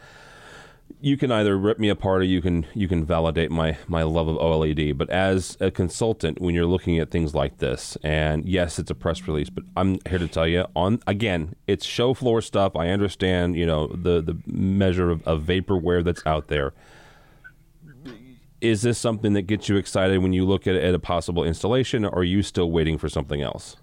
You 1.02 1.16
can 1.16 1.32
either 1.32 1.58
rip 1.58 1.80
me 1.80 1.90
apart 1.90 2.22
or 2.22 2.26
you 2.26 2.42
can 2.42 2.66
you 2.74 2.88
can 2.88 3.06
validate 3.06 3.52
my 3.52 3.78
my 3.88 4.04
love 4.04 4.28
of 4.28 4.38
OLED. 4.38 4.98
But 4.98 5.10
as 5.10 5.58
a 5.60 5.72
consultant, 5.72 6.42
when 6.42 6.54
you're 6.56 6.66
looking 6.66 7.00
at 7.00 7.10
things 7.10 7.34
like 7.34 7.60
this, 7.60 7.98
and 8.04 8.46
yes, 8.46 8.80
it's 8.80 8.92
a 8.92 8.96
press 8.96 9.28
release, 9.28 9.50
but 9.50 9.64
I'm 9.78 10.00
here 10.08 10.20
to 10.20 10.28
tell 10.28 10.48
you 10.48 10.66
on 10.76 11.00
again, 11.08 11.56
it's 11.68 11.86
show 11.86 12.14
floor 12.14 12.42
stuff. 12.42 12.76
I 12.76 12.90
understand, 12.90 13.56
you 13.56 13.66
know, 13.66 13.88
the 13.88 14.22
the 14.22 14.38
measure 14.46 15.10
of, 15.10 15.26
of 15.28 15.44
vaporware 15.44 16.04
that's 16.04 16.26
out 16.26 16.48
there. 16.48 16.74
Is 18.62 18.82
this 18.82 18.98
something 18.98 19.34
that 19.34 19.44
gets 19.44 19.70
you 19.70 19.78
excited 19.78 20.18
when 20.18 20.34
you 20.34 20.46
look 20.46 20.68
at, 20.68 20.76
at 20.76 20.94
a 20.94 21.00
possible 21.00 21.46
installation, 21.46 22.04
or 22.04 22.20
are 22.20 22.24
you 22.26 22.44
still 22.44 22.70
waiting 22.72 22.98
for 22.98 23.08
something 23.08 23.42
else? 23.42 23.78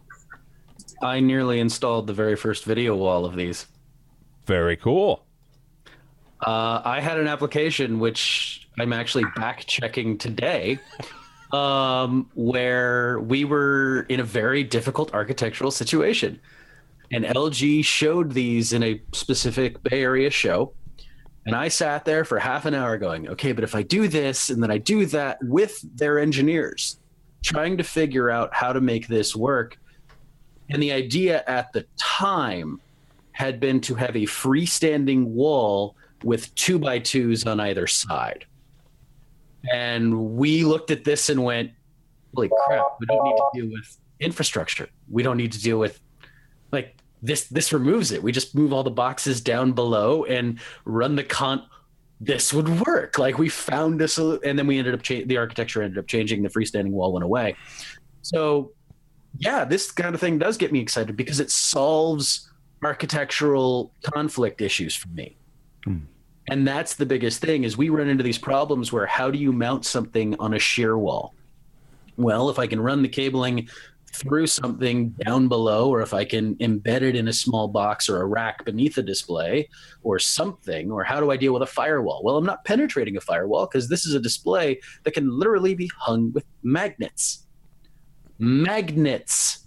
I 1.03 1.21
nearly 1.21 1.61
installed 1.61 2.07
the 2.07 2.13
very 2.13 2.37
first 2.37 2.65
video 2.65 2.95
wall 2.95 3.25
of 3.25 3.37
these. 3.37 3.67
Very 4.47 4.77
cool. 4.77 5.26
Uh, 6.41 6.83
I 6.85 7.01
had 7.01 7.19
an 7.19 7.29
application 7.29 7.99
which 7.99 8.69
I'm 8.79 8.93
actually 8.93 9.25
back 9.37 9.65
checking 9.67 10.19
today, 10.19 10.79
um, 11.53 12.31
where 12.35 13.21
we 13.21 13.45
were 13.45 14.07
in 14.09 14.21
a 14.21 14.25
very 14.25 14.63
difficult 14.63 15.15
architectural 15.15 15.71
situation. 15.71 16.39
And 17.13 17.25
LG 17.25 17.85
showed 17.85 18.33
these 18.33 18.73
in 18.73 18.83
a 18.83 19.01
specific 19.13 19.83
Bay 19.83 20.03
Area 20.03 20.31
show. 20.31 20.73
And 21.47 21.55
I 21.55 21.69
sat 21.69 22.05
there 22.05 22.25
for 22.25 22.39
half 22.39 22.67
an 22.67 22.75
hour 22.75 22.99
going, 22.99 23.29
okay, 23.29 23.53
but 23.53 23.63
if 23.63 23.75
I 23.77 23.83
do 23.83 24.09
this 24.09 24.51
and 24.51 24.61
then 24.61 24.71
I 24.71 24.79
do 24.79 25.07
that 25.07 25.39
with 25.43 25.81
their 25.97 26.19
engineers, 26.19 26.99
trying 27.45 27.77
to 27.77 27.85
figure 27.85 28.31
out 28.31 28.53
how 28.53 28.73
to 28.73 28.81
make 28.81 29.07
this 29.07 29.37
work. 29.37 29.79
And 30.69 30.83
the 30.83 30.91
idea 30.91 31.45
at 31.47 31.73
the 31.73 31.87
time 31.97 32.81
had 33.31 33.61
been 33.61 33.81
to 33.83 33.95
have 33.95 34.17
a 34.17 34.23
freestanding 34.23 35.27
wall 35.27 35.95
with 36.27 36.53
two 36.57 36.77
by 36.77 36.99
twos 36.99 37.47
on 37.47 37.61
either 37.61 37.87
side. 37.87 38.45
And 39.73 40.37
we 40.37 40.65
looked 40.65 40.91
at 40.91 41.05
this 41.05 41.29
and 41.29 41.45
went, 41.45 41.71
holy 42.35 42.51
crap, 42.67 42.85
we 42.99 43.07
don't 43.07 43.25
need 43.25 43.37
to 43.37 43.51
deal 43.55 43.71
with 43.73 43.97
infrastructure. 44.19 44.89
We 45.09 45.23
don't 45.23 45.37
need 45.37 45.53
to 45.53 45.63
deal 45.63 45.79
with 45.79 46.01
like 46.73 46.97
this 47.23 47.47
this 47.47 47.73
removes 47.73 48.11
it. 48.11 48.25
We 48.25 48.33
just 48.33 48.57
move 48.57 48.73
all 48.73 48.83
the 48.83 48.91
boxes 48.91 49.41
down 49.41 49.71
below 49.71 50.25
and 50.25 50.59
run 50.85 51.15
the 51.15 51.23
con 51.23 51.63
this 52.21 52.53
would 52.53 52.81
work. 52.85 53.19
Like 53.19 53.39
we 53.39 53.49
found 53.49 54.03
solution 54.11 54.49
and 54.49 54.59
then 54.59 54.67
we 54.67 54.79
ended 54.79 54.95
up 54.95 55.03
cha- 55.03 55.25
the 55.27 55.37
architecture 55.37 55.81
ended 55.81 55.99
up 55.99 56.09
changing 56.09 56.43
the 56.43 56.49
freestanding 56.49 56.91
wall 56.91 57.13
went 57.13 57.25
away. 57.25 57.55
So 58.23 58.73
yeah, 59.39 59.65
this 59.65 59.93
kind 59.93 60.13
of 60.13 60.21
thing 60.21 60.39
does 60.39 60.57
get 60.57 60.73
me 60.73 60.81
excited 60.81 61.17
because 61.17 61.39
it 61.39 61.53
solves 61.53 62.51
architectural 62.83 63.93
conflict 64.03 64.61
issues 64.61 64.97
for 64.97 65.09
me. 65.09 65.37
Hmm. 65.85 65.99
And 66.49 66.67
that's 66.67 66.95
the 66.95 67.07
biggest 67.07 67.41
thing 67.41 67.65
is 67.65 67.77
we 67.77 67.89
run 67.89 68.09
into 68.09 68.23
these 68.23 68.39
problems 68.39 68.93
where 68.93 69.07
how 69.07 69.31
do 69.31 69.39
you 69.39 69.53
mount 69.53 69.85
something 69.85 70.37
on 70.39 70.55
a 70.55 70.59
shear 70.59 70.97
wall? 70.97 71.35
Well, 72.17 72.51
if 72.51 72.59
I 72.59 72.67
can 72.67 72.81
run 72.81 73.03
the 73.03 73.09
cabling 73.09 73.69
through 74.13 74.47
something 74.47 75.11
down 75.25 75.49
below, 75.49 75.91
or 75.91 76.01
if 76.01 76.15
I 76.15 76.25
can 76.25 76.55
embed 76.57 77.03
it 77.03 77.17
in 77.17 77.29
a 77.29 77.33
small 77.33 77.69
box 77.69 78.09
or 78.09 78.23
a 78.23 78.27
rack 78.27 78.65
beneath 78.65 78.97
a 78.97 79.03
display 79.03 79.69
or 80.03 80.19
something, 80.19 80.91
or 80.91 81.05
how 81.05 81.21
do 81.21 81.31
I 81.31 81.37
deal 81.37 81.53
with 81.53 81.63
a 81.63 81.67
firewall? 81.67 82.23
Well, 82.25 82.37
I'm 82.37 82.47
not 82.47 82.65
penetrating 82.65 83.17
a 83.17 83.21
firewall 83.21 83.67
because 83.67 83.89
this 83.89 84.07
is 84.07 84.15
a 84.15 84.21
display 84.21 84.81
that 85.03 85.13
can 85.13 85.29
literally 85.29 85.75
be 85.75 85.91
hung 85.99 86.33
with 86.33 86.45
magnets. 86.63 87.47
Magnets. 88.39 89.65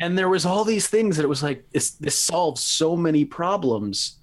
And 0.00 0.16
there 0.16 0.28
was 0.28 0.46
all 0.46 0.64
these 0.64 0.88
things 0.88 1.16
that 1.16 1.24
it 1.24 1.28
was 1.28 1.42
like 1.42 1.68
this 1.70 1.92
this 1.92 2.18
solves 2.18 2.62
so 2.62 2.96
many 2.96 3.24
problems. 3.24 4.18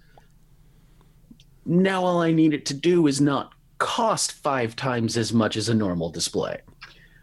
Now 1.70 2.04
all 2.04 2.20
I 2.20 2.32
need 2.32 2.56
it 2.56 2.66
to 2.66 2.74
do 2.74 3.06
is 3.06 3.22
not 3.22 3.54
cost 3.78 4.32
five 4.32 4.76
times 4.76 5.16
as 5.18 5.32
much 5.32 5.56
as 5.56 5.70
a 5.70 5.74
normal 5.74 6.10
display. 6.10 6.58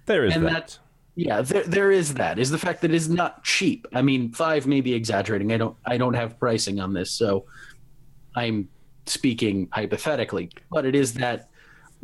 There 0.07 0.25
is 0.25 0.37
and 0.37 0.47
that. 0.47 0.53
that 0.53 0.79
yeah 1.17 1.41
there, 1.41 1.65
there 1.65 1.91
is 1.91 2.15
that 2.15 2.39
is 2.39 2.51
the 2.51 2.59
fact 2.59 2.83
that 2.83 2.91
it 2.91 2.95
is 2.95 3.09
not 3.09 3.43
cheap 3.43 3.87
i 3.95 4.03
mean 4.03 4.31
five 4.33 4.67
may 4.67 4.83
be 4.83 4.93
exaggerating 4.93 5.51
i 5.51 5.57
don't 5.57 5.75
i 5.87 5.97
don't 5.97 6.13
have 6.13 6.39
pricing 6.39 6.79
on 6.79 6.93
this 6.93 7.11
so 7.11 7.47
i'm 8.37 8.69
speaking 9.07 9.67
hypothetically 9.73 10.51
but 10.71 10.85
it 10.85 10.95
is 10.95 11.15
that 11.15 11.49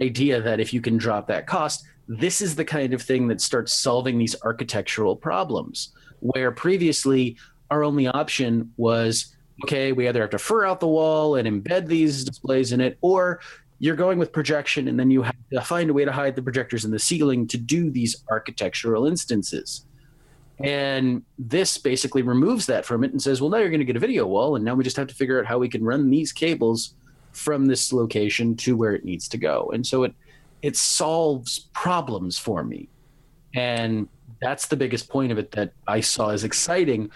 idea 0.01 0.41
that 0.41 0.61
if 0.61 0.73
you 0.73 0.81
can 0.81 0.97
drop 0.97 1.27
that 1.27 1.47
cost 1.47 1.85
this 2.09 2.41
is 2.41 2.57
the 2.57 2.65
kind 2.65 2.95
of 2.95 3.03
thing 3.03 3.29
that 3.29 3.41
starts 3.41 3.75
solving 3.75 4.19
these 4.19 4.35
architectural 4.45 5.15
problems 5.15 5.93
where 6.21 6.51
previously 6.51 7.37
our 7.71 7.85
only 7.85 8.09
option 8.09 8.73
was 8.79 9.32
okay 9.65 9.93
we 9.93 10.09
either 10.09 10.21
have 10.21 10.31
to 10.31 10.39
fur 10.39 10.65
out 10.65 10.81
the 10.81 10.89
wall 10.89 11.37
and 11.37 11.47
embed 11.49 11.87
these 11.87 12.25
displays 12.25 12.73
in 12.73 12.81
it 12.81 12.99
or 13.01 13.41
you're 13.83 13.97
going 13.97 14.17
with 14.17 14.31
projection 14.31 14.87
and 14.87 14.99
then 14.99 15.11
you 15.11 15.23
have 15.23 15.35
to 15.53 15.61
find 15.61 15.91
a 15.91 15.93
way 15.93 16.05
to 16.05 16.13
hide 16.13 16.37
the 16.37 16.43
projectors 16.43 16.85
in 16.85 16.93
the 16.93 17.01
ceiling 17.01 17.49
to 17.49 17.59
do 17.59 17.91
these 17.91 18.23
architectural 18.31 19.09
instances. 19.09 19.85
And 20.61 21.25
this 21.37 21.79
basically 21.79 22.23
removes 22.23 22.67
that 22.67 22.85
from 22.85 23.03
it 23.03 23.11
and 23.11 23.21
says 23.21 23.41
well 23.41 23.51
now 23.51 23.57
you're 23.57 23.71
going 23.71 23.81
to 23.81 23.85
get 23.85 23.97
a 23.97 24.01
video 24.01 24.25
wall 24.25 24.55
and 24.55 24.65
now 24.65 24.77
we 24.77 24.85
just 24.85 24.97
have 24.97 25.09
to 25.09 25.15
figure 25.17 25.41
out 25.41 25.47
how 25.47 25.59
we 25.59 25.69
can 25.69 25.83
run 25.83 26.11
these 26.11 26.31
cables 26.31 26.95
from 27.33 27.67
this 27.67 27.93
location 27.93 28.55
to 28.59 28.77
where 28.77 28.95
it 28.95 29.05
needs 29.05 29.27
to 29.31 29.37
go. 29.37 29.73
And 29.75 29.85
so 29.85 30.05
it 30.05 30.15
it 30.63 30.77
solves 30.77 31.69
problems 31.73 32.39
for 32.39 32.63
me. 32.63 32.89
And 33.53 34.09
that's 34.41 34.69
the 34.69 34.77
biggest 34.77 35.09
point 35.09 35.33
of 35.33 35.39
it 35.39 35.51
that 35.53 35.73
i 35.89 35.99
saw 35.99 36.29
as 36.29 36.45
exciting. 36.45 37.11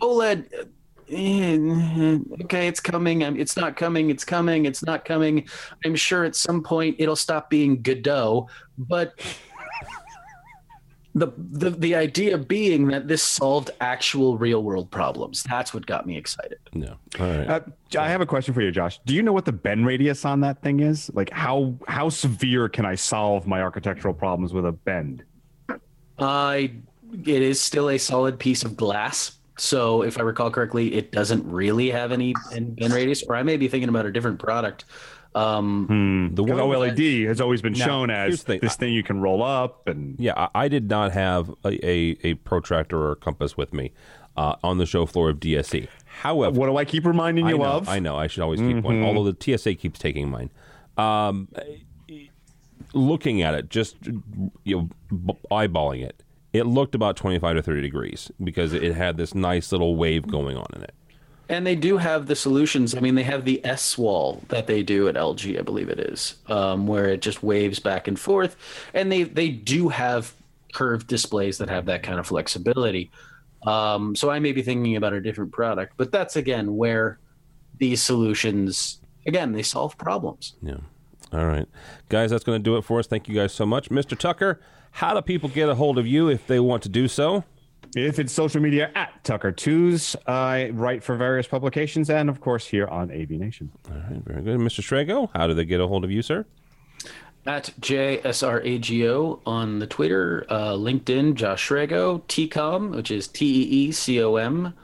Oled 0.00 0.68
okay 1.12 2.68
it's 2.68 2.80
coming 2.80 3.22
it's 3.22 3.56
not 3.56 3.76
coming 3.76 4.10
it's 4.10 4.24
coming 4.24 4.64
it's 4.64 4.84
not 4.84 5.04
coming 5.04 5.46
i'm 5.84 5.96
sure 5.96 6.24
at 6.24 6.36
some 6.36 6.62
point 6.62 6.94
it'll 6.98 7.16
stop 7.16 7.50
being 7.50 7.80
godot 7.82 8.48
but 8.78 9.20
the, 11.14 11.32
the 11.36 11.70
the 11.70 11.94
idea 11.96 12.38
being 12.38 12.86
that 12.88 13.08
this 13.08 13.22
solved 13.22 13.70
actual 13.80 14.38
real 14.38 14.62
world 14.62 14.90
problems 14.90 15.42
that's 15.42 15.74
what 15.74 15.84
got 15.84 16.06
me 16.06 16.16
excited 16.16 16.58
Yeah. 16.72 16.94
All 17.18 17.26
right. 17.26 17.48
Uh, 17.48 17.60
I 17.98 18.08
have 18.08 18.20
a 18.20 18.26
question 18.26 18.54
for 18.54 18.62
you, 18.62 18.70
Josh. 18.70 19.00
Do 19.04 19.14
you 19.14 19.22
know 19.22 19.32
what 19.32 19.44
the 19.44 19.52
bend 19.52 19.86
radius 19.86 20.24
on 20.24 20.40
that 20.40 20.62
thing 20.62 20.80
is? 20.80 21.10
Like 21.12 21.30
how 21.30 21.74
how 21.88 22.08
severe 22.08 22.68
can 22.68 22.86
I 22.86 22.94
solve 22.94 23.46
my 23.46 23.60
architectural 23.60 24.14
problems 24.14 24.52
with 24.52 24.66
a 24.66 24.72
bend? 24.72 25.24
I 26.18 26.72
it 27.24 27.42
is 27.42 27.60
still 27.60 27.90
a 27.90 27.98
solid 27.98 28.38
piece 28.38 28.62
of 28.62 28.76
glass. 28.76 29.39
So 29.60 30.02
if 30.02 30.18
I 30.18 30.22
recall 30.22 30.50
correctly, 30.50 30.94
it 30.94 31.12
doesn't 31.12 31.44
really 31.50 31.90
have 31.90 32.12
any 32.12 32.34
bend 32.50 32.76
bend 32.76 32.92
radius, 32.94 33.22
or 33.22 33.36
I 33.36 33.42
may 33.42 33.56
be 33.58 33.68
thinking 33.68 33.88
about 33.90 34.06
a 34.06 34.12
different 34.12 34.38
product. 34.38 34.84
Um, 35.34 35.86
Hmm. 35.86 36.34
The 36.34 36.42
Because 36.42 36.58
one 36.60 36.68
OLED 36.70 37.26
has 37.28 37.40
always 37.40 37.62
been 37.62 37.74
Now, 37.74 37.84
shown 37.86 38.10
as 38.10 38.40
the 38.40 38.44
thing. 38.54 38.60
this 38.62 38.74
thing 38.76 38.92
you 38.94 39.02
can 39.04 39.20
roll 39.20 39.42
up 39.42 39.86
and 39.86 40.16
Yeah, 40.18 40.32
I, 40.36 40.48
I 40.64 40.68
did 40.68 40.88
not 40.88 41.12
have 41.12 41.50
a, 41.64 41.86
a, 41.88 42.16
a 42.24 42.34
protractor 42.34 42.98
or 42.98 43.12
a 43.12 43.16
compass 43.16 43.56
with 43.56 43.72
me 43.72 43.92
uh, 44.36 44.56
on 44.64 44.78
the 44.78 44.86
show 44.86 45.06
floor 45.06 45.28
of 45.30 45.38
DSE. 45.38 45.86
However, 46.22 46.58
what 46.58 46.66
do 46.66 46.76
I 46.78 46.84
keep 46.84 47.04
reminding 47.06 47.44
I 47.46 47.50
you 47.50 47.58
know, 47.58 47.64
of? 47.64 47.88
I 47.88 47.98
know. 48.00 48.16
I 48.16 48.26
should 48.26 48.42
always 48.42 48.60
keep 48.60 48.78
one. 48.82 49.04
Although 49.04 49.30
the 49.30 49.56
TSA 49.58 49.74
keeps 49.74 49.98
taking 50.00 50.28
mine. 50.30 50.50
Um, 50.96 51.48
looking 52.92 53.42
at 53.42 53.54
it, 53.54 53.68
just 53.68 53.96
you 54.64 54.88
know, 55.10 55.16
b- 55.16 55.34
eyeballing 55.50 56.02
it, 56.04 56.22
it 56.52 56.64
looked 56.66 56.94
about 56.94 57.16
twenty-five 57.16 57.56
to 57.56 57.62
thirty 57.62 57.80
degrees 57.80 58.30
because 58.42 58.72
it 58.72 58.94
had 58.94 59.16
this 59.16 59.34
nice 59.34 59.72
little 59.72 59.96
wave 59.96 60.26
going 60.26 60.56
on 60.56 60.66
in 60.74 60.82
it. 60.82 60.94
and 61.48 61.66
they 61.66 61.74
do 61.76 61.96
have 61.96 62.26
the 62.26 62.36
solutions. 62.36 62.94
I 62.94 63.00
mean, 63.00 63.14
they 63.16 63.22
have 63.24 63.44
the 63.44 63.64
S 63.64 63.96
wall 63.98 64.40
that 64.48 64.66
they 64.66 64.82
do 64.82 65.08
at 65.08 65.14
LG, 65.16 65.58
I 65.58 65.62
believe 65.62 65.88
it 65.88 65.98
is, 66.00 66.36
um, 66.48 66.86
where 66.86 67.06
it 67.08 67.22
just 67.22 67.42
waves 67.42 67.78
back 67.80 68.06
and 68.08 68.18
forth, 68.18 68.56
and 68.94 69.10
they 69.10 69.24
they 69.24 69.48
do 69.50 69.88
have 69.88 70.32
curved 70.72 71.06
displays 71.08 71.58
that 71.58 71.68
have 71.68 71.86
that 71.86 72.02
kind 72.02 72.18
of 72.20 72.26
flexibility. 72.26 73.10
Um, 73.66 74.14
so 74.16 74.30
I 74.30 74.38
may 74.38 74.52
be 74.52 74.62
thinking 74.62 74.96
about 74.96 75.12
a 75.12 75.20
different 75.20 75.52
product, 75.52 75.94
but 75.96 76.10
that's 76.12 76.36
again 76.36 76.76
where 76.76 77.18
these 77.78 78.00
solutions 78.02 79.00
again 79.26 79.52
they 79.52 79.62
solve 79.62 79.96
problems. 79.98 80.54
Yeah. 80.62 80.76
All 81.32 81.46
right, 81.46 81.66
guys, 82.08 82.30
that's 82.30 82.42
going 82.42 82.58
to 82.58 82.62
do 82.62 82.76
it 82.76 82.82
for 82.82 82.98
us. 82.98 83.06
Thank 83.06 83.28
you 83.28 83.34
guys 83.34 83.52
so 83.52 83.64
much, 83.64 83.88
Mr. 83.88 84.18
Tucker. 84.18 84.60
How 84.90 85.14
do 85.14 85.22
people 85.22 85.48
get 85.48 85.68
a 85.68 85.74
hold 85.74 85.98
of 85.98 86.06
you 86.06 86.28
if 86.28 86.46
they 86.46 86.60
want 86.60 86.82
to 86.84 86.88
do 86.88 87.08
so? 87.08 87.44
If 87.96 88.18
it's 88.20 88.32
social 88.32 88.60
media 88.60 88.92
at 88.94 89.24
Tucker 89.24 89.50
Twos, 89.50 90.14
I 90.26 90.70
write 90.70 91.02
for 91.02 91.16
various 91.16 91.48
publications 91.48 92.08
and 92.08 92.28
of 92.28 92.40
course 92.40 92.66
here 92.66 92.86
on 92.86 93.10
AV 93.10 93.30
Nation. 93.30 93.72
All 93.90 93.96
right, 93.96 94.22
very 94.24 94.42
good, 94.42 94.58
Mr. 94.58 94.80
Srago. 94.80 95.28
How 95.34 95.46
do 95.48 95.54
they 95.54 95.64
get 95.64 95.80
a 95.80 95.88
hold 95.88 96.04
of 96.04 96.10
you, 96.10 96.22
sir? 96.22 96.44
At 97.46 97.72
JSRAGO 97.80 99.40
on 99.46 99.78
the 99.78 99.86
Twitter, 99.86 100.46
uh, 100.50 100.72
LinkedIn, 100.74 101.34
Josh 101.34 101.68
Srago, 101.68 102.22
TEECOM, 102.28 102.94
which 102.94 103.10
is 103.10 103.26
T 103.26 103.46
E 103.46 103.88
E 103.88 103.92
C 103.92 104.22
O 104.22 104.36
M 104.36 104.74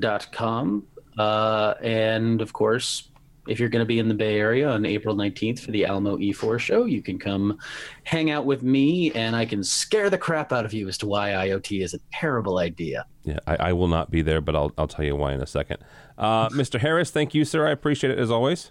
dot 0.00 0.32
com. 0.32 0.86
Uh, 1.18 1.74
and 1.82 2.40
of 2.40 2.52
course, 2.52 3.10
if 3.48 3.60
you're 3.60 3.68
going 3.68 3.80
to 3.80 3.86
be 3.86 3.98
in 3.98 4.08
the 4.08 4.14
Bay 4.14 4.38
Area 4.38 4.68
on 4.68 4.84
April 4.84 5.14
19th 5.14 5.60
for 5.60 5.70
the 5.70 5.86
Almo 5.86 6.16
E4 6.16 6.58
show, 6.58 6.84
you 6.84 7.02
can 7.02 7.18
come 7.18 7.58
hang 8.04 8.30
out 8.30 8.44
with 8.44 8.62
me 8.62 9.12
and 9.12 9.34
I 9.34 9.44
can 9.44 9.62
scare 9.62 10.10
the 10.10 10.18
crap 10.18 10.52
out 10.52 10.64
of 10.64 10.72
you 10.72 10.88
as 10.88 10.98
to 10.98 11.06
why 11.06 11.30
IoT 11.30 11.82
is 11.82 11.94
a 11.94 11.98
terrible 12.12 12.58
idea. 12.58 13.06
Yeah, 13.24 13.38
I, 13.46 13.56
I 13.56 13.72
will 13.72 13.88
not 13.88 14.10
be 14.10 14.22
there, 14.22 14.40
but 14.40 14.54
I'll 14.54 14.72
I'll 14.78 14.88
tell 14.88 15.04
you 15.04 15.16
why 15.16 15.32
in 15.32 15.42
a 15.42 15.46
second. 15.46 15.78
Uh, 16.16 16.48
Mr. 16.50 16.80
Harris, 16.80 17.10
thank 17.10 17.34
you, 17.34 17.44
sir. 17.44 17.66
I 17.66 17.70
appreciate 17.70 18.12
it 18.12 18.18
as 18.18 18.30
always. 18.30 18.70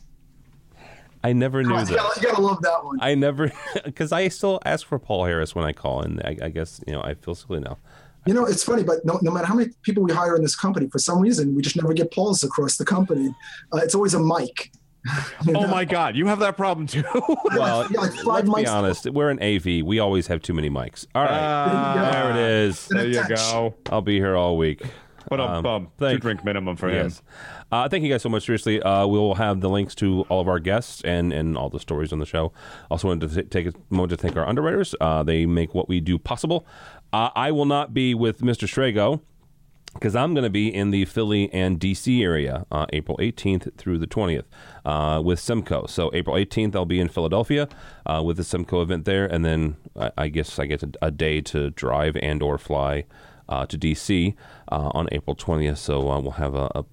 I 1.22 1.32
never 1.32 1.62
knew 1.62 1.78
You 1.78 1.84
that. 1.86 1.96
gotta, 1.96 2.20
you 2.20 2.26
gotta 2.28 2.42
love 2.42 2.60
that 2.62 2.84
one. 2.84 2.98
I 3.00 3.14
never, 3.14 3.50
because 3.84 4.12
I 4.12 4.28
still 4.28 4.60
ask 4.66 4.86
for 4.86 4.98
Paul 4.98 5.24
Harris 5.24 5.54
when 5.54 5.64
I 5.64 5.72
call, 5.72 6.02
and 6.02 6.20
I, 6.22 6.36
I 6.42 6.48
guess 6.50 6.82
you 6.86 6.92
know 6.92 7.00
I 7.02 7.14
feel 7.14 7.34
silly 7.34 7.60
now. 7.60 7.78
You 8.26 8.34
know, 8.34 8.44
it's 8.46 8.64
funny, 8.64 8.82
but 8.82 9.04
no, 9.04 9.18
no 9.22 9.30
matter 9.30 9.46
how 9.46 9.54
many 9.54 9.70
people 9.82 10.02
we 10.02 10.12
hire 10.12 10.34
in 10.36 10.42
this 10.42 10.56
company, 10.56 10.88
for 10.88 10.98
some 10.98 11.20
reason, 11.20 11.54
we 11.54 11.60
just 11.62 11.76
never 11.76 11.92
get 11.92 12.10
Pauls 12.10 12.42
across 12.42 12.76
the 12.78 12.84
company. 12.84 13.28
Uh, 13.72 13.76
it's 13.78 13.94
always 13.94 14.14
a 14.14 14.18
Mike. 14.18 14.72
Oh 15.54 15.66
my 15.66 15.84
God, 15.84 16.16
you 16.16 16.26
have 16.26 16.38
that 16.40 16.56
problem 16.56 16.86
too. 16.86 17.04
Well, 17.54 17.86
yeah, 17.90 18.00
like 18.00 18.12
five 18.14 18.48
let's 18.48 18.62
be 18.62 18.64
mics. 18.64 18.72
honest. 18.72 19.10
We're 19.10 19.30
an 19.30 19.42
AV. 19.42 19.84
We 19.84 19.98
always 19.98 20.26
have 20.28 20.40
too 20.42 20.54
many 20.54 20.70
mics. 20.70 21.06
All 21.14 21.22
right, 21.24 21.30
Ah, 21.32 22.10
there 22.12 22.30
it 22.30 22.36
is. 22.68 22.86
there 22.88 23.06
you 23.06 23.22
go. 23.28 23.74
I'll 23.90 24.00
be 24.02 24.14
here 24.18 24.34
all 24.36 24.56
week. 24.56 24.82
What 25.28 25.40
a 25.40 25.44
Um, 25.44 25.62
bum. 25.62 25.84
Two 25.84 25.90
thank- 25.98 26.20
drink 26.20 26.44
minimum 26.44 26.76
for 26.76 26.90
Yes. 26.90 27.18
him. 27.20 27.24
Uh, 27.72 27.88
thank 27.88 28.04
you 28.04 28.10
guys 28.10 28.22
so 28.22 28.28
much. 28.28 28.44
Seriously, 28.44 28.80
uh, 28.82 29.06
we 29.06 29.18
will 29.18 29.34
have 29.36 29.60
the 29.60 29.68
links 29.70 29.94
to 29.96 30.22
all 30.28 30.40
of 30.40 30.48
our 30.48 30.58
guests 30.60 31.00
and, 31.02 31.32
and 31.32 31.56
all 31.56 31.68
the 31.70 31.80
stories 31.80 32.12
on 32.12 32.18
the 32.18 32.26
show. 32.26 32.52
Also, 32.90 33.08
wanted 33.08 33.28
to 33.30 33.34
th- 33.34 33.50
take 33.50 33.66
a 33.66 33.72
moment 33.90 34.10
to 34.10 34.16
thank 34.16 34.36
our 34.36 34.46
underwriters. 34.46 34.94
Uh, 35.00 35.22
they 35.22 35.44
make 35.46 35.74
what 35.74 35.88
we 35.88 35.98
do 36.00 36.18
possible. 36.18 36.66
Uh, 37.12 37.30
I 37.34 37.50
will 37.52 37.64
not 37.64 37.92
be 37.94 38.14
with 38.14 38.40
Mr. 38.42 38.68
Srago 38.68 39.20
because 39.94 40.14
I'm 40.14 40.34
going 40.34 40.44
to 40.44 40.50
be 40.50 40.72
in 40.72 40.90
the 40.90 41.04
Philly 41.06 41.52
and 41.52 41.80
DC 41.80 42.22
area 42.22 42.66
uh, 42.70 42.86
April 42.92 43.16
18th 43.18 43.74
through 43.76 43.98
the 43.98 44.06
20th 44.06 44.44
uh, 44.84 45.22
with 45.22 45.40
Simcoe. 45.40 45.86
So 45.86 46.10
April 46.12 46.36
18th, 46.36 46.74
I'll 46.74 46.84
be 46.84 47.00
in 47.00 47.08
Philadelphia 47.08 47.68
uh, 48.04 48.22
with 48.24 48.36
the 48.36 48.44
Simcoe 48.44 48.82
event 48.82 49.04
there, 49.04 49.24
and 49.26 49.44
then 49.44 49.76
I, 49.98 50.10
I 50.18 50.28
guess 50.28 50.58
I 50.58 50.66
get 50.66 50.82
a, 50.82 50.90
a 51.00 51.10
day 51.10 51.40
to 51.42 51.70
drive 51.70 52.16
and 52.16 52.42
or 52.42 52.58
fly 52.58 53.04
uh, 53.48 53.66
to 53.66 53.78
DC 53.78 54.34
uh, 54.70 54.90
on 54.92 55.08
April 55.12 55.36
20th. 55.36 55.78
So 55.78 56.10
uh, 56.10 56.20
we'll 56.20 56.32
have 56.32 56.54
a, 56.54 56.70
a 56.74 56.84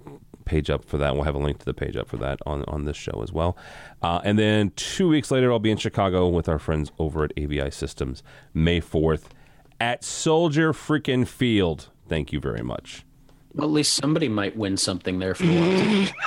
page 0.46 0.70
up 0.70 0.86
for 0.86 0.98
that. 0.98 1.14
We'll 1.16 1.24
have 1.24 1.36
a 1.36 1.40
link 1.40 1.60
to 1.60 1.66
the 1.66 1.74
page 1.74 1.96
up 1.96 2.08
for 2.08 2.18
that 2.18 2.40
on, 2.46 2.64
on 2.68 2.86
this 2.86 2.98
show 2.98 3.22
as 3.24 3.32
well. 3.32 3.58
Uh, 4.02 4.22
and 4.24 4.38
then 4.38 4.72
two 4.76 5.08
weeks 5.08 5.32
later, 5.32 5.52
I'll 5.52 5.60
be 5.60 5.72
in 5.72 5.78
Chicago 5.78 6.28
with 6.28 6.50
our 6.50 6.60
friends 6.60 6.92
over 7.00 7.24
at 7.24 7.32
AVI 7.38 7.72
Systems, 7.72 8.24
May 8.54 8.82
4th 8.82 9.26
at 9.80 10.04
Soldier 10.04 10.74
Freaking 10.74 11.28
Field. 11.28 11.90
Thank 12.12 12.34
you 12.34 12.42
very 12.42 12.62
much. 12.62 13.06
Well, 13.54 13.70
at 13.70 13.72
least 13.72 13.94
somebody 13.94 14.28
might 14.28 14.58
win 14.58 14.76
something 14.76 15.20
there 15.20 15.34
for 15.34 15.46
once. 15.46 16.12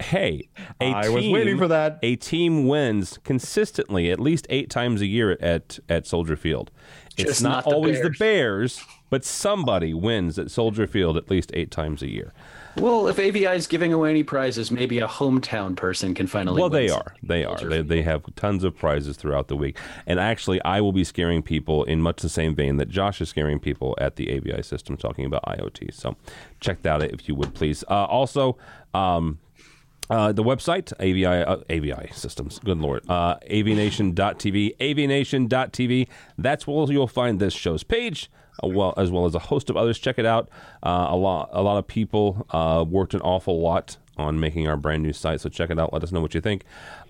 Hey, 0.00 0.48
a 0.80 0.86
I 0.86 1.08
was 1.08 1.28
waiting 1.28 1.56
for 1.58 1.68
that. 1.68 2.00
A 2.02 2.16
team 2.16 2.66
wins 2.66 3.20
consistently 3.22 4.10
at 4.10 4.18
least 4.18 4.48
eight 4.50 4.68
times 4.68 5.00
a 5.00 5.06
year 5.06 5.38
at 5.40 5.78
at 5.88 6.08
Soldier 6.08 6.34
Field. 6.34 6.72
It's 7.16 7.40
not, 7.40 7.50
not 7.50 7.64
the 7.64 7.70
always 7.70 8.00
the 8.00 8.10
Bears. 8.10 8.18
Bears, 8.18 8.84
but 9.10 9.24
somebody 9.24 9.92
wins 9.92 10.38
at 10.38 10.50
Soldier 10.50 10.86
Field 10.86 11.16
at 11.16 11.30
least 11.30 11.50
eight 11.54 11.70
times 11.70 12.02
a 12.02 12.08
year. 12.08 12.32
well, 12.76 13.06
if 13.08 13.18
AVI 13.18 13.44
is 13.46 13.66
giving 13.66 13.92
away 13.92 14.10
any 14.10 14.22
prizes, 14.22 14.70
maybe 14.70 14.98
a 14.98 15.06
hometown 15.06 15.76
person 15.76 16.14
can 16.14 16.26
finally. 16.26 16.58
Well, 16.60 16.70
they 16.70 16.88
are. 16.88 17.14
They 17.22 17.44
are. 17.44 17.58
They, 17.58 17.82
they 17.82 18.02
have 18.02 18.22
tons 18.34 18.64
of 18.64 18.74
prizes 18.74 19.16
throughout 19.16 19.48
the 19.48 19.56
week. 19.56 19.76
And 20.06 20.18
actually, 20.18 20.62
I 20.62 20.80
will 20.80 20.92
be 20.92 21.04
scaring 21.04 21.42
people 21.42 21.84
in 21.84 22.00
much 22.00 22.22
the 22.22 22.30
same 22.30 22.54
vein 22.54 22.78
that 22.78 22.88
Josh 22.88 23.20
is 23.20 23.28
scaring 23.28 23.60
people 23.60 23.94
at 24.00 24.16
the 24.16 24.30
AVI 24.30 24.62
system 24.62 24.96
talking 24.96 25.26
about 25.26 25.42
IoT. 25.44 25.92
So 25.92 26.16
check 26.60 26.82
that 26.82 27.02
out 27.02 27.10
if 27.10 27.28
you 27.28 27.34
would 27.34 27.54
please. 27.54 27.84
Uh, 27.90 28.04
also, 28.04 28.56
um, 28.94 29.38
uh, 30.12 30.30
the 30.30 30.42
website, 30.42 30.92
AVI, 31.00 31.24
uh, 31.24 31.56
AVI 31.70 32.10
systems, 32.12 32.58
good 32.58 32.76
lord, 32.76 33.02
uh, 33.08 33.36
avnation.tv, 33.50 34.76
avnation.tv. 34.76 36.08
That's 36.36 36.66
where 36.66 36.92
you'll 36.92 37.06
find 37.06 37.40
this 37.40 37.54
show's 37.54 37.82
page. 37.82 38.30
Uh, 38.62 38.68
well, 38.68 38.92
as 38.98 39.10
well 39.10 39.24
as 39.24 39.34
a 39.34 39.38
host 39.38 39.70
of 39.70 39.76
others. 39.78 39.98
Check 39.98 40.18
it 40.18 40.26
out. 40.26 40.50
Uh, 40.82 41.06
a 41.08 41.16
lot, 41.16 41.48
a 41.52 41.62
lot 41.62 41.78
of 41.78 41.86
people 41.86 42.46
worked 42.90 43.14
an 43.14 43.22
awful 43.22 43.60
lot 43.62 43.96
on 44.18 44.38
making 44.38 44.68
our 44.68 44.76
brand 44.76 45.02
new 45.02 45.14
site. 45.14 45.40
So 45.40 45.48
check 45.48 45.70
it 45.70 45.78
out. 45.78 45.94
Let 45.94 46.02
us 46.02 46.12
know 46.12 46.20
what 46.20 46.34
you 46.34 46.42
think. 46.42 46.64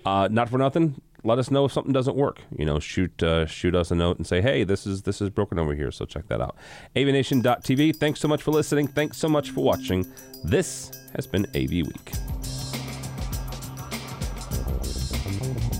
Not 0.05 0.47
for 0.47 0.57
nothing. 0.57 1.01
Let 1.25 1.39
us 1.39 1.51
know 1.51 1.65
if 1.65 1.73
something 1.73 1.91
doesn't 1.91 2.15
work. 2.15 2.41
You 2.57 2.65
know, 2.65 2.79
shoot 2.79 3.21
uh, 3.23 3.45
shoot 3.45 3.75
us 3.75 3.91
a 3.91 3.95
note 3.95 4.17
and 4.17 4.27
say, 4.27 4.41
hey, 4.41 4.63
this 4.63 4.85
is 4.85 5.01
this 5.01 5.21
is 5.21 5.29
broken 5.29 5.59
over 5.59 5.73
here. 5.73 5.91
So 5.91 6.05
check 6.05 6.27
that 6.27 6.39
out. 6.39 6.55
Avnation.tv. 6.95 7.97
Thanks 7.97 8.21
so 8.21 8.29
much 8.29 8.41
for 8.41 8.51
listening. 8.51 8.87
Thanks 8.87 9.17
so 9.17 9.27
much 9.27 9.51
for 9.51 9.61
watching. 9.61 10.05
This 10.43 10.91
has 11.15 11.27
been 11.27 11.45
AV 11.55 11.85
Week. 11.87 12.62
Thank 15.39 15.63
you. 15.63 15.72